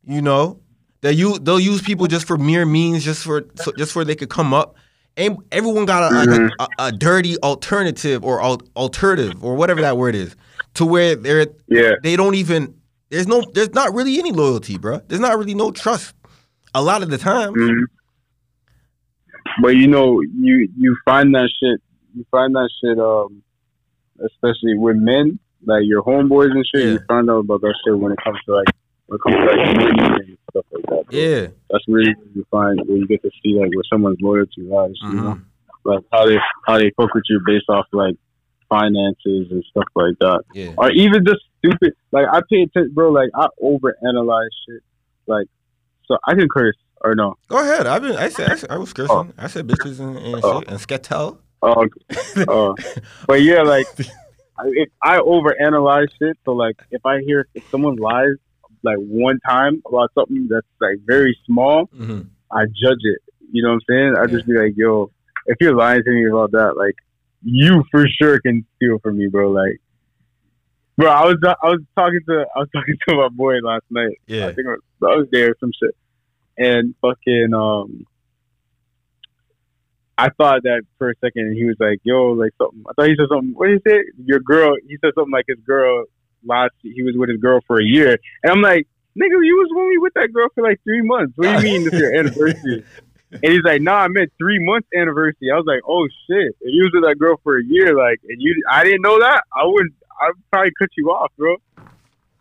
You 0.04 0.22
know, 0.22 0.60
they 1.00 1.10
use 1.12 1.40
they'll 1.40 1.58
use 1.58 1.82
people 1.82 2.06
just 2.06 2.28
for 2.28 2.38
mere 2.38 2.64
means, 2.64 3.04
just 3.04 3.24
for 3.24 3.44
so, 3.56 3.72
just 3.76 3.92
for 3.92 4.04
they 4.04 4.14
could 4.14 4.30
come 4.30 4.54
up. 4.54 4.76
Everyone 5.16 5.86
got 5.86 6.12
a, 6.12 6.14
Mhm. 6.14 6.50
a, 6.58 6.62
a, 6.62 6.68
a 6.88 6.92
dirty 6.92 7.36
alternative 7.42 8.22
or 8.24 8.42
al- 8.42 8.60
alternative 8.76 9.42
or 9.42 9.54
whatever 9.54 9.80
that 9.80 9.96
word 9.96 10.14
is, 10.14 10.36
to 10.74 10.84
where 10.84 11.16
they're 11.16 11.46
Yeah. 11.68 11.92
they 12.02 12.16
don't 12.16 12.34
even 12.34 12.74
there's 13.10 13.26
no 13.26 13.42
there's 13.54 13.72
not 13.72 13.94
really 13.94 14.18
any 14.18 14.32
loyalty, 14.32 14.76
bro. 14.78 15.00
There's 15.08 15.20
not 15.20 15.38
really 15.38 15.54
no 15.54 15.70
trust. 15.70 16.14
A 16.74 16.82
lot 16.82 17.02
of 17.02 17.08
the 17.10 17.16
time, 17.18 17.54
hmm 17.54 17.84
But 19.62 19.76
you 19.76 19.86
know, 19.86 20.20
you 20.20 20.68
you 20.76 20.96
find 21.04 21.34
that 21.34 21.48
shit. 21.60 21.80
You 22.14 22.26
find 22.30 22.54
that 22.54 22.68
shit. 22.82 22.98
Um, 22.98 23.42
especially 24.24 24.76
with 24.76 24.96
men, 24.96 25.38
like 25.64 25.84
your 25.84 26.02
homeboys 26.02 26.50
and 26.50 26.64
shit. 26.74 26.84
Yeah. 26.84 26.92
You 26.92 27.00
find 27.08 27.30
out 27.30 27.38
about 27.38 27.60
that 27.62 27.74
shit 27.86 27.98
when 27.98 28.12
it 28.12 28.18
comes 28.22 28.38
to 28.46 28.54
like 28.54 28.68
when 29.06 29.16
it 29.18 29.22
comes 29.22 29.36
to 29.36 29.56
like 29.56 29.76
money 29.76 30.28
and 30.28 30.38
stuff 30.50 30.64
like 30.72 30.82
that. 30.86 30.86
bro. 30.86 31.04
yeah. 31.10 31.46
That's 31.70 31.84
really 31.88 32.14
what 32.14 32.26
you 32.34 32.46
find 32.50 32.80
where 32.86 32.96
you 32.98 33.06
get 33.06 33.22
to 33.22 33.30
see 33.42 33.54
like 33.58 33.70
where 33.74 33.84
someone's 33.92 34.18
loyalty 34.20 34.62
lies. 34.62 34.92
You 35.02 35.12
know, 35.12 35.22
Mhm. 35.34 35.44
like 35.84 36.04
how 36.12 36.26
they 36.26 36.38
how 36.66 36.78
they 36.78 36.90
fuck 36.96 37.14
with 37.14 37.24
you 37.28 37.40
based 37.46 37.68
off 37.68 37.86
like 37.92 38.16
finances 38.68 39.46
and 39.50 39.64
stuff 39.70 39.84
like 39.94 40.14
that. 40.20 40.42
Yeah. 40.54 40.72
or 40.76 40.90
even 40.90 41.24
just 41.24 41.40
stupid. 41.58 41.94
Like 42.12 42.26
I 42.30 42.40
pay 42.50 42.62
attention, 42.62 42.92
bro. 42.94 43.10
Like 43.10 43.30
I 43.34 43.46
overanalyze 43.62 44.48
shit. 44.68 44.82
Like 45.26 45.46
so, 46.06 46.16
I 46.26 46.34
can 46.34 46.48
curse 46.48 46.76
or 47.02 47.14
no? 47.14 47.34
Go 47.48 47.58
ahead. 47.60 47.86
I've 47.86 48.02
been. 48.02 48.16
I 48.16 48.28
said. 48.28 48.50
I, 48.50 48.54
said, 48.56 48.70
I 48.70 48.78
was 48.78 48.92
cursing. 48.92 49.14
Oh. 49.16 49.28
I 49.38 49.48
said 49.48 49.66
bitches 49.66 50.00
and, 50.00 50.16
and 50.18 50.40
Oh. 50.44 50.60
shit 50.60 50.68
and 50.68 50.78
sketel. 50.78 51.38
Oh, 51.62 51.84
okay. 51.84 52.44
oh. 52.48 52.74
but 53.26 53.42
yeah, 53.42 53.62
like 53.62 53.86
I- 54.58 54.70
if 54.72 54.88
I 55.02 55.18
overanalyze 55.18 56.08
shit, 56.20 56.36
so 56.44 56.52
like 56.52 56.76
if 56.90 57.04
I 57.04 57.20
hear 57.20 57.46
if 57.54 57.68
someone 57.70 57.96
lies 57.96 58.36
like 58.82 58.98
one 58.98 59.38
time 59.48 59.82
about 59.86 60.10
something 60.14 60.48
that's 60.50 60.66
like 60.80 60.98
very 61.04 61.36
small, 61.46 61.86
hmm 61.96 62.22
I 62.50 62.64
judge 62.66 63.00
it. 63.02 63.20
You 63.50 63.62
know 63.62 63.70
what 63.70 63.74
I'm 63.74 63.80
saying? 63.88 64.14
I 64.16 64.26
just 64.26 64.46
be 64.46 64.56
like, 64.56 64.74
yo, 64.76 65.10
if 65.46 65.56
you're 65.60 65.74
lying 65.74 66.02
to 66.04 66.10
me 66.10 66.26
about 66.26 66.52
that, 66.52 66.76
like 66.76 66.94
you 67.42 67.84
for 67.90 68.06
sure 68.20 68.40
can 68.40 68.64
steal 68.76 68.98
from 69.00 69.18
me, 69.18 69.28
bro. 69.28 69.50
Like, 69.50 69.80
bro, 70.96 71.10
I 71.10 71.24
was 71.24 71.36
I 71.44 71.68
was 71.68 71.80
talking 71.96 72.20
to 72.28 72.46
I 72.54 72.58
was 72.60 72.68
talking 72.74 72.96
to 73.08 73.16
my 73.16 73.28
boy 73.28 73.58
last 73.62 73.84
night. 73.90 74.18
Yeah. 74.26 74.46
I 74.46 74.54
think 74.54 74.66
it 74.66 74.70
was 74.70 74.80
the 75.00 75.06
other 75.08 75.26
day 75.26 75.42
or 75.42 75.56
some 75.60 75.72
shit, 75.80 75.94
and 76.56 76.94
fucking 77.00 77.52
um. 77.54 78.06
I 80.18 80.30
thought 80.30 80.62
that 80.62 80.80
for 80.96 81.10
a 81.10 81.14
second, 81.16 81.42
and 81.42 81.56
he 81.56 81.64
was 81.64 81.76
like, 81.78 81.98
"Yo, 82.02 82.28
like 82.28 82.52
something." 82.56 82.82
I 82.88 82.92
thought 82.94 83.08
he 83.08 83.16
said 83.16 83.28
something. 83.28 83.52
What 83.54 83.66
did 83.66 83.82
he 83.84 83.90
say? 83.90 84.02
Your 84.24 84.40
girl. 84.40 84.74
He 84.88 84.96
said 85.02 85.12
something 85.14 85.30
like 85.30 85.44
his 85.46 85.58
girl 85.58 86.06
last. 86.46 86.72
He 86.82 87.02
was 87.02 87.14
with 87.16 87.28
his 87.28 87.40
girl 87.40 87.60
for 87.66 87.80
a 87.80 87.84
year, 87.84 88.18
and 88.42 88.52
I'm 88.52 88.62
like, 88.62 88.86
"Nigga, 89.18 89.38
you 89.44 89.56
was 89.56 89.70
only 89.76 89.98
with 89.98 90.14
that 90.14 90.32
girl 90.32 90.48
for 90.54 90.62
like 90.62 90.80
three 90.84 91.02
months. 91.02 91.32
What 91.36 91.46
do 91.46 91.52
you 91.52 91.58
mean 91.72 91.84
this 91.84 91.98
your 91.98 92.14
anniversary?" 92.18 92.84
And 93.42 93.52
he's 93.52 93.64
like, 93.64 93.82
"Nah, 93.82 93.98
I 94.04 94.08
meant 94.08 94.32
three 94.38 94.58
months 94.64 94.88
anniversary." 94.96 95.50
I 95.52 95.56
was 95.56 95.66
like, 95.66 95.80
"Oh 95.86 96.06
shit!" 96.28 96.56
And 96.62 96.72
you 96.72 96.84
was 96.84 96.92
with 96.94 97.04
that 97.04 97.18
girl 97.18 97.40
for 97.42 97.58
a 97.58 97.64
year, 97.64 97.96
like, 97.96 98.20
and 98.28 98.40
you, 98.40 98.62
I 98.70 98.84
didn't 98.84 99.02
know 99.02 99.18
that. 99.20 99.42
I 99.54 99.64
wouldn't. 99.66 99.94
I'd 100.22 100.32
probably 100.50 100.72
cut 100.78 100.88
you 100.96 101.08
off, 101.10 101.30
bro. 101.36 101.56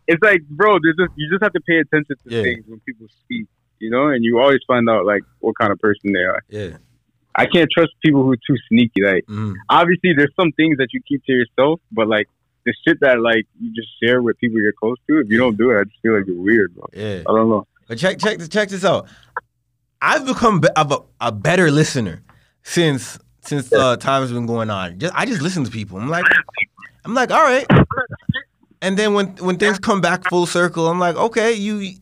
It's 0.08 0.22
like, 0.22 0.42
bro, 0.48 0.78
there's 0.82 0.96
just 0.96 1.12
you 1.16 1.28
just 1.30 1.42
have 1.42 1.52
to 1.52 1.60
pay 1.60 1.78
attention 1.78 2.16
to 2.24 2.34
Yeah. 2.34 2.42
things 2.42 2.64
when 2.66 2.80
people 2.80 3.08
speak, 3.24 3.46
you 3.80 3.90
know, 3.90 4.08
and 4.08 4.24
you 4.24 4.38
always 4.38 4.60
find 4.66 4.88
out 4.88 5.04
like 5.04 5.22
what 5.40 5.58
kind 5.60 5.72
of 5.72 5.78
person 5.80 6.12
they 6.12 6.20
are. 6.20 6.40
Yeah. 6.48 6.76
I 7.34 7.44
can't 7.44 7.68
trust 7.70 7.90
people 8.02 8.22
who 8.22 8.32
are 8.32 8.36
too 8.46 8.56
sneaky. 8.68 9.02
Like, 9.02 9.24
hmm 9.26 9.52
obviously, 9.68 10.14
there's 10.16 10.32
some 10.40 10.52
things 10.52 10.78
that 10.78 10.88
you 10.92 11.00
keep 11.06 11.22
to 11.24 11.32
yourself, 11.32 11.80
but 11.92 12.08
like 12.08 12.28
the 12.66 12.74
shit 12.86 12.98
that 13.00 13.20
like 13.20 13.46
you 13.58 13.72
just 13.74 13.88
share 14.02 14.20
with 14.20 14.38
people 14.38 14.60
you're 14.60 14.72
close 14.72 14.98
to. 15.08 15.20
If 15.20 15.30
you 15.30 15.38
don't 15.38 15.56
do 15.56 15.70
it, 15.70 15.80
I 15.80 15.84
just 15.84 15.96
feel 16.02 16.14
like 16.16 16.26
you're 16.26 16.40
weird, 16.40 16.74
bro. 16.74 16.84
Yeah. 16.92 17.20
I 17.20 17.32
don't 17.32 17.48
know. 17.48 17.66
But 17.88 17.96
check 17.98 18.18
check 18.18 18.38
this 18.38 18.48
check 18.48 18.68
this 18.68 18.84
out. 18.84 19.08
I've 20.02 20.26
become 20.26 20.60
be- 20.60 20.68
of 20.76 20.92
a, 20.92 20.98
a 21.20 21.32
better 21.32 21.70
listener 21.70 22.22
since 22.62 23.18
since 23.40 23.72
uh, 23.72 23.96
time 23.96 24.22
has 24.22 24.32
been 24.32 24.46
going 24.46 24.68
on. 24.68 24.98
Just 24.98 25.14
I 25.16 25.24
just 25.24 25.40
listen 25.40 25.64
to 25.64 25.70
people. 25.70 25.98
I'm 25.98 26.08
like, 26.08 26.24
I'm 27.04 27.14
like, 27.14 27.30
all 27.30 27.42
right. 27.42 27.66
And 28.82 28.98
then 28.98 29.14
when 29.14 29.28
when 29.36 29.56
things 29.56 29.78
come 29.78 30.00
back 30.00 30.28
full 30.28 30.46
circle, 30.46 30.88
I'm 30.88 30.98
like, 30.98 31.16
okay, 31.16 31.52
you 31.54 31.94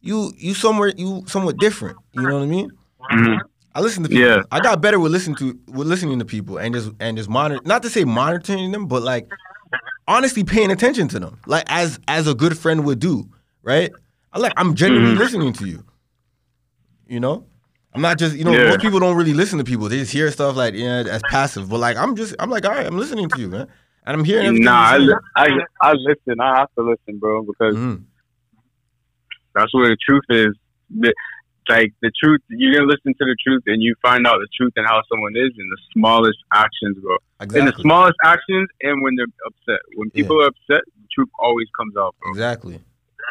you 0.00 0.32
you 0.36 0.54
somewhere 0.54 0.92
you 0.96 1.24
somewhat 1.26 1.56
different. 1.58 1.98
You 2.12 2.22
know 2.22 2.34
what 2.34 2.42
I 2.44 2.46
mean? 2.46 2.70
Mhm. 3.10 3.38
I 3.74 3.80
listen 3.80 4.02
to 4.02 4.08
people. 4.08 4.24
Yeah. 4.24 4.42
I 4.52 4.60
got 4.60 4.80
better 4.80 5.00
with 5.00 5.12
listening 5.12 5.36
to 5.36 5.58
with 5.66 5.88
listening 5.88 6.18
to 6.20 6.24
people 6.24 6.58
and 6.58 6.74
just 6.74 6.90
and 7.00 7.16
just 7.16 7.28
monitor. 7.28 7.60
Not 7.64 7.82
to 7.82 7.90
say 7.90 8.04
monitoring 8.04 8.70
them, 8.70 8.86
but 8.86 9.02
like 9.02 9.28
honestly 10.08 10.44
paying 10.44 10.70
attention 10.70 11.08
to 11.08 11.20
them, 11.20 11.38
like 11.46 11.64
as 11.68 11.98
as 12.08 12.26
a 12.26 12.34
good 12.34 12.56
friend 12.58 12.84
would 12.84 12.98
do, 12.98 13.28
right? 13.62 13.90
I 14.32 14.38
like 14.38 14.52
I'm 14.56 14.74
genuinely 14.74 15.14
Mhm. 15.14 15.18
listening 15.18 15.52
to 15.54 15.66
you. 15.66 15.84
You 17.06 17.20
know, 17.20 17.44
I'm 17.94 18.00
not 18.02 18.18
just 18.18 18.36
you 18.36 18.44
know 18.44 18.52
Yeah. 18.52 18.68
most 18.68 18.80
people 18.80 18.98
don't 19.00 19.16
really 19.16 19.34
listen 19.34 19.58
to 19.58 19.64
people. 19.64 19.88
They 19.88 19.98
just 19.98 20.12
hear 20.12 20.30
stuff 20.30 20.56
like 20.56 20.74
yeah 20.74 21.04
as 21.08 21.22
passive, 21.24 21.68
but 21.68 21.78
like 21.78 21.96
I'm 21.96 22.16
just 22.16 22.34
I'm 22.38 22.50
like 22.50 22.64
all 22.64 22.72
right, 22.72 22.86
I'm 22.86 22.96
listening 22.98 23.28
to 23.28 23.38
you, 23.40 23.48
man, 23.48 23.68
and 24.06 24.16
I'm 24.16 24.24
hearing 24.24 24.46
everything. 24.46 24.64
Nah, 24.64 24.90
I, 24.92 24.96
li- 24.98 25.14
I 25.36 25.48
I 25.82 25.92
listen. 25.92 26.40
I 26.40 26.58
have 26.58 26.68
to 26.78 26.84
listen, 26.84 27.18
bro, 27.18 27.42
because. 27.42 27.76
Mhm. 27.76 28.04
that's 29.54 29.72
where 29.74 29.88
the 29.88 29.96
truth 30.08 30.24
is. 30.30 30.56
Like 31.68 31.92
the 32.02 32.10
truth, 32.22 32.40
you're 32.48 32.74
gonna 32.74 32.86
listen 32.86 33.14
to 33.14 33.24
the 33.24 33.36
truth, 33.46 33.62
and 33.66 33.82
you 33.82 33.94
find 34.02 34.26
out 34.26 34.38
the 34.38 34.48
truth 34.56 34.72
and 34.76 34.86
how 34.86 35.00
someone 35.08 35.36
is 35.36 35.50
in 35.56 35.68
the 35.70 35.78
smallest 35.92 36.38
actions, 36.52 36.98
bro. 36.98 37.16
exactly. 37.40 37.60
In 37.60 37.66
the 37.66 37.80
smallest 37.80 38.16
actions, 38.24 38.68
and 38.82 39.02
when 39.02 39.14
they're 39.16 39.26
upset. 39.46 39.80
When 39.96 40.10
people 40.10 40.42
are 40.42 40.46
upset, 40.46 40.82
the 40.84 41.08
truth 41.14 41.28
always 41.38 41.68
comes 41.78 41.96
out, 41.96 42.14
bro. 42.20 42.32
Exactly. 42.32 42.80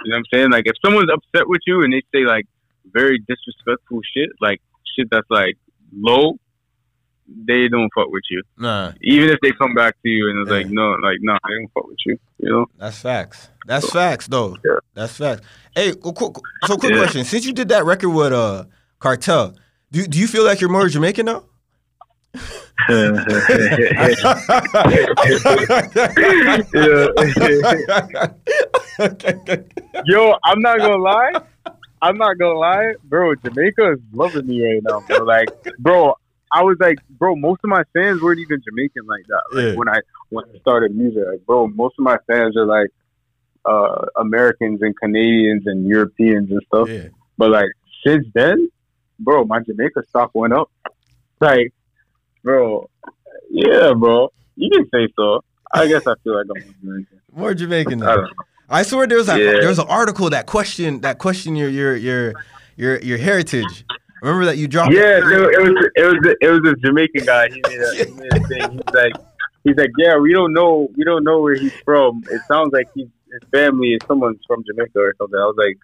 You 0.03 0.11
know 0.11 0.15
what 0.15 0.17
I'm 0.17 0.25
saying? 0.33 0.51
Like 0.51 0.63
if 0.65 0.75
someone's 0.83 1.09
upset 1.11 1.47
with 1.47 1.61
you 1.67 1.83
and 1.83 1.93
they 1.93 2.01
say 2.13 2.25
like 2.25 2.45
very 2.93 3.19
disrespectful 3.19 3.99
shit, 4.15 4.29
like 4.39 4.61
shit 4.95 5.09
that's 5.11 5.29
like 5.29 5.57
low, 5.93 6.39
they 7.47 7.67
don't 7.67 7.89
fuck 7.95 8.09
with 8.09 8.23
you. 8.29 8.41
Nah, 8.57 8.91
Even 9.01 9.29
if 9.29 9.39
they 9.41 9.51
come 9.51 9.73
back 9.73 9.95
to 10.03 10.09
you 10.09 10.29
and 10.29 10.39
it's 10.39 10.49
like, 10.51 10.67
no, 10.69 10.91
like 11.03 11.17
no, 11.21 11.33
I 11.33 11.49
don't 11.49 11.71
fuck 11.73 11.87
with 11.87 11.97
you. 12.05 12.17
You 12.39 12.49
know? 12.49 12.65
that's 12.77 12.99
facts. 13.01 13.49
That's 13.67 13.89
facts, 13.91 14.27
though. 14.27 14.57
Yeah. 14.65 14.79
That's 14.93 15.15
facts. 15.17 15.41
Hey, 15.75 15.91
so 15.91 16.11
quick 16.11 16.91
Yeah. 16.91 16.97
question: 16.97 17.23
Since 17.25 17.45
you 17.45 17.53
did 17.53 17.69
that 17.69 17.85
record 17.85 18.09
with 18.09 18.33
uh 18.33 18.65
Kartel, 18.99 19.55
do 19.91 20.05
do 20.07 20.19
you 20.19 20.27
feel 20.27 20.43
like 20.43 20.59
you're 20.61 20.69
more 20.69 20.87
Jamaican 20.87 21.25
now? 21.25 21.45
Yo, 30.05 30.33
I'm 30.43 30.61
not 30.61 30.77
gonna 30.79 30.97
lie. 30.97 31.31
I'm 32.01 32.17
not 32.17 32.37
gonna 32.37 32.57
lie, 32.57 32.93
bro. 33.05 33.35
Jamaica 33.35 33.93
is 33.93 33.99
loving 34.11 34.47
me 34.47 34.61
right 34.65 34.81
now, 34.83 35.01
bro. 35.07 35.17
Like, 35.23 35.49
bro, 35.79 36.15
I 36.53 36.63
was 36.63 36.77
like, 36.79 36.97
bro, 37.09 37.35
most 37.35 37.61
of 37.63 37.69
my 37.69 37.83
fans 37.93 38.21
weren't 38.21 38.39
even 38.39 38.61
Jamaican 38.67 39.05
like 39.07 39.25
that. 39.27 39.41
Like 39.53 39.65
Yeah. 39.65 39.75
when 39.75 39.87
I 39.87 39.99
when 40.29 40.45
I 40.53 40.57
started 40.59 40.95
music, 40.95 41.23
like, 41.27 41.45
bro, 41.45 41.67
most 41.67 41.95
of 41.97 42.03
my 42.03 42.17
fans 42.27 42.57
are 42.57 42.65
like 42.65 42.89
uh 43.65 44.05
Americans 44.17 44.81
and 44.81 44.95
Canadians 44.97 45.63
and 45.65 45.87
Europeans 45.87 46.51
and 46.51 46.61
stuff. 46.67 46.89
yeah. 46.89 47.07
But 47.37 47.51
like 47.51 47.69
since 48.05 48.25
then, 48.33 48.69
bro, 49.19 49.45
my 49.45 49.59
Jamaica 49.61 50.03
stock 50.09 50.31
went 50.33 50.53
up. 50.53 50.69
Like, 51.39 51.73
bro, 52.43 52.89
yeah, 53.49 53.93
bro. 53.95 54.29
You 54.55 54.69
can 54.69 54.89
say 54.93 55.11
so. 55.15 55.43
I 55.73 55.87
guess 55.87 56.01
I 56.05 56.13
feel 56.23 56.35
like 56.35 56.47
I'm 56.55 56.75
Jamaican. 56.81 57.21
More 57.33 57.53
Jamaican 57.53 58.03
I 58.03 58.15
don't 58.15 58.23
know. 58.23 58.29
I 58.69 58.83
swear 58.83 59.07
there 59.07 59.17
was 59.17 59.29
a, 59.29 59.37
Yeah. 59.39 59.59
there 59.59 59.69
was 59.69 59.79
an 59.79 59.87
article 59.87 60.29
that 60.31 60.45
question 60.47 61.01
that 61.01 61.17
question 61.17 61.55
your 61.55 61.69
your 61.69 61.95
your 61.95 62.33
your 62.75 62.99
your 62.99 63.17
heritage. 63.17 63.85
Remember 64.21 64.45
that 64.45 64.57
you 64.57 64.67
dropped? 64.67 64.93
Yeah, 64.93 65.17
it, 65.17 65.23
it 65.23 65.61
was 65.63 65.89
it 65.95 66.03
was 66.03 66.35
it 66.41 66.47
was 66.47 66.71
a 66.71 66.75
Jamaican 66.75 67.25
guy. 67.25 67.49
He 67.49 67.61
made 67.67 67.79
a, 67.81 68.05
he 68.05 68.11
made 68.11 68.33
a 68.33 68.47
thing. 68.47 68.71
He's 68.71 68.93
like 68.93 69.13
he's 69.63 69.75
like, 69.75 69.89
yeah, 69.97 70.17
we 70.17 70.31
don't 70.31 70.53
know 70.53 70.89
we 70.95 71.03
don't 71.03 71.23
know 71.23 71.41
where 71.41 71.55
he's 71.55 71.73
from. 71.83 72.23
It 72.29 72.41
sounds 72.47 72.71
like 72.71 72.87
he's 72.93 73.07
his 73.31 73.49
family 73.49 73.93
is 73.93 74.01
someone's 74.07 74.39
from 74.45 74.63
Jamaica 74.65 74.99
or 74.99 75.15
something. 75.17 75.39
I 75.39 75.45
was 75.45 75.55
like, 75.57 75.77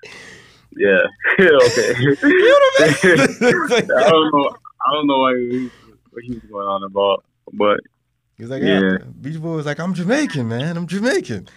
yeah, 0.76 1.00
okay. 1.40 1.96
You 2.24 2.48
know 2.48 2.60
what 2.78 2.82
I 2.82 3.16
mean? 3.16 3.92
I 3.98 4.10
don't 4.10 4.34
know. 4.34 4.56
I 4.86 4.94
don't 4.94 5.08
know 5.08 5.18
what 5.20 5.36
he, 5.36 5.72
what 6.12 6.24
he 6.24 6.34
was 6.34 6.44
going 6.44 6.68
on 6.68 6.84
about, 6.84 7.24
but 7.54 7.80
He's 8.38 8.52
like, 8.52 8.62
yeah. 8.62 8.82
Yeah. 8.82 8.98
Beach 9.20 9.38
Boii 9.38 9.56
was 9.56 9.66
like, 9.66 9.80
I'm 9.80 9.96
Jamaican, 9.96 10.48
man. 10.48 10.78
I'm 10.78 10.86
Jamaican. 10.86 11.50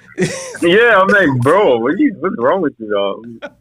yeah, 0.62 0.98
I'm 0.98 1.08
like, 1.08 1.28
bro, 1.42 1.76
what 1.76 1.98
you, 1.98 2.14
what's 2.20 2.36
wrong 2.38 2.62
with 2.62 2.72
you, 2.78 2.90
dog? 2.90 3.52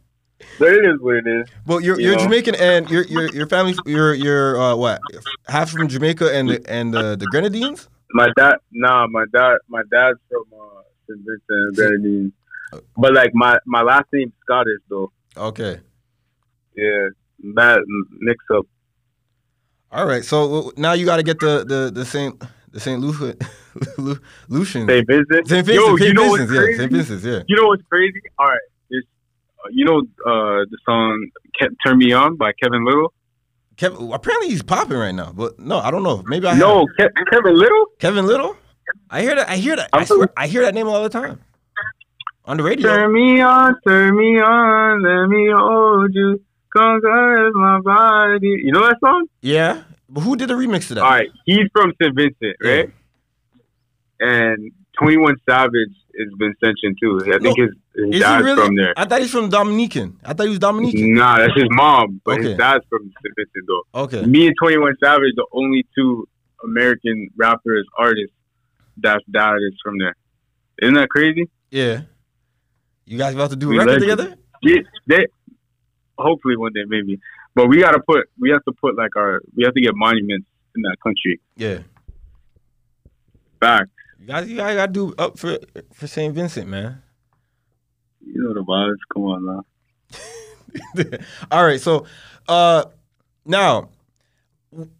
But 0.57 0.69
it 0.69 0.85
is 0.85 0.99
what 1.01 1.15
it 1.17 1.27
is. 1.27 1.47
Well, 1.65 1.79
you're 1.81 1.99
You 1.99 2.07
you're 2.07 2.15
know? 2.17 2.23
Jamaican 2.23 2.55
and 2.55 2.89
your 2.89 3.03
your 3.05 3.29
your 3.33 3.47
family 3.47 3.75
you're 3.85 4.13
you're 4.13 4.59
uh, 4.59 4.75
what 4.75 5.01
half 5.47 5.69
from 5.69 5.87
Jamaica 5.87 6.33
and 6.33 6.49
the, 6.49 6.63
and 6.69 6.93
the 6.93 7.15
the 7.17 7.25
Grenadines. 7.27 7.89
My 8.13 8.29
dad, 8.37 8.55
nah, 8.71 9.05
my 9.07 9.25
dad, 9.33 9.57
my 9.67 9.81
dad's 9.91 10.17
from 10.29 10.43
uh, 10.53 10.81
St. 11.07 11.19
Vincent 11.19 11.43
and 11.49 11.75
Grenadines, 11.75 12.31
but 12.97 13.13
like 13.13 13.31
my 13.33 13.57
my 13.65 13.81
last 13.81 14.05
name's 14.13 14.33
Scottish 14.43 14.79
though. 14.89 15.11
Okay, 15.37 15.79
Yeah, 16.75 17.09
that 17.55 17.79
mix 18.19 18.43
up. 18.53 18.65
all 19.91 20.05
right. 20.05 20.23
So 20.25 20.69
uh, 20.69 20.71
now 20.77 20.93
you 20.93 21.05
got 21.05 21.17
to 21.17 21.23
get 21.23 21.39
the 21.39 21.63
the 21.67 21.91
the 21.93 22.05
Saint 22.05 22.41
the 22.71 22.79
Saint 22.79 23.01
Lu- 23.01 23.33
Lu- 23.97 24.19
Lucian 24.47 24.87
St. 24.87 25.05
Vincent. 25.07 25.47
Saint 25.47 25.67
Yo, 25.67 25.95
Vincent. 25.95 25.99
you 25.99 26.05
Saint 26.05 26.15
know 26.15 26.29
what's 26.29 26.43
Vincent's, 26.43 26.71
yeah. 26.71 26.77
Saint 26.77 26.91
Vincent's, 26.91 27.25
yeah. 27.25 27.41
You 27.47 27.55
know 27.55 27.67
what's 27.67 27.83
crazy? 27.83 28.21
All 28.39 28.47
right, 28.47 28.55
uh, 28.55 28.68
you 29.71 29.85
know 29.85 29.99
uh, 30.25 30.65
the 30.69 30.77
song 30.85 31.29
"Turn 31.85 31.97
Me 31.97 32.11
On" 32.13 32.35
by 32.35 32.51
Kevin 32.61 32.85
Lyttle. 32.85 33.13
Kevin, 33.77 34.11
apparently 34.11 34.49
he's 34.49 34.61
popping 34.63 34.97
right 34.97 35.13
now, 35.15 35.31
but 35.33 35.57
no, 35.59 35.79
I 35.79 35.89
don't 35.91 36.03
know. 36.03 36.21
Maybe 36.25 36.47
I 36.47 36.57
No. 36.57 36.85
Ke- 36.85 37.13
Kevin 37.31 37.55
Lyttle. 37.55 37.85
Kevin 37.99 38.25
Lyttle. 38.25 38.57
I 39.09 39.21
hear 39.21 39.35
that. 39.35 39.47
I 39.49 39.55
hear 39.57 39.75
that. 39.75 39.89
I 39.93 40.03
swear, 40.03 40.29
I 40.35 40.47
hear 40.47 40.63
that 40.63 40.73
name 40.73 40.87
all 40.87 41.01
the 41.03 41.09
time 41.09 41.39
on 42.45 42.57
the 42.57 42.63
radio. 42.63 42.93
Turn 42.93 43.13
me 43.13 43.39
on, 43.41 43.75
turn 43.87 44.17
me 44.17 44.39
on, 44.39 45.01
let 45.03 45.27
me 45.29 45.49
hold 45.53 46.09
you, 46.13 46.41
caress 46.75 47.51
my 47.53 47.79
body. 47.81 48.47
You 48.63 48.71
know 48.71 48.81
that 48.81 48.97
song? 49.03 49.27
Yeah, 49.41 49.83
but 50.09 50.21
who 50.21 50.35
did 50.35 50.49
the 50.49 50.55
remix 50.55 50.87
to 50.89 50.95
that? 50.95 51.03
All 51.03 51.09
right, 51.11 51.29
he's 51.45 51.67
from 51.71 51.93
St. 52.01 52.15
Vincent, 52.15 52.57
right? 52.63 52.91
And 54.19 54.71
Twenty 54.97 55.17
One 55.17 55.35
Savage 55.47 55.95
is 56.15 56.27
Vincentian 56.41 56.95
too. 57.01 57.19
I 57.27 57.37
think 57.39 57.43
No, 57.43 57.53
his, 57.65 57.69
his 57.99 58.09
Is 58.09 58.13
he 58.15 58.19
dad's 58.19 58.43
really? 58.45 58.65
from 58.65 58.75
there. 58.75 58.93
I 58.97 59.05
thought 59.05 59.21
he's 59.21 59.31
from 59.31 59.49
Dominican. 59.49 60.17
I 60.23 60.33
thought 60.33 60.43
he 60.43 60.49
was 60.49 60.59
Dominican. 60.59 61.13
Nah, 61.15 61.37
that's 61.37 61.53
his 61.55 61.67
mom, 61.71 62.21
but 62.25 62.39
Okay. 62.39 62.49
his 62.49 62.57
dad's 62.57 62.85
from 62.89 63.03
St. 63.03 63.35
Vincent 63.37 63.65
though. 63.67 64.01
Okay. 64.03 64.25
Me 64.25 64.47
and 64.47 64.55
Twenty 64.61 64.77
One 64.77 64.95
Savage, 65.03 65.33
the 65.35 65.45
only 65.53 65.85
two 65.95 66.27
American 66.63 67.29
rappers 67.35 67.85
artists 67.97 68.35
that's 68.97 69.23
dad 69.31 69.55
is 69.67 69.73
from 69.83 69.97
there. 69.97 70.15
Isn't 70.81 70.95
that 70.95 71.09
crazy? 71.09 71.49
Yeah. 71.71 72.01
You 73.05 73.17
guys 73.17 73.33
about 73.33 73.49
to 73.51 73.55
do 73.55 73.67
a 73.67 73.69
We 73.71 73.79
record 73.79 73.99
together? 74.01 74.35
Yeah, 74.61 74.81
they, 75.07 75.25
hopefully 76.17 76.57
one 76.57 76.73
day 76.73 76.83
maybe. 76.87 77.19
But 77.55 77.67
we 77.69 77.79
gotta 77.81 77.99
put 78.07 78.27
we 78.39 78.49
have 78.51 78.63
to 78.65 78.71
put 78.73 78.95
like 78.97 79.15
our 79.15 79.41
we 79.55 79.63
have 79.63 79.73
to 79.73 79.81
get 79.81 79.93
monuments 79.95 80.47
in 80.75 80.81
that 80.83 80.97
country 81.01 81.39
Yeah. 81.57 81.79
back. 83.59 83.87
You 84.19 84.27
guys, 84.27 84.49
you 84.49 84.57
guys 84.57 84.75
got 84.75 84.85
to 84.87 84.91
do 84.91 85.13
up 85.17 85.39
for 85.39 85.57
for 85.93 86.07
St. 86.07 86.33
Vincent, 86.35 86.67
man. 86.67 87.01
You 88.25 88.43
know 88.43 88.53
the 88.53 88.61
vibes. 88.61 88.97
Come 89.13 89.23
on 89.23 89.45
now. 89.45 89.65
All 91.51 91.65
right. 91.65 91.79
So, 91.79 92.05
uh, 92.47 92.85
now, 93.45 93.89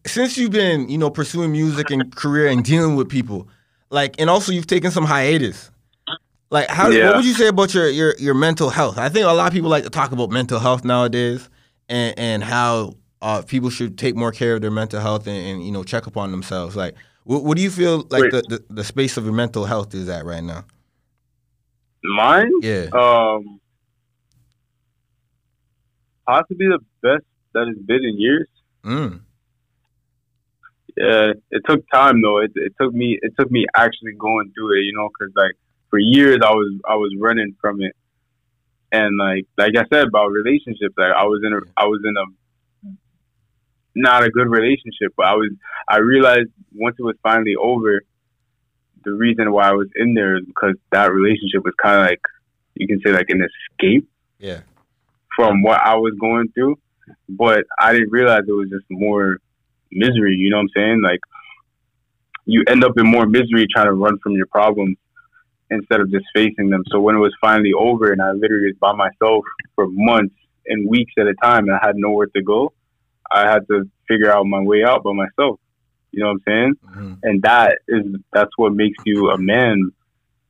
since 0.06 0.38
you've 0.38 0.52
been, 0.52 0.90
you 0.90 0.98
know, 0.98 1.10
pursuing 1.10 1.52
music 1.52 1.92
and 1.92 2.16
career 2.16 2.48
and 2.48 2.64
dealing 2.64 2.96
with 2.96 3.10
people, 3.10 3.48
like, 3.90 4.20
and 4.20 4.30
also 4.30 4.52
you've 4.52 4.68
taken 4.68 4.92
some 4.92 5.06
hiatus. 5.06 5.72
Like, 6.52 6.70
how? 6.70 6.90
Yeah. 6.90 7.08
What 7.08 7.18
would 7.18 7.26
you 7.26 7.34
say 7.34 7.48
about 7.48 7.74
your 7.74 7.90
your 7.90 8.16
your 8.18 8.34
mental 8.34 8.70
health? 8.70 8.98
I 8.98 9.10
think 9.10 9.26
a 9.26 9.32
lot 9.32 9.48
of 9.48 9.54
people 9.54 9.70
like 9.70 9.84
to 9.84 9.90
talk 9.90 10.12
about 10.12 10.32
mental 10.32 10.60
health 10.60 10.84
nowadays, 10.84 11.48
and 11.88 12.18
and 12.18 12.44
how 12.44 12.96
uh, 13.22 13.44
people 13.44 13.70
should 13.70 13.98
take 13.98 14.16
more 14.16 14.32
care 14.32 14.56
of 14.56 14.62
their 14.62 14.72
mental 14.72 15.00
health 15.00 15.28
and, 15.28 15.38
and 15.38 15.64
you 15.64 15.72
know 15.72 15.84
check 15.84 16.08
up 16.08 16.18
on 16.18 16.32
themselves. 16.32 16.76
Like, 16.76 16.96
what, 17.24 17.44
what 17.44 17.56
do 17.56 17.62
you 17.62 17.70
feel 17.70 18.08
like 18.10 18.32
the, 18.32 18.42
the 18.50 18.64
the 18.74 18.84
space 18.84 19.16
of 19.18 19.26
your 19.26 19.34
mental 19.34 19.66
health 19.66 19.94
is 19.94 20.10
at 20.10 20.26
right 20.26 20.44
now? 20.44 20.66
Mine, 22.04 22.52
Yeah. 22.62 22.88
um, 22.94 23.60
possibly 26.26 26.68
the 26.68 26.80
best 27.02 27.26
that 27.54 27.68
it's 27.68 27.80
been 27.82 28.04
in 28.04 28.20
years. 28.20 28.48
Mm. 28.84 29.22
Yeah, 30.98 31.34
it 31.52 31.62
took 31.68 31.84
time 31.92 32.22
though. 32.22 32.40
It, 32.40 32.52
it 32.56 32.74
took 32.80 32.94
me 32.94 33.18
it 33.22 33.34
took 33.40 33.50
me 33.52 33.66
actually 33.76 34.14
going 34.14 34.52
through 34.54 34.80
it, 34.80 34.84
you 34.84 34.94
know, 34.94 35.10
because 35.10 35.34
like 35.36 35.54
for 35.90 36.00
years 36.00 36.40
I 36.44 36.52
was 36.52 36.80
I 36.88 36.96
was 36.96 37.14
running 37.20 37.56
from 37.62 37.82
it, 37.82 37.96
and 38.92 39.18
like 39.18 39.46
like 39.58 39.74
I 39.78 39.86
said 39.94 40.08
about 40.08 40.28
relationships, 40.30 40.94
like 40.98 41.14
I 41.16 41.24
was 41.24 41.42
in 41.46 41.54
a 41.54 41.60
I 41.78 41.86
was 41.86 42.02
in 42.04 42.16
a 42.18 42.94
not 43.96 44.24
a 44.24 44.30
good 44.30 44.50
relationship, 44.50 45.14
but 45.16 45.26
I 45.26 45.36
was 45.36 45.52
I 45.88 45.98
realized 45.98 46.50
once 46.74 46.96
it 47.00 47.04
was 47.04 47.16
finally 47.24 47.56
over, 47.56 48.02
the 49.04 49.12
reason 49.12 49.52
why 49.52 49.70
I 49.70 49.74
was 49.74 49.88
in 49.96 50.14
there 50.14 50.38
is 50.38 50.46
because 50.46 50.76
that 50.92 51.12
relationship 51.12 51.64
was 51.64 51.74
kind 51.82 51.98
of 51.98 52.04
like 52.04 52.22
you 52.76 52.88
can 52.88 53.02
say 53.06 53.12
like 53.12 53.30
an 53.30 53.46
escape 53.46 54.08
Yeah. 54.40 54.62
from 55.36 55.62
what 55.62 55.82
I 55.84 55.96
was 55.96 56.14
going 56.20 56.50
through, 56.54 56.78
but 57.28 57.64
I 57.80 57.94
didn't 57.94 58.12
realize 58.12 58.44
it 58.48 58.52
was 58.52 58.70
just 58.70 58.86
more 58.90 59.38
misery. 59.92 60.36
You 60.36 60.50
know 60.50 60.58
what 60.58 60.64
I'm 60.64 60.70
saying? 60.76 61.02
Like 61.04 61.20
you 62.46 62.64
end 62.68 62.84
up 62.84 62.98
in 62.98 63.06
more 63.06 63.26
misery 63.26 63.68
trying 63.74 63.88
to 63.88 63.94
run 63.94 64.18
from 64.20 64.34
your 64.34 64.48
problems 64.48 64.98
instead 65.70 66.00
of 66.02 66.10
just 66.12 66.26
facing 66.34 66.70
them. 66.70 66.84
So 66.90 67.00
when 67.00 67.16
it 67.16 67.20
was 67.20 67.34
finally 67.40 67.74
over 67.78 68.12
and 68.12 68.22
I 68.22 68.32
literally 68.32 68.68
was 68.68 68.78
by 68.80 68.94
myself 68.94 69.44
for 69.76 69.88
months 69.88 70.36
and 70.66 70.90
weeks 70.90 71.14
at 71.20 71.28
a 71.28 71.36
time 71.36 71.66
and 71.68 71.74
I 71.76 71.80
had 71.86 71.96
nowhere 71.96 72.28
to 72.36 72.42
go, 72.42 72.74
I 73.32 73.42
had 73.50 73.68
to 73.68 73.88
figure 74.08 74.32
out 74.32 74.46
my 74.46 74.62
way 74.62 74.84
out 74.84 75.04
by 75.04 75.14
myself. 75.14 75.60
You 76.12 76.24
know 76.24 76.28
what 76.28 76.34
I'm 76.34 76.44
saying? 76.48 76.74
Mm-hmm. 76.86 77.14
And 77.24 77.42
that 77.44 77.80
is 77.88 78.06
that's 78.34 78.52
what 78.58 78.74
makes 78.74 78.98
you 79.06 79.30
a 79.30 79.38
man. 79.38 79.92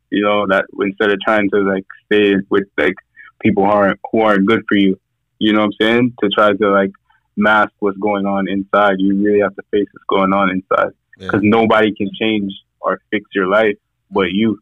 You 0.09 0.23
know 0.23 0.47
that 0.47 0.65
instead 0.79 1.11
of 1.11 1.19
trying 1.23 1.49
to 1.51 1.59
like 1.59 1.85
stay 2.05 2.35
with 2.49 2.67
like 2.77 2.95
people 3.41 3.63
who 3.65 3.69
aren't 3.69 3.99
who 4.11 4.21
aren't 4.21 4.47
good 4.47 4.63
for 4.67 4.75
you. 4.75 4.99
You 5.39 5.53
know 5.53 5.59
what 5.59 5.65
I'm 5.65 5.71
saying? 5.79 6.13
To 6.21 6.29
try 6.29 6.53
to 6.53 6.69
like 6.69 6.91
mask 7.35 7.71
what's 7.79 7.97
going 7.97 8.25
on 8.25 8.49
inside, 8.49 8.95
you 8.97 9.21
really 9.23 9.41
have 9.41 9.55
to 9.55 9.61
face 9.71 9.87
what's 9.91 10.05
going 10.09 10.33
on 10.33 10.49
inside 10.49 10.93
because 11.17 11.41
yeah. 11.43 11.49
nobody 11.49 11.93
can 11.93 12.09
change 12.19 12.51
or 12.81 12.99
fix 13.11 13.25
your 13.33 13.47
life 13.47 13.75
but 14.11 14.31
you. 14.31 14.59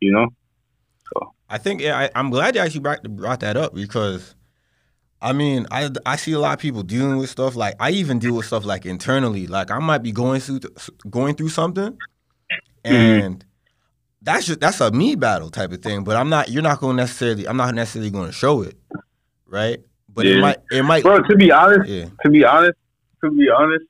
You 0.00 0.12
know. 0.12 0.28
So 1.12 1.32
I 1.48 1.58
think 1.58 1.80
yeah, 1.80 1.98
I, 1.98 2.10
I'm 2.14 2.30
glad 2.30 2.54
you 2.54 2.60
actually 2.60 2.80
brought, 2.80 3.02
brought 3.02 3.40
that 3.40 3.56
up 3.56 3.74
because 3.74 4.34
I 5.24 5.32
mean, 5.32 5.66
I 5.70 5.88
I 6.04 6.16
see 6.16 6.32
a 6.32 6.38
lot 6.38 6.52
of 6.52 6.58
people 6.58 6.82
dealing 6.82 7.16
with 7.16 7.30
stuff 7.30 7.56
like 7.56 7.76
I 7.80 7.92
even 7.92 8.18
deal 8.18 8.34
with 8.36 8.44
stuff 8.44 8.66
like 8.66 8.84
internally. 8.84 9.46
Like 9.46 9.70
I 9.70 9.78
might 9.78 10.02
be 10.02 10.12
going 10.12 10.38
through 10.38 10.60
going 11.08 11.34
through 11.34 11.48
something, 11.48 11.92
mm-hmm. 11.92 12.94
and 12.94 13.38
mm-hmm. 13.38 13.48
that's 14.20 14.44
just 14.44 14.60
that's 14.60 14.82
a 14.82 14.90
me 14.90 15.14
battle 15.14 15.48
type 15.48 15.72
of 15.72 15.80
thing. 15.80 16.04
But 16.04 16.16
I'm 16.16 16.28
not. 16.28 16.50
You're 16.50 16.62
not 16.62 16.78
going 16.78 16.96
necessarily. 16.96 17.48
I'm 17.48 17.56
not 17.56 17.74
necessarily 17.74 18.10
going 18.10 18.26
to 18.26 18.32
show 18.32 18.60
it, 18.60 18.76
right? 19.46 19.78
But 20.12 20.26
yeah. 20.26 20.34
it 20.34 20.40
might. 20.42 20.56
It 20.70 20.82
might. 20.82 21.02
Bro, 21.02 21.22
to 21.22 21.36
be 21.36 21.50
honest, 21.50 21.88
yeah. 21.88 22.08
to 22.22 22.30
be 22.30 22.44
honest, 22.44 22.76
to 23.24 23.30
be 23.30 23.48
honest, 23.48 23.86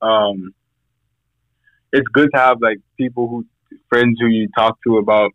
um, 0.00 0.54
it's 1.92 2.08
good 2.08 2.30
to 2.32 2.40
have 2.40 2.62
like 2.62 2.78
people 2.96 3.28
who 3.28 3.44
friends 3.90 4.18
who 4.18 4.28
you 4.28 4.48
talk 4.56 4.78
to 4.84 4.96
about 4.96 5.32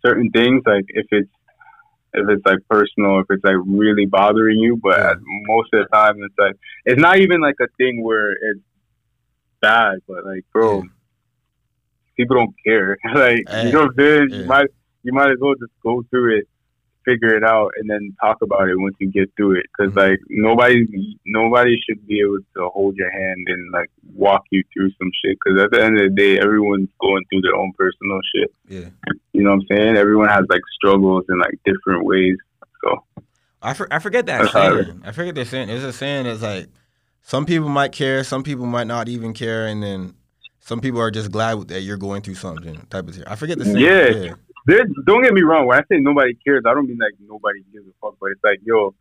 certain 0.00 0.30
things. 0.30 0.62
Like 0.64 0.86
if 0.88 1.04
it's 1.10 1.28
if 2.14 2.28
it's 2.28 2.46
like 2.46 2.58
personal, 2.68 3.20
if 3.20 3.26
it's 3.30 3.44
like 3.44 3.56
really 3.66 4.06
bothering 4.06 4.58
you. 4.58 4.78
But 4.82 4.98
yeah. 4.98 5.14
most 5.46 5.70
of 5.72 5.84
the 5.84 5.88
time, 5.92 6.16
it's 6.22 6.34
like 6.38 6.54
it's 6.84 7.00
not 7.00 7.18
even 7.18 7.40
like 7.40 7.56
a 7.60 7.68
thing 7.78 8.02
where 8.02 8.32
it's 8.32 8.60
bad, 9.60 9.98
but 10.06 10.24
like, 10.24 10.44
bro, 10.52 10.78
yeah. 10.78 10.88
people 12.16 12.36
don't 12.36 12.54
care. 12.64 12.96
like, 13.14 13.38
you 13.38 13.44
eh. 13.48 13.70
know 13.70 13.80
what 13.82 13.90
I'm 13.90 13.94
saying? 13.98 14.28
You 14.30 14.46
might 14.46 14.66
you 15.02 15.12
might 15.12 15.30
as 15.30 15.38
well 15.40 15.54
just 15.54 15.72
go 15.82 16.04
through 16.10 16.38
it 16.38 16.48
figure 17.06 17.34
it 17.34 17.44
out 17.44 17.70
and 17.76 17.88
then 17.88 18.14
talk 18.20 18.38
about 18.42 18.68
it 18.68 18.78
once 18.78 18.96
you 18.98 19.10
get 19.10 19.30
through 19.36 19.58
it. 19.58 19.66
Because 19.66 19.92
mm-hmm. 19.92 20.10
like 20.10 20.20
nobody, 20.28 20.84
nobody 21.24 21.80
should 21.88 22.06
be 22.06 22.20
able 22.20 22.38
to 22.56 22.68
hold 22.68 22.96
your 22.96 23.10
hand 23.10 23.46
and 23.46 23.72
like 23.72 23.88
walk 24.14 24.44
you 24.50 24.62
through 24.74 24.90
some 24.98 25.10
shit. 25.24 25.38
Because 25.42 25.60
at 25.62 25.70
the 25.70 25.82
end 25.82 25.98
of 25.98 26.10
the 26.10 26.14
day, 26.14 26.38
everyone's 26.38 26.88
going 27.00 27.24
through 27.30 27.42
their 27.42 27.54
own 27.54 27.72
personal 27.78 28.20
shit. 28.34 28.52
Yeah, 28.68 29.14
you 29.32 29.42
know 29.42 29.50
what 29.50 29.62
I'm 29.70 29.76
saying? 29.76 29.96
Everyone 29.96 30.28
has 30.28 30.44
like 30.50 30.62
struggles 30.74 31.24
in 31.28 31.38
like 31.38 31.58
different 31.64 32.04
ways. 32.04 32.36
So 32.84 33.04
I 33.62 33.72
for, 33.74 33.92
I 33.92 34.00
forget 34.00 34.26
that 34.26 34.50
saying. 34.50 35.02
I 35.04 35.12
forget 35.12 35.34
that 35.36 35.46
saying. 35.46 35.68
There's 35.68 35.84
a 35.84 35.92
saying 35.92 36.24
that's 36.24 36.42
like 36.42 36.66
some 37.22 37.46
people 37.46 37.68
might 37.68 37.92
care, 37.92 38.24
some 38.24 38.42
people 38.42 38.66
might 38.66 38.86
not 38.86 39.08
even 39.08 39.32
care, 39.32 39.66
and 39.66 39.82
then 39.82 40.14
some 40.60 40.80
people 40.80 41.00
are 41.00 41.12
just 41.12 41.30
glad 41.30 41.68
that 41.68 41.82
you're 41.82 41.96
going 41.96 42.22
through 42.22 42.34
something 42.34 42.74
type 42.90 43.06
of 43.06 43.14
thing. 43.14 43.24
I 43.26 43.36
forget 43.36 43.58
the 43.58 43.64
saying. 43.64 43.78
Yeah. 43.78 44.08
yeah 44.08 44.34
don't 44.66 45.22
get 45.22 45.32
me 45.32 45.42
wrong. 45.42 45.66
When 45.66 45.78
I 45.78 45.82
say 45.82 45.98
nobody 46.00 46.34
cares, 46.34 46.64
I 46.66 46.74
don't 46.74 46.88
mean 46.88 46.98
like 46.98 47.14
nobody 47.20 47.62
gives 47.72 47.86
a 47.86 47.92
fuck. 48.00 48.16
But 48.20 48.32
it's 48.32 48.44
like, 48.44 48.60
yo, 48.64 48.94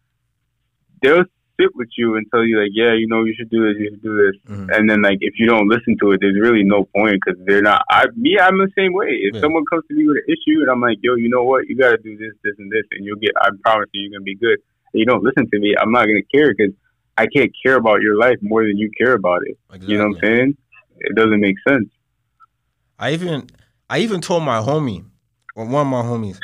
they'll 1.02 1.26
sit 1.60 1.76
with 1.76 1.90
you 1.98 2.16
and 2.16 2.28
tell 2.32 2.44
you 2.44 2.60
like, 2.60 2.72
yeah, 2.74 2.94
you 2.94 3.08
know, 3.08 3.24
you 3.24 3.34
should 3.38 3.50
do 3.50 3.66
this, 3.68 3.80
you 3.80 3.90
should 3.92 4.04
do 4.04 4.16
this, 4.16 4.36
mm-hmm. 4.52 4.70
and 4.72 4.90
then 4.90 5.02
like 5.02 5.18
if 5.22 5.36
you 5.38 5.48
don't 5.48 5.68
listen 5.68 5.98
to 6.02 6.12
it, 6.12 6.20
there's 6.22 6.38
really 6.40 6.64
no 6.64 6.86
point 6.96 7.18
because 7.24 7.40
they're 7.46 7.62
not. 7.62 7.84
I 7.90 8.06
me, 8.16 8.38
I'm 8.40 8.58
the 8.58 8.70
same 8.78 8.94
way. 8.94 9.08
If 9.10 9.36
yeah. 9.36 9.42
someone 9.42 9.64
comes 9.66 9.84
to 9.88 9.96
me 9.96 10.08
with 10.08 10.18
an 10.18 10.28
issue 10.28 10.62
and 10.62 10.70
I'm 10.70 10.82
like, 10.82 10.98
yo, 11.02 11.16
you 11.16 11.30
know 11.30 11.44
what, 11.44 11.68
you 11.68 11.78
got 11.78 11.92
to 11.92 11.98
do 11.98 12.18
this, 12.18 12.34
this, 12.44 12.54
and 12.60 12.72
this, 12.72 12.84
and 12.92 13.06
you'll 13.06 13.20
get. 13.20 13.32
I 13.42 13.50
promise 13.64 13.90
you, 13.94 14.04
you're 14.04 14.20
gonna 14.20 14.24
be 14.24 14.36
good. 14.36 14.60
And 14.94 15.00
you 15.00 15.06
don't 15.06 15.24
listen 15.24 15.50
to 15.50 15.60
me, 15.60 15.76
I'm 15.80 15.92
not 15.92 16.06
gonna 16.06 16.28
care 16.34 16.54
because 16.54 16.74
I 17.18 17.28
can't 17.28 17.52
care 17.64 17.76
about 17.76 18.02
your 18.02 18.18
life 18.18 18.38
more 18.42 18.64
than 18.64 18.78
you 18.78 18.92
care 18.98 19.14
about 19.14 19.42
it. 19.46 19.58
Exactly. 19.70 19.94
You 19.94 19.98
know 20.00 20.08
what 20.10 20.18
I'm 20.18 20.22
saying? 20.22 20.58
It 21.00 21.16
doesn't 21.16 21.40
make 21.40 21.56
sense. 21.68 21.90
I 23.00 23.12
even 23.12 23.48
I 23.90 24.00
even 24.00 24.22
told 24.22 24.44
my 24.44 24.60
homie 24.60 25.06
one 25.56 25.74
of 25.74 25.88
my 25.88 26.02
homies, 26.02 26.40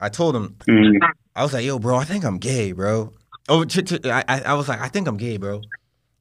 I 0.00 0.08
told 0.08 0.36
him, 0.36 0.56
mm-hmm. 0.68 1.02
I 1.34 1.42
was 1.42 1.52
like, 1.52 1.64
yo, 1.64 1.78
bro, 1.78 1.96
I 1.96 2.04
think 2.04 2.24
I'm 2.24 2.38
gay, 2.38 2.72
bro. 2.72 3.12
Oh, 3.48 3.64
ch- 3.64 3.84
ch- 3.84 4.06
I, 4.06 4.24
I 4.28 4.54
was 4.54 4.68
like, 4.68 4.80
I 4.80 4.88
think 4.88 5.08
I'm 5.08 5.16
gay, 5.16 5.36
bro. 5.36 5.62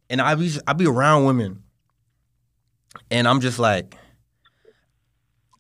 And 0.10 0.22
I 0.22 0.36
be 0.36 0.52
I 0.68 0.74
be 0.74 0.88
around 0.88 1.26
women, 1.26 1.64
and 3.10 3.28
I'm 3.28 3.40
just 3.40 3.60
like, 3.60 3.96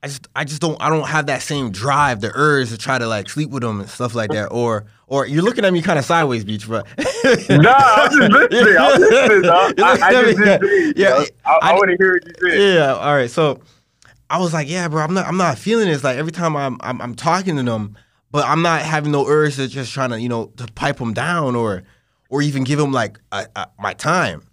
I 0.03 0.07
just 0.07 0.27
I 0.35 0.43
just 0.43 0.61
don't 0.61 0.81
I 0.81 0.89
don't 0.89 1.07
have 1.07 1.27
that 1.27 1.41
same 1.41 1.71
drive, 1.71 2.19
the 2.19 2.31
urge 2.33 2.69
to 2.69 2.77
try 2.77 2.97
to 2.97 3.07
like 3.07 3.29
sleep 3.29 3.49
with 3.49 3.63
them 3.63 3.79
and 3.79 3.89
stuff 3.89 4.13
like 4.13 4.31
that. 4.31 4.47
Or 4.47 4.87
or 5.07 5.25
you're 5.25 5.43
looking 5.43 5.63
at 5.63 5.71
me 5.71 5.81
kind 5.81 5.99
of 5.99 6.05
sideways, 6.05 6.43
beach, 6.43 6.67
bro. 6.67 6.79
nah, 6.79 6.83
I'm 6.97 8.11
just 8.11 8.31
listening. 8.31 8.77
I'm 8.77 8.99
listening. 8.99 9.49
I, 9.49 9.73
I, 9.77 9.97
I 10.01 10.11
just 10.11 10.39
yeah, 10.45 10.91
yeah, 10.95 11.25
I, 11.45 11.51
I, 11.51 11.71
I 11.71 11.73
want 11.73 11.91
to 11.91 11.97
hear 11.97 12.13
what 12.13 12.27
you 12.27 12.49
say. 12.49 12.75
Yeah, 12.75 12.95
all 12.95 13.15
right. 13.15 13.29
So 13.29 13.61
I 14.31 14.37
was 14.37 14.53
like, 14.53 14.69
yeah, 14.69 14.87
bro, 14.87 15.03
I'm 15.03 15.13
not 15.13 15.27
I'm 15.27 15.35
not 15.35 15.57
feeling 15.57 15.87
this. 15.87 16.05
Like 16.05 16.17
every 16.17 16.31
time 16.31 16.55
I'm 16.55 16.77
I'm, 16.79 17.01
I'm 17.01 17.15
talking 17.15 17.57
to 17.57 17.63
them, 17.63 17.97
but 18.31 18.45
I'm 18.47 18.61
not 18.61 18.81
having 18.81 19.11
no 19.11 19.27
urge 19.27 19.57
to 19.57 19.67
just 19.67 19.91
trying 19.91 20.11
to 20.11 20.21
you 20.21 20.29
know 20.29 20.45
to 20.55 20.65
pipe 20.73 20.97
them 20.97 21.13
down 21.13 21.57
or 21.57 21.83
or 22.29 22.41
even 22.41 22.63
give 22.63 22.79
them 22.79 22.93
like 22.93 23.19
a, 23.33 23.45
a, 23.57 23.67
my 23.77 23.93
time 23.93 24.43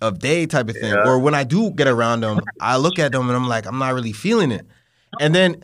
of 0.00 0.20
day 0.20 0.46
type 0.46 0.70
of 0.70 0.74
thing. 0.74 0.94
Yeah. 0.94 1.06
Or 1.06 1.18
when 1.18 1.34
I 1.34 1.44
do 1.44 1.70
get 1.70 1.86
around 1.86 2.20
them, 2.20 2.40
I 2.60 2.78
look 2.78 2.98
at 2.98 3.12
them 3.12 3.28
and 3.28 3.36
I'm 3.36 3.46
like, 3.46 3.66
I'm 3.66 3.78
not 3.78 3.92
really 3.92 4.12
feeling 4.12 4.52
it. 4.52 4.66
And 5.20 5.34
then 5.34 5.62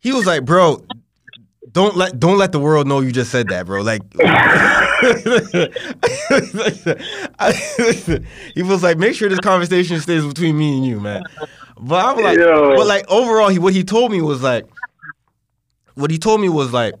he 0.00 0.12
was 0.12 0.26
like, 0.26 0.44
bro, 0.44 0.84
don't 1.70 1.96
let 1.96 2.18
don't 2.18 2.38
let 2.38 2.50
the 2.50 2.58
world 2.58 2.88
know 2.88 2.98
you 2.98 3.12
just 3.12 3.30
said 3.30 3.48
that, 3.50 3.66
bro. 3.66 3.82
Like 3.82 4.02
he 8.54 8.62
was 8.64 8.82
like, 8.82 8.98
make 8.98 9.14
sure 9.14 9.28
this 9.28 9.38
conversation 9.38 10.00
stays 10.00 10.26
between 10.26 10.58
me 10.58 10.76
and 10.76 10.84
you, 10.84 10.98
man. 10.98 11.22
But 11.82 12.04
I'm 12.04 12.22
like, 12.22 12.38
Yo. 12.38 12.76
but 12.76 12.86
like 12.86 13.10
overall, 13.10 13.48
he 13.48 13.58
what 13.58 13.74
he 13.74 13.82
told 13.82 14.12
me 14.12 14.22
was 14.22 14.40
like, 14.40 14.66
what 15.94 16.12
he 16.12 16.18
told 16.18 16.40
me 16.40 16.48
was 16.48 16.72
like, 16.72 16.94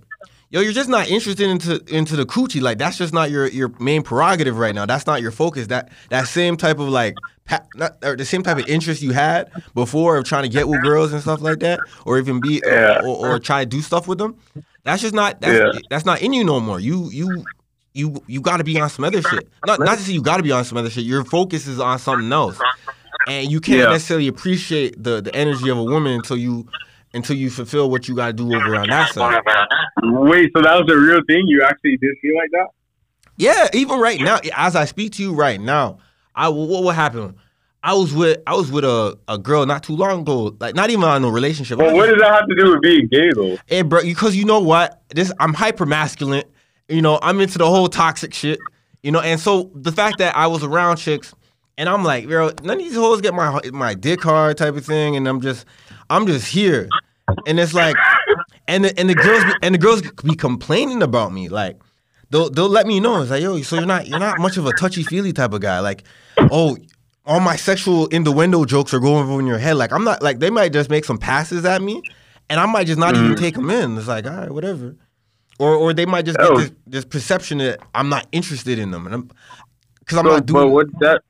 yo, 0.50 0.60
you're 0.60 0.72
just 0.72 0.88
not 0.88 1.08
interested 1.08 1.48
into 1.48 1.82
into 1.86 2.16
the 2.16 2.26
coochie. 2.26 2.60
Like 2.60 2.78
that's 2.78 2.98
just 2.98 3.14
not 3.14 3.30
your 3.30 3.46
your 3.46 3.68
main 3.78 4.02
prerogative 4.02 4.58
right 4.58 4.74
now. 4.74 4.84
That's 4.84 5.06
not 5.06 5.22
your 5.22 5.30
focus. 5.30 5.68
That 5.68 5.90
that 6.10 6.26
same 6.26 6.56
type 6.56 6.80
of 6.80 6.88
like 6.88 7.14
pa- 7.44 7.64
not, 7.76 7.96
or 8.02 8.16
the 8.16 8.24
same 8.24 8.42
type 8.42 8.58
of 8.58 8.68
interest 8.68 9.02
you 9.02 9.12
had 9.12 9.52
before 9.72 10.16
of 10.16 10.24
trying 10.24 10.42
to 10.42 10.48
get 10.48 10.66
with 10.66 10.82
girls 10.82 11.12
and 11.12 11.22
stuff 11.22 11.40
like 11.40 11.60
that, 11.60 11.78
or 12.04 12.18
even 12.18 12.40
be 12.40 12.60
yeah. 12.66 13.02
or, 13.04 13.34
or, 13.34 13.38
try 13.38 13.62
to 13.62 13.70
do 13.70 13.82
stuff 13.82 14.08
with 14.08 14.18
them. 14.18 14.36
That's 14.82 15.00
just 15.00 15.14
not 15.14 15.40
that's 15.40 15.76
yeah. 15.76 15.80
that's 15.90 16.04
not 16.04 16.22
in 16.22 16.32
you 16.32 16.42
no 16.42 16.58
more. 16.58 16.80
You 16.80 17.08
you 17.12 17.44
you 17.94 18.20
you 18.26 18.40
got 18.40 18.56
to 18.56 18.64
be 18.64 18.80
on 18.80 18.90
some 18.90 19.04
other 19.04 19.22
shit. 19.22 19.48
Not 19.64 19.78
not 19.78 19.98
to 19.98 20.04
say 20.04 20.12
you 20.12 20.22
got 20.22 20.38
to 20.38 20.42
be 20.42 20.50
on 20.50 20.64
some 20.64 20.76
other 20.76 20.90
shit. 20.90 21.04
Your 21.04 21.24
focus 21.24 21.68
is 21.68 21.78
on 21.78 22.00
something 22.00 22.32
else 22.32 22.58
and 23.28 23.50
you 23.50 23.60
can't 23.60 23.78
yeah. 23.78 23.90
necessarily 23.90 24.28
appreciate 24.28 25.02
the 25.02 25.20
the 25.20 25.34
energy 25.34 25.68
of 25.68 25.78
a 25.78 25.84
woman 25.84 26.12
until 26.14 26.36
you 26.36 26.66
until 27.14 27.36
you 27.36 27.50
fulfill 27.50 27.90
what 27.90 28.08
you 28.08 28.14
got 28.14 28.28
to 28.28 28.32
do 28.32 28.54
over 28.54 28.76
on 28.76 28.88
that 28.88 29.12
side. 29.12 29.42
Wait, 30.02 30.50
so 30.56 30.62
that 30.62 30.74
was 30.82 30.90
a 30.90 30.96
real 30.96 31.20
thing? 31.26 31.46
You 31.46 31.62
actually 31.62 31.96
did 31.98 32.16
feel 32.20 32.36
like 32.36 32.50
that? 32.52 32.68
Yeah, 33.36 33.68
even 33.72 34.00
right 34.00 34.20
now, 34.20 34.38
as 34.56 34.76
I 34.76 34.84
speak 34.84 35.12
to 35.14 35.22
you 35.22 35.34
right 35.34 35.60
now, 35.60 35.98
I 36.34 36.48
what 36.48 36.82
what 36.82 36.94
happened? 36.94 37.34
I 37.82 37.94
was 37.94 38.14
with 38.14 38.38
I 38.46 38.54
was 38.54 38.70
with 38.70 38.84
a, 38.84 39.18
a 39.26 39.38
girl 39.38 39.66
not 39.66 39.82
too 39.82 39.96
long 39.96 40.20
ago, 40.20 40.56
like 40.60 40.74
not 40.74 40.90
even 40.90 41.04
on 41.04 41.24
a 41.24 41.30
relationship. 41.30 41.78
Well, 41.78 41.94
what 41.94 42.08
does 42.08 42.20
that 42.20 42.32
have 42.32 42.46
to 42.46 42.54
do 42.54 42.70
with 42.70 42.82
being 42.82 43.08
gay 43.08 43.30
though? 43.34 43.56
Hey, 43.66 43.82
bro, 43.82 44.02
because 44.02 44.36
you 44.36 44.44
know 44.44 44.60
what? 44.60 45.02
This 45.10 45.32
I'm 45.40 45.54
hyper 45.54 45.86
masculine. 45.86 46.44
You 46.88 47.02
know, 47.02 47.18
I'm 47.22 47.40
into 47.40 47.58
the 47.58 47.66
whole 47.66 47.88
toxic 47.88 48.34
shit. 48.34 48.58
You 49.02 49.10
know, 49.10 49.20
and 49.20 49.40
so 49.40 49.70
the 49.74 49.90
fact 49.90 50.18
that 50.18 50.36
I 50.36 50.46
was 50.46 50.62
around 50.62 50.98
chicks 50.98 51.34
and 51.82 51.88
I'm 51.88 52.04
like, 52.04 52.28
bro, 52.28 52.52
none 52.62 52.76
of 52.76 52.78
these 52.78 52.94
hoes 52.94 53.20
get 53.20 53.34
my 53.34 53.60
my 53.72 53.94
dick 53.94 54.22
hard 54.22 54.56
type 54.56 54.76
of 54.76 54.86
thing, 54.86 55.16
and 55.16 55.26
I'm 55.26 55.40
just, 55.40 55.66
I'm 56.08 56.28
just 56.28 56.46
here, 56.46 56.88
and 57.44 57.58
it's 57.58 57.74
like, 57.74 57.96
and 58.68 58.84
the, 58.84 58.96
and 58.96 59.10
the 59.10 59.16
girls 59.16 59.42
be, 59.42 59.52
and 59.64 59.74
the 59.74 59.80
girls 59.80 60.00
be 60.22 60.36
complaining 60.36 61.02
about 61.02 61.32
me, 61.32 61.48
like, 61.48 61.76
they'll 62.30 62.50
they'll 62.50 62.68
let 62.68 62.86
me 62.86 63.00
know, 63.00 63.20
it's 63.20 63.32
like, 63.32 63.42
yo, 63.42 63.60
so 63.62 63.74
you're 63.74 63.84
not 63.84 64.06
you're 64.06 64.20
not 64.20 64.38
much 64.38 64.56
of 64.56 64.64
a 64.64 64.72
touchy 64.74 65.02
feely 65.02 65.32
type 65.32 65.52
of 65.52 65.60
guy, 65.60 65.80
like, 65.80 66.04
oh, 66.38 66.76
all 67.26 67.40
my 67.40 67.56
sexual 67.56 68.06
innuendo 68.06 68.64
jokes 68.64 68.94
are 68.94 69.00
going 69.00 69.28
over 69.28 69.40
in 69.40 69.48
your 69.48 69.58
head, 69.58 69.74
like 69.74 69.90
I'm 69.92 70.04
not 70.04 70.22
like 70.22 70.38
they 70.38 70.50
might 70.50 70.72
just 70.72 70.88
make 70.88 71.04
some 71.04 71.18
passes 71.18 71.64
at 71.64 71.82
me, 71.82 72.00
and 72.48 72.60
I 72.60 72.66
might 72.66 72.86
just 72.86 73.00
not 73.00 73.16
mm-hmm. 73.16 73.24
even 73.24 73.36
take 73.36 73.56
them 73.56 73.70
in. 73.70 73.98
It's 73.98 74.06
like, 74.06 74.24
all 74.24 74.36
right, 74.36 74.52
whatever. 74.52 74.94
Or, 75.58 75.74
or 75.74 75.92
they 75.92 76.06
might 76.06 76.26
just 76.26 76.38
oh. 76.40 76.58
get 76.58 76.60
this, 76.60 76.72
this, 76.86 77.04
perception 77.04 77.58
that 77.58 77.80
I'm 77.92 78.08
not 78.08 78.28
interested 78.30 78.78
in 78.78 78.92
them, 78.92 79.04
and 79.06 79.14
I'm 79.16 79.30
because 79.98 80.18
I'm 80.18 80.26
so, 80.26 80.30
not 80.30 80.46
doing. 80.46 80.66
But 80.66 80.68
what 80.68 80.86
that 81.00 81.22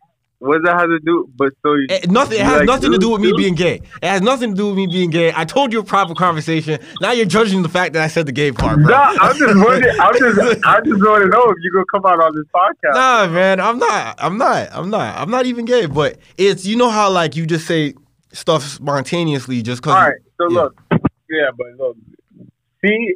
what 0.42 0.56
does 0.56 0.64
that 0.64 0.80
have 0.80 0.88
to 0.88 0.98
do? 0.98 1.30
But 1.36 1.52
so 1.62 1.74
you, 1.74 1.86
It, 1.88 2.10
nothing. 2.10 2.40
It 2.40 2.44
has 2.44 2.58
like 2.58 2.66
nothing 2.66 2.90
to 2.90 2.98
do 2.98 3.10
with 3.10 3.20
me 3.20 3.32
being 3.36 3.54
gay. 3.54 3.80
It 4.02 4.08
has 4.08 4.22
nothing 4.22 4.50
to 4.50 4.56
do 4.56 4.66
with 4.68 4.76
me 4.76 4.88
being 4.88 5.10
gay. 5.10 5.32
I 5.34 5.44
told 5.44 5.72
you 5.72 5.78
a 5.78 5.84
proper 5.84 6.14
conversation. 6.14 6.80
Now 7.00 7.12
you're 7.12 7.26
judging 7.26 7.62
the 7.62 7.68
fact 7.68 7.92
that 7.92 8.02
I 8.02 8.08
said 8.08 8.26
the 8.26 8.32
gay 8.32 8.50
part, 8.50 8.80
bro. 8.80 8.90
Nah, 8.90 9.14
I'm 9.20 9.38
just 9.38 9.54
wondering. 9.64 10.00
I'm 10.00 10.18
just, 10.18 10.66
I 10.66 10.80
just 10.80 11.00
want 11.00 11.22
to 11.22 11.28
know 11.28 11.44
if 11.44 11.56
you're 11.62 11.72
gonna 11.72 11.84
come 11.92 12.06
out 12.06 12.20
on 12.20 12.34
this 12.34 12.44
podcast. 12.52 12.94
Nah, 12.94 13.32
man, 13.32 13.60
I'm 13.60 13.78
not. 13.78 14.16
I'm 14.18 14.36
not. 14.36 14.68
I'm 14.72 14.90
not. 14.90 15.16
I'm 15.16 15.30
not 15.30 15.46
even 15.46 15.64
gay. 15.64 15.86
But 15.86 16.18
it's 16.36 16.66
you 16.66 16.76
know 16.76 16.90
how 16.90 17.10
like 17.10 17.36
you 17.36 17.46
just 17.46 17.66
say 17.66 17.94
stuff 18.32 18.64
spontaneously 18.64 19.62
just 19.62 19.82
cause. 19.82 19.94
All 19.94 20.00
right. 20.00 20.20
So 20.38 20.50
yeah. 20.50 20.60
look, 20.60 20.82
yeah, 21.30 21.50
but 21.56 21.66
look, 21.78 21.96
see, 22.84 23.14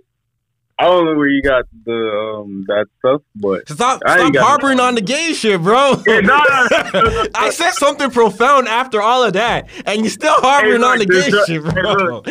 I 0.78 0.84
don't 0.84 1.06
know 1.06 1.14
where 1.16 1.28
you 1.28 1.40
got 1.42 1.64
the 1.86 1.92
um 2.36 2.64
that 2.68 2.86
stuff, 2.98 3.22
but 3.34 3.66
Stop, 3.68 4.02
stop 4.06 4.36
harping 4.36 4.78
on 4.78 4.94
the 4.94 5.00
gay 5.00 5.32
shit, 5.32 5.62
bro. 5.62 6.02
Yeah, 6.06 6.20
no, 6.20 6.34
I 7.34 7.48
said 7.50 7.70
something 7.72 8.10
profound 8.10 8.68
after 8.68 9.00
all 9.00 9.22
of 9.24 9.32
that, 9.32 9.70
and 9.86 10.02
you 10.04 10.10
still 10.10 10.34
harping 10.34 10.72
look, 10.80 10.92
on 10.92 10.98
the 10.98 11.06
gay 11.06 11.30
no- 11.30 11.44
shit, 11.44 11.62
hey, 11.64 11.80
bro. 11.80 11.94
look. 11.94 12.26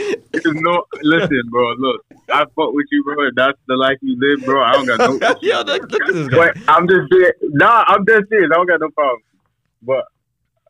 No 0.45 0.83
listen, 1.01 1.41
bro. 1.49 1.71
Look, 1.79 2.01
I 2.31 2.39
fuck 2.55 2.71
with 2.73 2.85
you, 2.91 3.03
bro. 3.03 3.15
That's 3.35 3.57
the 3.67 3.75
life 3.77 3.97
you 4.01 4.15
live, 4.19 4.45
bro. 4.45 4.63
I 4.63 4.73
don't 4.73 4.85
got 4.85 4.99
no. 4.99 5.35
Yo, 5.41 5.61
look, 5.63 5.91
look 5.91 6.01
at 6.07 6.13
this 6.13 6.27
guy. 6.27 6.37
But 6.37 6.57
I'm 6.67 6.87
just 6.87 7.01
saying, 7.11 7.31
nah, 7.41 7.83
I'm 7.87 8.05
just 8.05 8.29
serious. 8.29 8.51
I 8.53 8.57
don't 8.57 8.67
got 8.67 8.79
no 8.79 8.89
problem. 8.91 9.21
But 9.81 10.05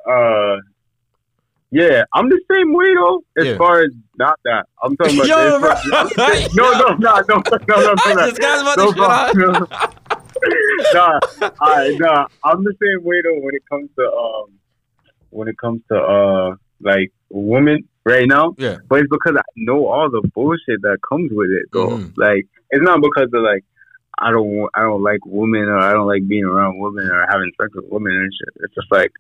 uh, 0.10 0.58
yeah, 1.72 2.04
I'm 2.14 2.30
the 2.30 2.40
same 2.50 2.72
way 2.74 2.94
though. 2.96 3.22
As 3.38 3.46
Yeah. 3.48 3.58
far 3.58 3.82
as 3.82 3.90
not 4.18 4.40
that, 4.46 4.66
I'm 4.84 4.96
talking 4.98 5.16
about. 5.16 5.28
Yo, 5.28 5.38
as 5.38 5.60
bro. 5.62 5.76
far- 5.76 5.82
I'm 5.94 6.48
no, 6.56 6.72
no, 6.72 6.96
no, 6.96 6.96
no, 6.98 7.22
no, 7.28 7.44
no, 7.68 7.82
no, 7.82 7.94
no. 8.14 8.26
This 8.26 8.38
guy's 8.38 8.62
about 8.62 8.78
No 8.78 8.92
to 8.92 8.94
shit 8.94 9.50
on. 9.50 9.68
nah, 10.94 11.20
I, 11.62 11.90
nah, 12.00 12.28
I'm 12.44 12.64
the 12.64 12.74
same 12.82 13.04
way 13.04 13.22
though 13.24 13.40
when 13.40 13.56
it 13.56 13.64
comes 13.70 13.90
to 13.98 14.06
um, 14.12 14.46
when 15.30 15.48
it 15.48 15.58
comes 15.58 15.82
to 15.92 15.98
uh, 15.98 16.56
like 16.82 17.12
women 17.30 17.88
right 18.06 18.28
now. 18.28 18.54
Yeah. 18.58 18.78
But 18.88 19.00
it's 19.02 19.10
because 19.10 19.36
I 19.38 19.42
know 19.56 19.88
all 19.88 20.10
the 20.10 20.22
bullshit 20.34 20.82
that 20.82 20.98
comes 21.08 21.32
with 21.34 21.50
it, 21.50 21.66
though. 21.74 21.98
Mhm. 21.98 22.14
Like, 22.18 22.46
it's 22.72 22.84
not 22.84 23.02
because 23.02 23.30
of 23.34 23.42
like 23.44 23.64
I 24.20 24.32
don't 24.32 24.70
I 24.76 24.82
don't 24.82 25.04
like 25.04 25.26
women 25.26 25.64
or 25.64 25.78
I 25.80 25.92
don't 25.94 26.08
like 26.08 26.28
being 26.28 26.46
around 26.46 26.80
women 26.80 27.06
or 27.10 27.26
having 27.30 27.52
sex 27.60 27.72
with 27.76 27.86
women 27.90 28.14
and 28.14 28.32
shit. 28.34 28.64
It's 28.64 28.76
just 28.76 28.92
like 28.92 29.12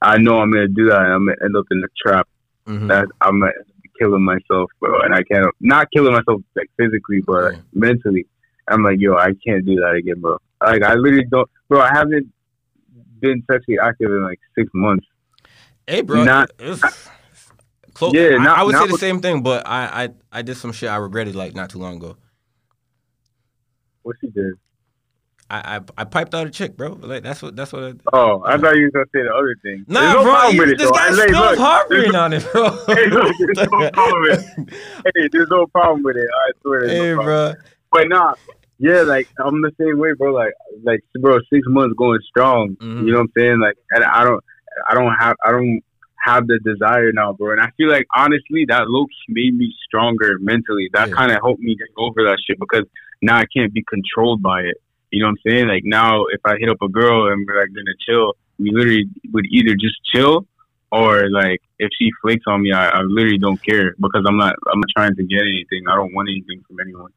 I 0.00 0.18
know 0.18 0.40
I'm 0.40 0.50
gonna 0.50 0.68
do 0.68 0.88
that 0.88 1.00
and 1.02 1.12
I'm 1.12 1.26
gonna 1.26 1.36
end 1.44 1.56
up 1.56 1.66
in 1.70 1.80
the 1.80 1.88
trap 2.04 2.28
Mhm. 2.66 2.88
that 2.88 3.06
I'm 3.20 3.40
gonna 3.40 3.52
end 3.52 3.60
up 3.68 3.71
killing 4.02 4.22
myself, 4.24 4.70
bro. 4.80 5.00
And 5.02 5.14
I 5.14 5.22
can't 5.22 5.46
not 5.60 5.88
killing 5.94 6.12
myself 6.12 6.40
like 6.56 6.70
physically, 6.76 7.20
but 7.26 7.54
mentally. 7.72 8.26
I'm 8.68 8.82
like, 8.82 8.98
yo, 9.00 9.16
I 9.16 9.32
can't 9.46 9.64
do 9.64 9.76
that 9.76 9.94
again, 9.98 10.20
bro. 10.20 10.38
Like, 10.60 10.82
I 10.82 10.94
literally 10.94 11.24
don't, 11.30 11.48
bro. 11.68 11.80
I 11.80 11.90
haven't 11.92 12.32
been 13.20 13.42
sexually 13.50 13.78
active 13.78 14.10
in 14.10 14.22
like 14.24 14.38
six 14.56 14.70
months. 14.74 15.06
Hey, 15.86 16.00
bro. 16.02 16.24
Not- 16.24 16.50
it's- 16.58 17.08
close. 17.94 18.14
Yeah, 18.14 18.36
I, 18.38 18.44
not- 18.44 18.58
I 18.58 18.62
would 18.62 18.72
not 18.72 18.82
say 18.82 18.86
the 18.86 18.92
with- 18.92 19.00
same 19.00 19.20
thing, 19.20 19.42
but 19.42 19.66
I, 19.66 20.04
I 20.04 20.08
I 20.38 20.42
did 20.42 20.56
some 20.56 20.72
shit 20.72 20.88
I 20.88 20.96
regretted 20.96 21.34
like 21.34 21.54
not 21.54 21.70
too 21.70 21.78
long 21.78 21.96
ago. 21.96 22.16
What 24.02 24.16
she 24.20 24.28
did? 24.30 24.54
I, 25.52 25.76
I 25.76 25.80
I 25.98 26.04
piped 26.04 26.34
out 26.34 26.46
a 26.46 26.50
chick, 26.50 26.76
bro. 26.78 26.92
Like 27.00 27.22
that's 27.22 27.42
what 27.42 27.54
that's 27.54 27.72
what. 27.74 27.82
I, 27.84 27.92
Oh, 28.12 28.42
I 28.46 28.56
thought 28.56 28.74
you 28.76 28.84
were 28.84 28.90
gonna 28.90 29.04
say 29.14 29.22
the 29.22 29.34
other 29.34 29.54
thing. 29.62 29.84
Nah, 29.86 30.12
no 30.14 30.22
bro. 30.22 30.32
problem 30.32 30.54
you- 30.54 30.60
with 30.62 30.70
it, 30.70 30.78
this 30.78 30.86
though. 30.86 30.92
guy 30.92 31.06
I 31.08 31.12
still 31.12 31.26
look, 31.40 31.88
there's- 31.90 32.14
on 32.24 32.32
it, 32.32 32.52
bro. 32.52 32.70
Hey, 32.94 33.06
look, 33.08 33.36
there's 33.38 33.68
no 33.70 33.90
problem 33.92 34.22
with 34.22 34.40
it. 34.58 34.74
Hey, 35.14 35.28
there's 35.30 35.48
no 35.50 35.66
problem 35.66 36.02
with 36.02 36.16
it. 36.16 36.28
I 36.46 36.50
swear. 36.62 36.88
Hey, 36.88 37.14
no 37.14 37.22
bro. 37.22 37.52
But 37.92 38.08
nah, 38.08 38.34
yeah, 38.78 39.02
like 39.02 39.28
I'm 39.44 39.60
the 39.60 39.72
same 39.78 39.98
way, 39.98 40.12
bro. 40.14 40.32
Like, 40.32 40.54
like, 40.84 41.00
bro, 41.20 41.38
six 41.52 41.66
months 41.68 41.94
going 41.98 42.20
strong. 42.28 42.76
Mhm. 42.80 43.04
You 43.06 43.12
know 43.12 43.18
what 43.18 43.24
I'm 43.24 43.32
saying? 43.36 43.60
Like, 43.60 43.76
I 44.10 44.24
don't, 44.24 44.42
I 44.88 44.94
don't 44.94 45.12
have, 45.20 45.36
I 45.44 45.50
don't 45.52 45.80
have 46.24 46.46
the 46.46 46.58
desire 46.64 47.12
now, 47.12 47.34
bro. 47.34 47.52
And 47.52 47.60
I 47.60 47.68
feel 47.76 47.90
like 47.90 48.06
honestly, 48.16 48.64
that 48.68 48.88
low 48.88 49.04
key 49.04 49.12
made 49.28 49.54
me 49.54 49.74
stronger 49.86 50.38
mentally. 50.40 50.88
That 50.94 51.08
Yeah. 51.10 51.14
kind 51.14 51.30
of 51.32 51.38
helped 51.42 51.60
me 51.60 51.76
get 51.76 51.88
over 51.98 52.22
that 52.24 52.38
shit 52.46 52.58
because 52.58 52.84
now 53.20 53.36
I 53.36 53.44
can't 53.54 53.74
be 53.74 53.84
controlled 53.88 54.40
by 54.42 54.60
it. 54.62 54.76
You 55.12 55.20
know 55.20 55.26
what 55.26 55.38
I'm 55.46 55.50
saying? 55.52 55.68
Like 55.68 55.82
now, 55.84 56.24
if 56.32 56.40
I 56.44 56.56
hit 56.58 56.68
up 56.70 56.78
a 56.82 56.88
girl 56.88 57.30
and 57.30 57.46
we're 57.46 57.60
like 57.60 57.68
gonna 57.74 57.94
chill, 58.06 58.34
we 58.58 58.70
literally 58.72 59.06
would 59.32 59.44
either 59.50 59.74
just 59.74 59.96
chill 60.12 60.46
or 60.90 61.28
like 61.30 61.60
if 61.78 61.90
she 61.98 62.10
flakes 62.22 62.44
on 62.46 62.62
me, 62.62 62.72
I, 62.72 62.88
I 62.88 63.00
literally 63.02 63.38
don't 63.38 63.62
care 63.64 63.94
because 64.00 64.24
I'm 64.26 64.36
not, 64.36 64.54
I'm 64.72 64.80
not 64.80 64.88
trying 64.96 65.14
to 65.16 65.22
get 65.24 65.40
anything. 65.42 65.82
I 65.88 65.96
don't 65.96 66.14
want 66.14 66.28
anything 66.28 66.62
from 66.66 66.78
anyone. 66.80 67.10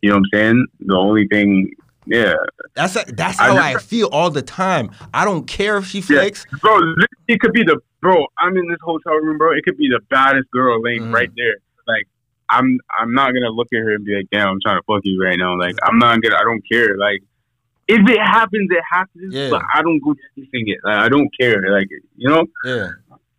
You 0.00 0.10
know 0.10 0.16
what 0.16 0.24
I'm 0.34 0.38
saying? 0.38 0.66
The 0.80 0.94
only 0.96 1.26
thing, 1.28 1.70
yeah, 2.06 2.34
That's 2.74 2.94
that's 3.12 3.38
I 3.38 3.44
how 3.48 3.54
just- 3.56 3.76
I 3.76 3.78
feel 3.78 4.08
all 4.12 4.30
the 4.30 4.42
time. 4.42 4.90
I 5.14 5.24
don't 5.24 5.46
care 5.46 5.76
if 5.76 5.86
she 5.86 6.00
flakes. 6.00 6.46
bro. 6.60 6.78
It 7.28 7.38
could 7.40 7.52
be 7.52 7.62
the 7.64 7.78
bro. 8.00 8.26
I'm 8.38 8.56
in 8.56 8.66
this 8.68 8.78
hotel 8.82 9.14
room, 9.14 9.38
bro. 9.38 9.52
It 9.52 9.64
could 9.64 9.76
be 9.76 9.88
the 9.88 10.00
baddest 10.10 10.50
girl 10.52 10.80
laying 10.82 11.02
Mhm. 11.02 11.14
right 11.14 11.30
there. 11.36 11.56
Like 11.86 12.06
I'm, 12.50 12.78
I'm 12.98 13.12
not 13.14 13.32
gonna 13.32 13.50
look 13.50 13.68
at 13.72 13.78
her 13.78 13.94
and 13.94 14.04
be 14.04 14.16
like, 14.16 14.26
"Damn, 14.32 14.48
I'm 14.48 14.58
trying 14.64 14.78
to 14.78 14.82
fuck 14.86 15.00
you 15.04 15.22
right 15.22 15.38
now." 15.38 15.56
Like 15.58 15.76
I'm 15.84 15.98
not 15.98 16.20
gonna. 16.22 16.36
I 16.36 16.42
don't 16.42 16.62
care. 16.70 16.96
Like 16.98 17.22
if 17.88 18.08
it 18.08 18.20
happens, 18.20 18.68
it 18.70 18.82
happens. 18.90 19.34
Yeah. 19.34 19.50
But 19.50 19.62
I 19.74 19.82
don't 19.82 19.98
go 20.00 20.14
chasing 20.34 20.68
it. 20.68 20.78
Like, 20.84 20.96
I 20.98 21.08
don't 21.08 21.28
care. 21.38 21.62
Like 21.70 21.88
you 22.16 22.28
know, 22.28 22.44
Yeah. 22.64 22.88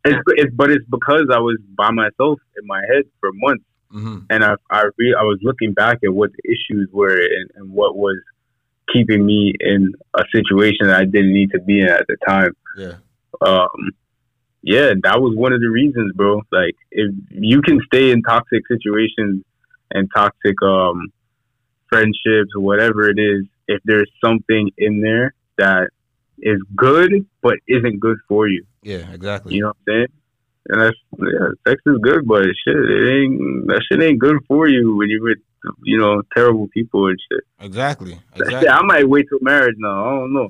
it's, 0.06 0.20
it's 0.28 0.54
but 0.56 0.72
it's 0.72 0.86
because 0.90 1.26
I 1.34 1.40
was 1.40 1.58
by 1.76 1.92
myself 1.92 2.40
in 2.60 2.68
my 2.68 2.82
head 2.92 3.04
for 3.20 3.32
months, 3.34 3.64
hmm 3.92 4.20
and 4.30 4.44
I 4.44 4.56
I 4.70 4.84
re- 4.98 5.16
I 5.18 5.24
was 5.24 5.40
looking 5.42 5.74
back 5.74 6.00
at 6.04 6.14
what 6.14 6.32
the 6.32 6.52
issues 6.52 6.90
were 6.92 7.16
and, 7.16 7.50
and 7.56 7.72
what 7.72 7.96
was 7.96 8.18
keeping 8.92 9.26
me 9.26 9.54
in 9.60 9.94
a 10.14 10.24
situation 10.36 10.88
that 10.88 10.98
I 10.98 11.06
didn't 11.06 11.34
need 11.34 11.52
to 11.52 11.60
be 11.62 11.80
in 11.80 11.88
at 11.90 12.06
the 12.08 12.18
time 12.28 12.52
Yeah. 12.78 12.96
um, 13.42 13.92
yeah, 14.62 14.92
that 15.04 15.20
was 15.22 15.36
one 15.36 15.52
of 15.52 15.60
the 15.60 15.70
reasons, 15.70 16.14
bro. 16.16 16.42
Like, 16.52 16.76
if 16.92 17.14
you 17.32 17.62
can 17.62 17.82
stay 17.86 18.12
in 18.12 18.22
toxic 18.24 18.64
situations 18.68 19.44
and 19.92 20.10
toxic 20.16 20.62
um, 20.62 21.12
friendships 21.90 22.52
or 22.56 22.62
whatever 22.62 23.10
it 23.10 23.20
is, 23.20 23.44
if 23.74 23.80
there's 23.86 24.12
something 24.24 24.70
in 24.78 25.02
there 25.02 25.34
that 25.58 25.90
is 26.40 26.60
good 26.76 27.12
but 27.42 27.56
isn't 27.68 28.00
good 28.00 28.18
for 28.28 28.48
you, 28.48 28.64
Yeah. 28.84 29.12
Exactly. 29.12 29.56
you 29.56 29.62
know 29.62 29.68
what 29.70 29.78
I'm 29.88 29.94
saying? 29.94 30.08
And 30.70 30.82
that's 30.82 30.98
yeah, 31.20 31.48
sex 31.68 31.82
is 31.86 31.98
good, 32.02 32.22
but 32.26 32.44
shit, 32.46 32.76
it 32.98 33.04
ain't 33.24 33.68
that 33.68 33.82
shit 33.88 34.02
ain't 34.02 34.20
good 34.20 34.38
for 34.48 34.68
you 34.68 34.96
when 34.96 35.10
you're 35.10 35.22
with 35.22 35.40
you 35.84 35.98
know 35.98 36.22
terrible 36.36 36.68
people 36.74 37.08
and 37.08 37.18
shit. 37.30 37.44
Exactly. 37.60 38.14
Exactly. 38.36 38.62
shit, 38.68 38.70
I 38.70 38.82
might 38.84 39.08
wait 39.08 39.26
till 39.30 39.40
marriage 39.42 39.76
now. 39.78 40.06
I 40.08 40.10
don't 40.20 40.34
know. 40.34 40.50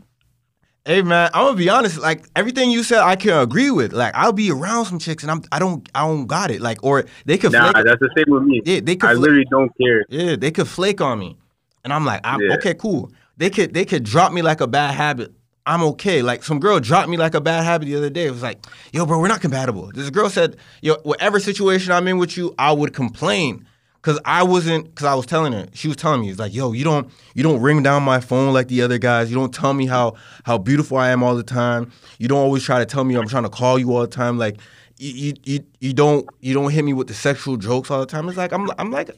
Hey 0.85 1.01
man, 1.01 1.29
I'm 1.33 1.45
gonna 1.45 1.57
be 1.57 1.69
honest. 1.69 1.97
Like 1.99 2.25
everything 2.35 2.69
you 2.69 2.83
said, 2.83 2.99
I 2.99 3.15
can 3.15 3.37
agree 3.41 3.71
with. 3.71 3.91
Like 3.93 4.13
I'll 4.15 4.33
be 4.33 4.51
around 4.51 4.85
some 4.85 4.99
chicks, 4.99 5.23
and 5.23 5.31
I'm 5.31 5.41
I 5.51 5.57
don't 5.57 5.87
I 5.95 6.01
don't 6.07 6.27
got 6.27 6.51
it. 6.51 6.61
Like 6.61 6.83
or 6.83 7.05
they 7.25 7.37
could 7.37 7.53
Nah, 7.53 7.71
flake. 7.71 7.85
that's 7.85 7.99
the 8.01 8.09
same 8.17 8.25
with 8.33 8.43
me. 8.43 8.61
Yeah, 8.65 8.81
they 8.83 8.95
could. 8.97 9.09
I 9.09 9.13
fla- 9.13 9.21
literally 9.21 9.45
don't 9.49 9.71
care. 9.81 10.05
yeah, 10.09 10.35
they 10.35 10.51
could 10.51 10.67
flake 10.67 10.99
on 11.01 11.19
me, 11.19 11.37
and 11.83 11.91
I'm 11.93 12.05
like, 12.05 12.21
I'm, 12.23 12.41
Yeah. 12.41 12.53
okay, 12.55 12.73
cool. 12.73 13.11
They 13.37 13.49
could 13.49 13.73
they 13.73 13.85
could 13.85 14.03
drop 14.03 14.31
me 14.31 14.41
like 14.41 14.61
a 14.61 14.67
bad 14.67 14.93
habit. 14.93 15.33
I'm 15.65 15.81
okay. 15.83 16.21
Like 16.21 16.43
some 16.43 16.59
girl 16.59 16.79
dropped 16.79 17.09
me 17.09 17.17
like 17.17 17.33
a 17.33 17.41
bad 17.41 17.63
habit 17.63 17.85
the 17.85 17.95
other 17.95 18.09
day. 18.09 18.25
It 18.27 18.31
was 18.31 18.43
like, 18.43 18.65
yo, 18.91 19.05
bro, 19.05 19.19
we're 19.19 19.27
not 19.29 19.41
compatible. 19.41 19.91
This 19.93 20.09
girl 20.09 20.29
said, 20.29 20.57
yo, 20.81 20.95
whatever 21.03 21.39
situation 21.39 21.91
I'm 21.93 22.07
in 22.07 22.17
with 22.17 22.35
you, 22.37 22.53
I 22.59 22.71
would 22.73 22.93
complain. 22.93 23.65
Cause 24.01 24.19
I 24.25 24.43
wasn't, 24.43 24.93
cause 24.95 25.05
I 25.05 25.13
was 25.15 25.25
telling 25.25 25.53
her, 25.53 25.65
she 25.73 25.87
was 25.87 25.95
telling 25.95 26.19
me, 26.19 26.29
it's 26.29 26.37
like, 26.37 26.53
yo, 26.53 26.73
you 26.73 26.83
don't, 26.83 27.09
you 27.35 27.41
don't 27.41 27.61
ring 27.61 27.81
down 27.83 28.03
my 28.03 28.19
phone 28.19 28.53
like 28.53 28.67
the 28.67 28.81
other 28.81 28.97
guys. 28.97 29.29
You 29.31 29.37
don't 29.37 29.53
tell 29.53 29.73
me 29.73 29.85
how 29.85 30.15
how 30.43 30.57
beautiful 30.57 30.97
I 30.97 31.11
am 31.11 31.23
all 31.23 31.35
the 31.37 31.41
time. 31.43 31.89
You 32.19 32.27
don't 32.27 32.39
always 32.39 32.63
try 32.63 32.79
to 32.79 32.85
tell 32.85 33.05
me 33.05 33.15
I'm 33.15 33.29
trying 33.29 33.43
to 33.43 33.49
call 33.49 33.79
you 33.79 33.95
all 33.95 34.01
the 34.01 34.07
time. 34.07 34.37
Like, 34.37 34.57
you 34.97 35.11
you 35.13 35.33
you, 35.45 35.59
you 35.79 35.93
don't 35.93 36.27
you 36.41 36.53
don't 36.53 36.69
hit 36.69 36.83
me 36.83 36.91
with 36.91 37.07
the 37.07 37.13
sexual 37.13 37.55
jokes 37.55 37.89
all 37.89 38.01
the 38.01 38.05
time. 38.05 38.27
It's 38.27 38.37
like 38.37 38.51
I'm 38.51 38.69
I'm 38.77 38.91
like, 38.91 39.09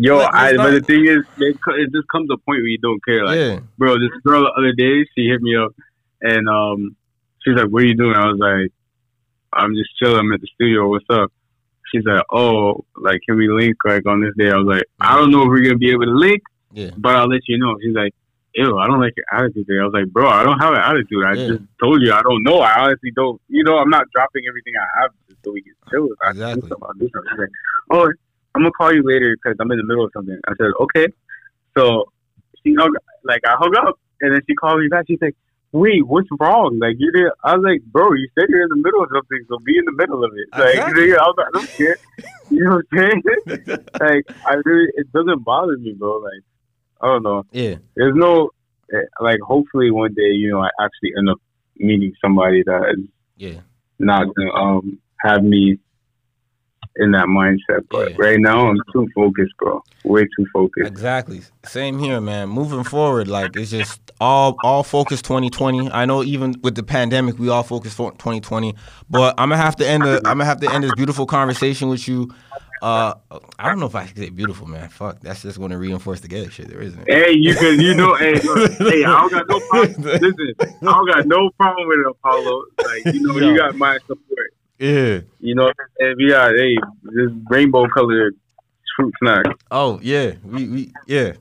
Yo, 0.00 0.18
Like, 0.18 0.32
I, 0.32 0.48
it's 0.50 0.56
but 0.58 0.70
the 0.70 0.80
thing 0.80 1.06
is, 1.06 1.18
it, 1.38 1.56
it 1.76 1.92
just 1.92 2.06
comes 2.08 2.28
to 2.28 2.34
a 2.34 2.38
point 2.38 2.62
where 2.62 2.66
you 2.66 2.78
don't 2.78 3.04
care. 3.04 3.24
Like, 3.24 3.36
yeah, 3.36 3.58
bro, 3.78 3.94
this 3.98 4.10
girl 4.24 4.42
the 4.42 4.52
other 4.56 4.72
day, 4.72 5.04
she 5.14 5.26
hit 5.26 5.42
me 5.42 5.56
up, 5.56 5.74
and 6.22 6.48
um, 6.48 6.94
she's 7.42 7.56
like, 7.56 7.66
"What 7.66 7.82
are 7.82 7.86
you 7.86 7.96
doing?" 7.96 8.14
I 8.14 8.26
was 8.26 8.38
like, 8.38 8.70
"I'm 9.52 9.74
just 9.74 9.90
chilling. 9.98 10.20
I'm 10.20 10.32
at 10.32 10.40
the 10.40 10.46
studio. 10.54 10.88
What's 10.88 11.04
up?" 11.10 11.32
She's 11.90 12.04
like, 12.04 12.22
"Oh, 12.30 12.84
like, 12.96 13.20
can 13.26 13.36
we 13.36 13.48
link 13.48 13.76
like 13.84 14.06
on 14.06 14.20
this 14.20 14.34
day?" 14.38 14.52
I 14.52 14.56
was 14.56 14.68
like, 14.68 14.84
"I 15.00 15.16
don't 15.16 15.32
know 15.32 15.42
if 15.42 15.48
we're 15.48 15.64
gonna 15.64 15.78
be 15.78 15.90
able 15.90 16.04
to 16.04 16.12
link, 16.14 16.42
yeah, 16.72 16.90
but 16.96 17.16
I'll 17.16 17.26
let 17.28 17.42
you 17.48 17.58
know." 17.58 17.76
She's 17.82 17.96
like, 17.96 18.14
"Ew, 18.54 18.78
I 18.78 18.86
don't 18.86 19.00
like 19.00 19.14
your 19.16 19.26
attitude." 19.32 19.66
Today. 19.66 19.80
I 19.80 19.84
was 19.84 19.94
like, 19.94 20.06
"Bro, 20.12 20.28
I 20.28 20.44
don't 20.44 20.60
have 20.60 20.74
an 20.74 20.80
attitude. 20.80 21.24
I 21.26 21.34
Yeah. 21.34 21.46
just 21.48 21.62
told 21.82 22.02
you 22.02 22.12
I 22.12 22.22
don't 22.22 22.44
know. 22.44 22.60
I 22.60 22.84
honestly 22.84 23.10
don't. 23.16 23.40
You 23.48 23.64
know, 23.64 23.78
I'm 23.78 23.90
not 23.90 24.06
dropping 24.14 24.44
everything 24.48 24.74
I 24.78 25.00
have 25.02 25.10
just 25.28 25.40
so 25.44 25.50
we 25.50 25.62
can 25.62 25.74
chill. 25.90 26.08
I 26.22 26.30
Exactly. 26.30 26.62
do 26.62 26.68
something, 26.68 26.86
I'll 26.86 26.94
do 26.94 27.08
something." 27.12 27.36
Like, 27.36 27.50
"Oh, 27.90 28.12
I'm 28.54 28.62
gonna 28.62 28.72
call 28.72 28.92
you 28.94 29.02
later 29.04 29.36
because 29.36 29.56
I'm 29.60 29.70
in 29.70 29.78
the 29.78 29.84
middle 29.84 30.04
of 30.04 30.10
something." 30.12 30.38
I 30.46 30.52
said, 30.56 30.70
"Okay." 30.80 31.08
So 31.76 32.04
she 32.62 32.74
hung, 32.74 32.94
like 33.24 33.42
I 33.46 33.54
hung 33.58 33.74
up, 33.76 33.98
and 34.20 34.34
then 34.34 34.40
she 34.48 34.54
called 34.54 34.80
me 34.80 34.88
back. 34.88 35.04
She's 35.06 35.20
like, 35.20 35.36
"Wait, 35.72 36.06
what's 36.06 36.28
wrong? 36.40 36.78
Like 36.80 36.96
you 36.98 37.12
did?" 37.12 37.30
I 37.44 37.56
was 37.56 37.64
like, 37.64 37.82
"Bro, 37.84 38.14
you 38.14 38.28
said 38.38 38.48
you're 38.48 38.62
in 38.62 38.68
the 38.70 38.76
middle 38.82 39.02
of 39.02 39.10
something, 39.12 39.38
so 39.48 39.58
be 39.64 39.76
in 39.78 39.84
the 39.84 39.92
middle 39.92 40.24
of 40.24 40.32
it." 40.34 40.48
Like 40.56 40.74
Exactly. 40.74 41.02
nigga, 41.08 41.18
I 41.18 41.26
was 41.26 41.34
like, 41.38 41.46
"I 41.46 41.50
don't 41.52 41.76
care." 41.76 41.96
You 42.50 42.64
know 42.64 42.76
what 42.76 42.86
I'm 42.92 42.98
saying? 42.98 43.22
like 44.00 44.24
I 44.46 44.54
really, 44.64 44.88
it 44.94 45.12
doesn't 45.12 45.44
bother 45.44 45.76
me, 45.76 45.92
bro. 45.92 46.16
Like 46.16 46.42
I 47.00 47.06
don't 47.06 47.22
know. 47.22 47.44
yeah, 47.52 47.76
There's 47.94 48.14
no, 48.16 48.50
eh, 48.92 49.02
like, 49.20 49.40
hopefully 49.40 49.90
one 49.90 50.14
day, 50.14 50.30
you 50.32 50.50
know, 50.50 50.60
I 50.62 50.70
actually 50.80 51.12
end 51.16 51.28
up 51.28 51.38
meeting 51.76 52.14
somebody 52.24 52.62
that 52.64 52.94
is 52.96 53.04
Yeah. 53.36 53.60
not 53.98 54.34
gonna 54.34 54.50
um 54.52 54.98
have 55.20 55.42
me 55.44 55.78
in 56.98 57.12
that 57.12 57.26
mindset. 57.26 57.84
But 57.90 58.10
Yeah. 58.10 58.16
right 58.18 58.38
now, 58.40 58.68
I'm 58.68 58.76
too 58.92 59.08
focused, 59.14 59.56
bro. 59.58 59.82
Way 60.04 60.24
too 60.36 60.46
focused. 60.52 60.86
Exactly. 60.88 61.42
Same 61.64 61.98
here, 61.98 62.20
man. 62.20 62.48
Moving 62.48 62.84
forward, 62.84 63.28
like 63.28 63.56
it's 63.56 63.70
just 63.70 64.00
all 64.20 64.56
all 64.62 64.82
focus 64.82 65.22
2020. 65.22 65.90
I 65.92 66.04
know 66.04 66.22
even 66.22 66.54
with 66.62 66.74
the 66.74 66.82
pandemic, 66.82 67.38
we 67.38 67.48
all 67.48 67.62
focus 67.62 67.94
for 67.94 68.10
2020. 68.12 68.74
But 69.08 69.34
I'm 69.38 69.48
gonna 69.50 69.62
have 69.62 69.76
to 69.76 69.88
end 69.88 70.02
the 70.04 70.16
I'm 70.18 70.38
gonna 70.38 70.44
have 70.44 70.60
to 70.60 70.72
end 70.72 70.84
this 70.84 70.94
beautiful 70.94 71.26
conversation 71.26 71.88
with 71.88 72.06
you. 72.08 72.30
Uh, 72.80 73.12
I 73.58 73.68
don't 73.68 73.80
know 73.80 73.86
if 73.86 73.96
I 73.96 74.06
can 74.06 74.16
say 74.16 74.30
beautiful, 74.30 74.68
man. 74.68 74.88
Fuck, 74.88 75.20
that's 75.20 75.42
just 75.42 75.58
going 75.58 75.72
to 75.72 75.78
reinforce 75.78 76.20
the 76.20 76.28
gay 76.28 76.48
shit. 76.48 76.68
There 76.68 76.80
isn't. 76.80 77.10
Hey, 77.10 77.32
you 77.32 77.56
can, 77.56 77.80
you 77.80 77.92
know, 77.92 78.14
hey, 78.14 78.34
look, 78.34 78.70
hey, 78.78 79.04
I 79.04 79.20
don't 79.20 79.32
got 79.32 79.48
no 79.48 79.58
problem. 79.68 80.02
Listen, 80.02 80.54
I 80.60 80.64
don't 80.84 81.08
got 81.08 81.26
no 81.26 81.50
problem 81.58 81.88
with 81.88 81.98
it, 81.98 82.06
Apollo. 82.08 82.62
Like, 82.84 83.14
you 83.14 83.20
know, 83.20 83.36
you 83.38 83.56
got 83.56 83.74
my 83.74 83.98
support. 84.06 84.52
Yeah. 84.78 85.20
You 85.40 85.54
know, 85.54 85.72
hey, 85.98 86.14
this 87.02 87.30
rainbow 87.50 87.88
colored 87.88 88.36
fruit 88.96 89.14
snack. 89.20 89.44
Oh 89.70 89.98
yeah. 90.02 90.34
We 90.44 90.68
we 90.68 90.92
yeah. 91.06 91.32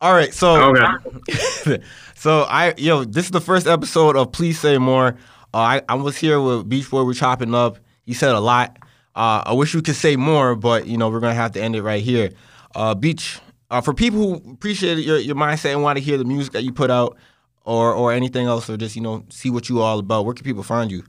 All 0.00 0.14
right. 0.14 0.32
So. 0.32 0.74
Okay. 0.74 1.82
so 2.14 2.42
I 2.48 2.74
yo, 2.76 3.04
this 3.04 3.26
is 3.26 3.30
the 3.30 3.40
first 3.40 3.66
episode 3.66 4.16
of 4.16 4.32
Please 4.32 4.58
Say 4.58 4.78
More. 4.78 5.16
Uh, 5.54 5.58
I 5.58 5.82
I 5.88 5.94
was 5.94 6.16
here 6.16 6.40
with 6.40 6.68
Beach 6.68 6.86
Boii. 6.86 7.06
We're 7.06 7.14
chopping 7.14 7.54
up. 7.54 7.78
He 8.04 8.14
said 8.14 8.34
a 8.34 8.40
lot. 8.40 8.78
Uh, 9.14 9.42
I 9.44 9.52
wish 9.52 9.74
we 9.74 9.82
could 9.82 9.96
say 9.96 10.16
more, 10.16 10.54
but 10.54 10.86
you 10.86 10.96
know 10.96 11.10
we're 11.10 11.20
gonna 11.20 11.34
have 11.34 11.52
to 11.52 11.62
end 11.62 11.76
it 11.76 11.82
right 11.82 12.02
here. 12.02 12.30
Uh, 12.74 12.94
Beach. 12.94 13.40
Uh, 13.70 13.80
for 13.80 13.94
people 13.94 14.18
who 14.18 14.52
appreciate 14.52 14.98
your 14.98 15.18
your 15.18 15.34
mindset 15.34 15.72
and 15.72 15.82
want 15.82 15.98
to 15.98 16.04
hear 16.04 16.18
the 16.18 16.24
music 16.24 16.52
that 16.52 16.62
you 16.62 16.72
put 16.72 16.90
out, 16.90 17.16
or 17.64 17.94
or 17.94 18.12
anything 18.12 18.46
else, 18.46 18.68
or 18.68 18.76
just 18.76 18.96
you 18.96 19.02
know 19.02 19.24
see 19.28 19.50
what 19.50 19.68
you 19.68 19.80
all 19.80 19.98
about. 19.98 20.24
Where 20.24 20.34
can 20.34 20.44
people 20.44 20.62
find 20.62 20.90
you? 20.90 21.04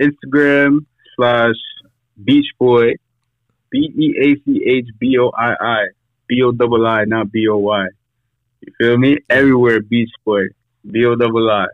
Instagram 0.00 0.86
slash 1.16 1.56
Beach 2.24 2.46
Boii, 2.60 2.94
B 3.70 3.92
E 3.96 4.14
A 4.20 4.34
C 4.44 4.64
H 4.66 4.88
B 4.98 5.16
O 5.18 5.30
I 5.36 5.54
I, 5.60 5.86
B 6.26 6.42
O 6.42 6.50
double 6.52 6.86
I, 6.86 7.04
not 7.04 7.30
B 7.30 7.46
O 7.48 7.58
Y. 7.58 7.86
You 8.60 8.72
feel 8.78 8.96
me? 8.98 9.18
Everywhere, 9.28 9.80
Beach 9.80 10.10
Boii, 10.26 10.48
B 10.90 11.04
O 11.04 11.14
double 11.14 11.50
I. 11.50 11.66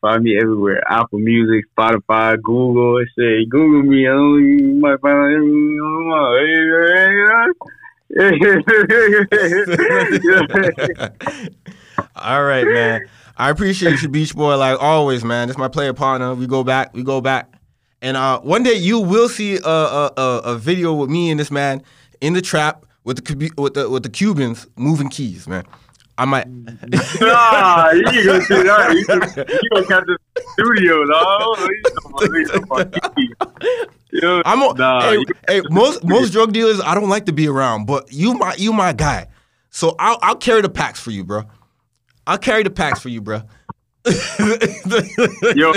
Find 0.00 0.22
me 0.22 0.38
everywhere. 0.40 0.82
Apple 0.90 1.18
Music, 1.18 1.64
Spotify, 1.76 2.40
Google. 2.40 3.04
Say 3.18 3.44
Google 3.44 3.82
me. 3.82 4.06
I 4.06 4.12
don't, 4.12 4.42
you 4.42 4.80
might 4.80 4.98
find. 5.00 5.20
All 12.16 12.42
right, 12.42 12.66
man. 12.66 13.02
I 13.36 13.50
appreciate 13.50 14.02
you, 14.02 14.08
Beach 14.08 14.34
Boii, 14.34 14.58
like 14.58 14.82
always, 14.82 15.22
man. 15.22 15.50
Is 15.50 15.58
my 15.58 15.68
player 15.68 15.92
partner. 15.92 16.34
We 16.34 16.46
go 16.46 16.64
back, 16.64 16.94
we 16.94 17.02
go 17.02 17.20
back, 17.20 17.52
and 18.02 18.16
uh, 18.16 18.40
one 18.40 18.62
day 18.62 18.74
you 18.74 19.00
will 19.00 19.28
see 19.28 19.56
a, 19.56 19.60
a, 19.68 20.12
a, 20.16 20.38
a 20.44 20.58
video 20.58 20.92
with 20.94 21.10
me 21.10 21.30
and 21.30 21.38
this 21.40 21.50
man 21.50 21.82
in 22.20 22.32
the 22.34 22.42
trap 22.42 22.84
with 23.04 23.24
the 23.24 23.50
with 23.56 23.74
the 23.74 23.88
with 23.88 24.02
the 24.02 24.08
Cubans 24.10 24.66
moving 24.76 25.08
keys, 25.08 25.46
man. 25.48 25.64
I 26.18 26.24
might. 26.26 26.46
nah, 27.20 27.90
you 27.92 28.04
ain't 28.08 28.26
gonna 28.26 28.42
see 28.42 28.62
that. 28.62 28.92
You 28.92 29.06
gonna, 29.06 29.26
you 29.36 29.70
gonna 29.72 29.86
catch 29.86 30.04
the 30.06 30.18
studio, 30.52 31.06
dog. 31.06 31.58
You 31.58 31.82
talking 31.82 32.10
about- 32.10 32.38
you 32.38 32.46
talking 32.46 32.62
about 32.64 33.14
keys. 33.16 33.86
Yo, 34.12 34.42
I'm 34.44 34.60
a, 34.60 34.74
nah, 34.74 35.00
hey, 35.02 35.24
hey, 35.48 35.62
most 35.70 36.02
most 36.04 36.32
drug 36.32 36.52
dealers 36.52 36.80
I 36.80 36.94
don't 36.94 37.08
like 37.08 37.26
to 37.26 37.32
be 37.32 37.46
around, 37.46 37.86
but 37.86 38.12
you 38.12 38.34
my 38.34 38.54
you 38.56 38.72
my 38.72 38.92
guy, 38.92 39.28
so 39.70 39.94
I'll 39.98 40.18
I'll 40.20 40.36
carry 40.36 40.62
the 40.62 40.68
packs 40.68 40.98
for 41.00 41.10
you, 41.12 41.24
bro. 41.24 41.44
I'll 42.26 42.36
carry 42.38 42.64
the 42.64 42.70
packs 42.70 43.00
for 43.00 43.08
you, 43.08 43.20
bro. 43.20 43.42
Yo. 45.54 45.72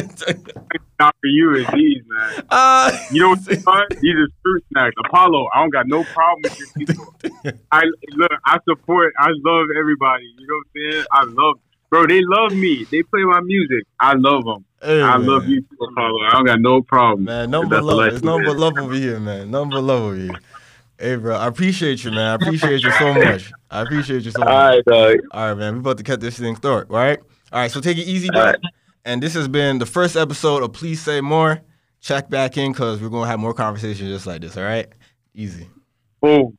Not 1.03 1.15
for 1.21 1.27
you 1.27 1.55
is 1.59 1.67
these, 1.73 2.01
man. 2.07 2.45
uh, 2.49 2.91
You 3.09 3.21
know 3.23 3.29
what's 3.29 3.45
fun? 3.65 3.83
These 4.01 4.15
are 4.15 4.27
fruit 4.41 4.63
snacks. 4.71 4.95
Apollo, 5.05 5.47
I 5.53 5.61
don't 5.61 5.69
got 5.71 5.87
no 5.87 6.05
problem 6.15 6.43
with 6.43 6.53
your 6.57 6.69
people. 6.77 7.13
I 7.71 7.81
look, 8.15 8.31
I 8.45 8.57
support, 8.67 9.13
I 9.19 9.29
love 9.43 9.67
everybody. 9.77 10.25
You 10.37 10.47
know 10.47 10.55
what 10.55 10.63
I'm 10.63 10.93
saying? 10.93 11.05
I 11.11 11.21
love, 11.27 11.55
bro. 11.89 12.07
They 12.07 12.21
love 12.23 12.53
me. 12.53 12.85
They 12.91 13.01
play 13.03 13.23
my 13.23 13.41
music. 13.41 13.83
I 13.99 14.13
love 14.15 14.45
them. 14.45 14.65
hey, 14.81 15.01
I 15.01 15.17
man. 15.17 15.27
love 15.27 15.43
you 15.47 15.61
too, 15.61 15.77
Apollo. 15.91 16.19
I 16.27 16.31
don't 16.33 16.45
got 16.45 16.61
no 16.61 16.81
problem. 16.81 17.25
Man, 17.25 17.51
number 17.51 17.75
That's 17.75 17.85
but 17.87 17.91
the 17.91 17.95
love. 17.95 18.13
It's 18.13 18.23
nothing 18.23 18.57
love 18.57 18.79
over 18.79 18.93
here, 18.95 19.19
man. 19.19 19.51
Number 19.51 19.79
love 19.81 20.03
over 20.03 20.15
here. 20.15 20.39
Hey, 20.99 21.15
bro, 21.17 21.35
I 21.35 21.47
appreciate 21.47 22.03
you, 22.03 22.11
man. 22.11 22.27
I 22.31 22.35
appreciate 22.35 22.83
you 22.83 22.91
so 22.91 23.13
much. 23.13 23.51
I 23.69 23.81
appreciate 23.81 24.23
you 24.23 24.31
so 24.31 24.43
much. 24.43 24.53
All 24.53 24.67
right, 24.67 24.85
dog. 24.85 25.15
All 25.31 25.47
right, 25.49 25.57
man. 25.57 25.73
We 25.73 25.79
about 25.79 25.97
to 25.97 26.03
cut 26.03 26.21
this 26.21 26.37
thing 26.39 26.55
short. 26.61 26.89
All 26.89 26.95
right. 26.95 27.19
All 27.51 27.59
right. 27.59 27.71
So 27.71 27.81
take 27.81 27.97
it 27.97 28.07
easy, 28.07 28.29
bro. 28.29 28.53
And 29.05 29.21
this 29.21 29.33
has 29.33 29.47
been 29.47 29.79
the 29.79 29.85
first 29.85 30.15
episode 30.15 30.63
of 30.63 30.73
Please 30.73 31.01
Say 31.01 31.21
More. 31.21 31.61
Check 31.99 32.29
back 32.29 32.57
in 32.57 32.71
because 32.71 33.01
we're 33.01 33.09
gonna 33.09 33.27
have 33.27 33.39
more 33.39 33.53
conversations 33.53 34.09
just 34.09 34.27
like 34.27 34.41
this. 34.41 34.57
All 34.57 34.63
right. 34.63 34.87
Easy. 35.33 35.69
Boom. 36.21 36.57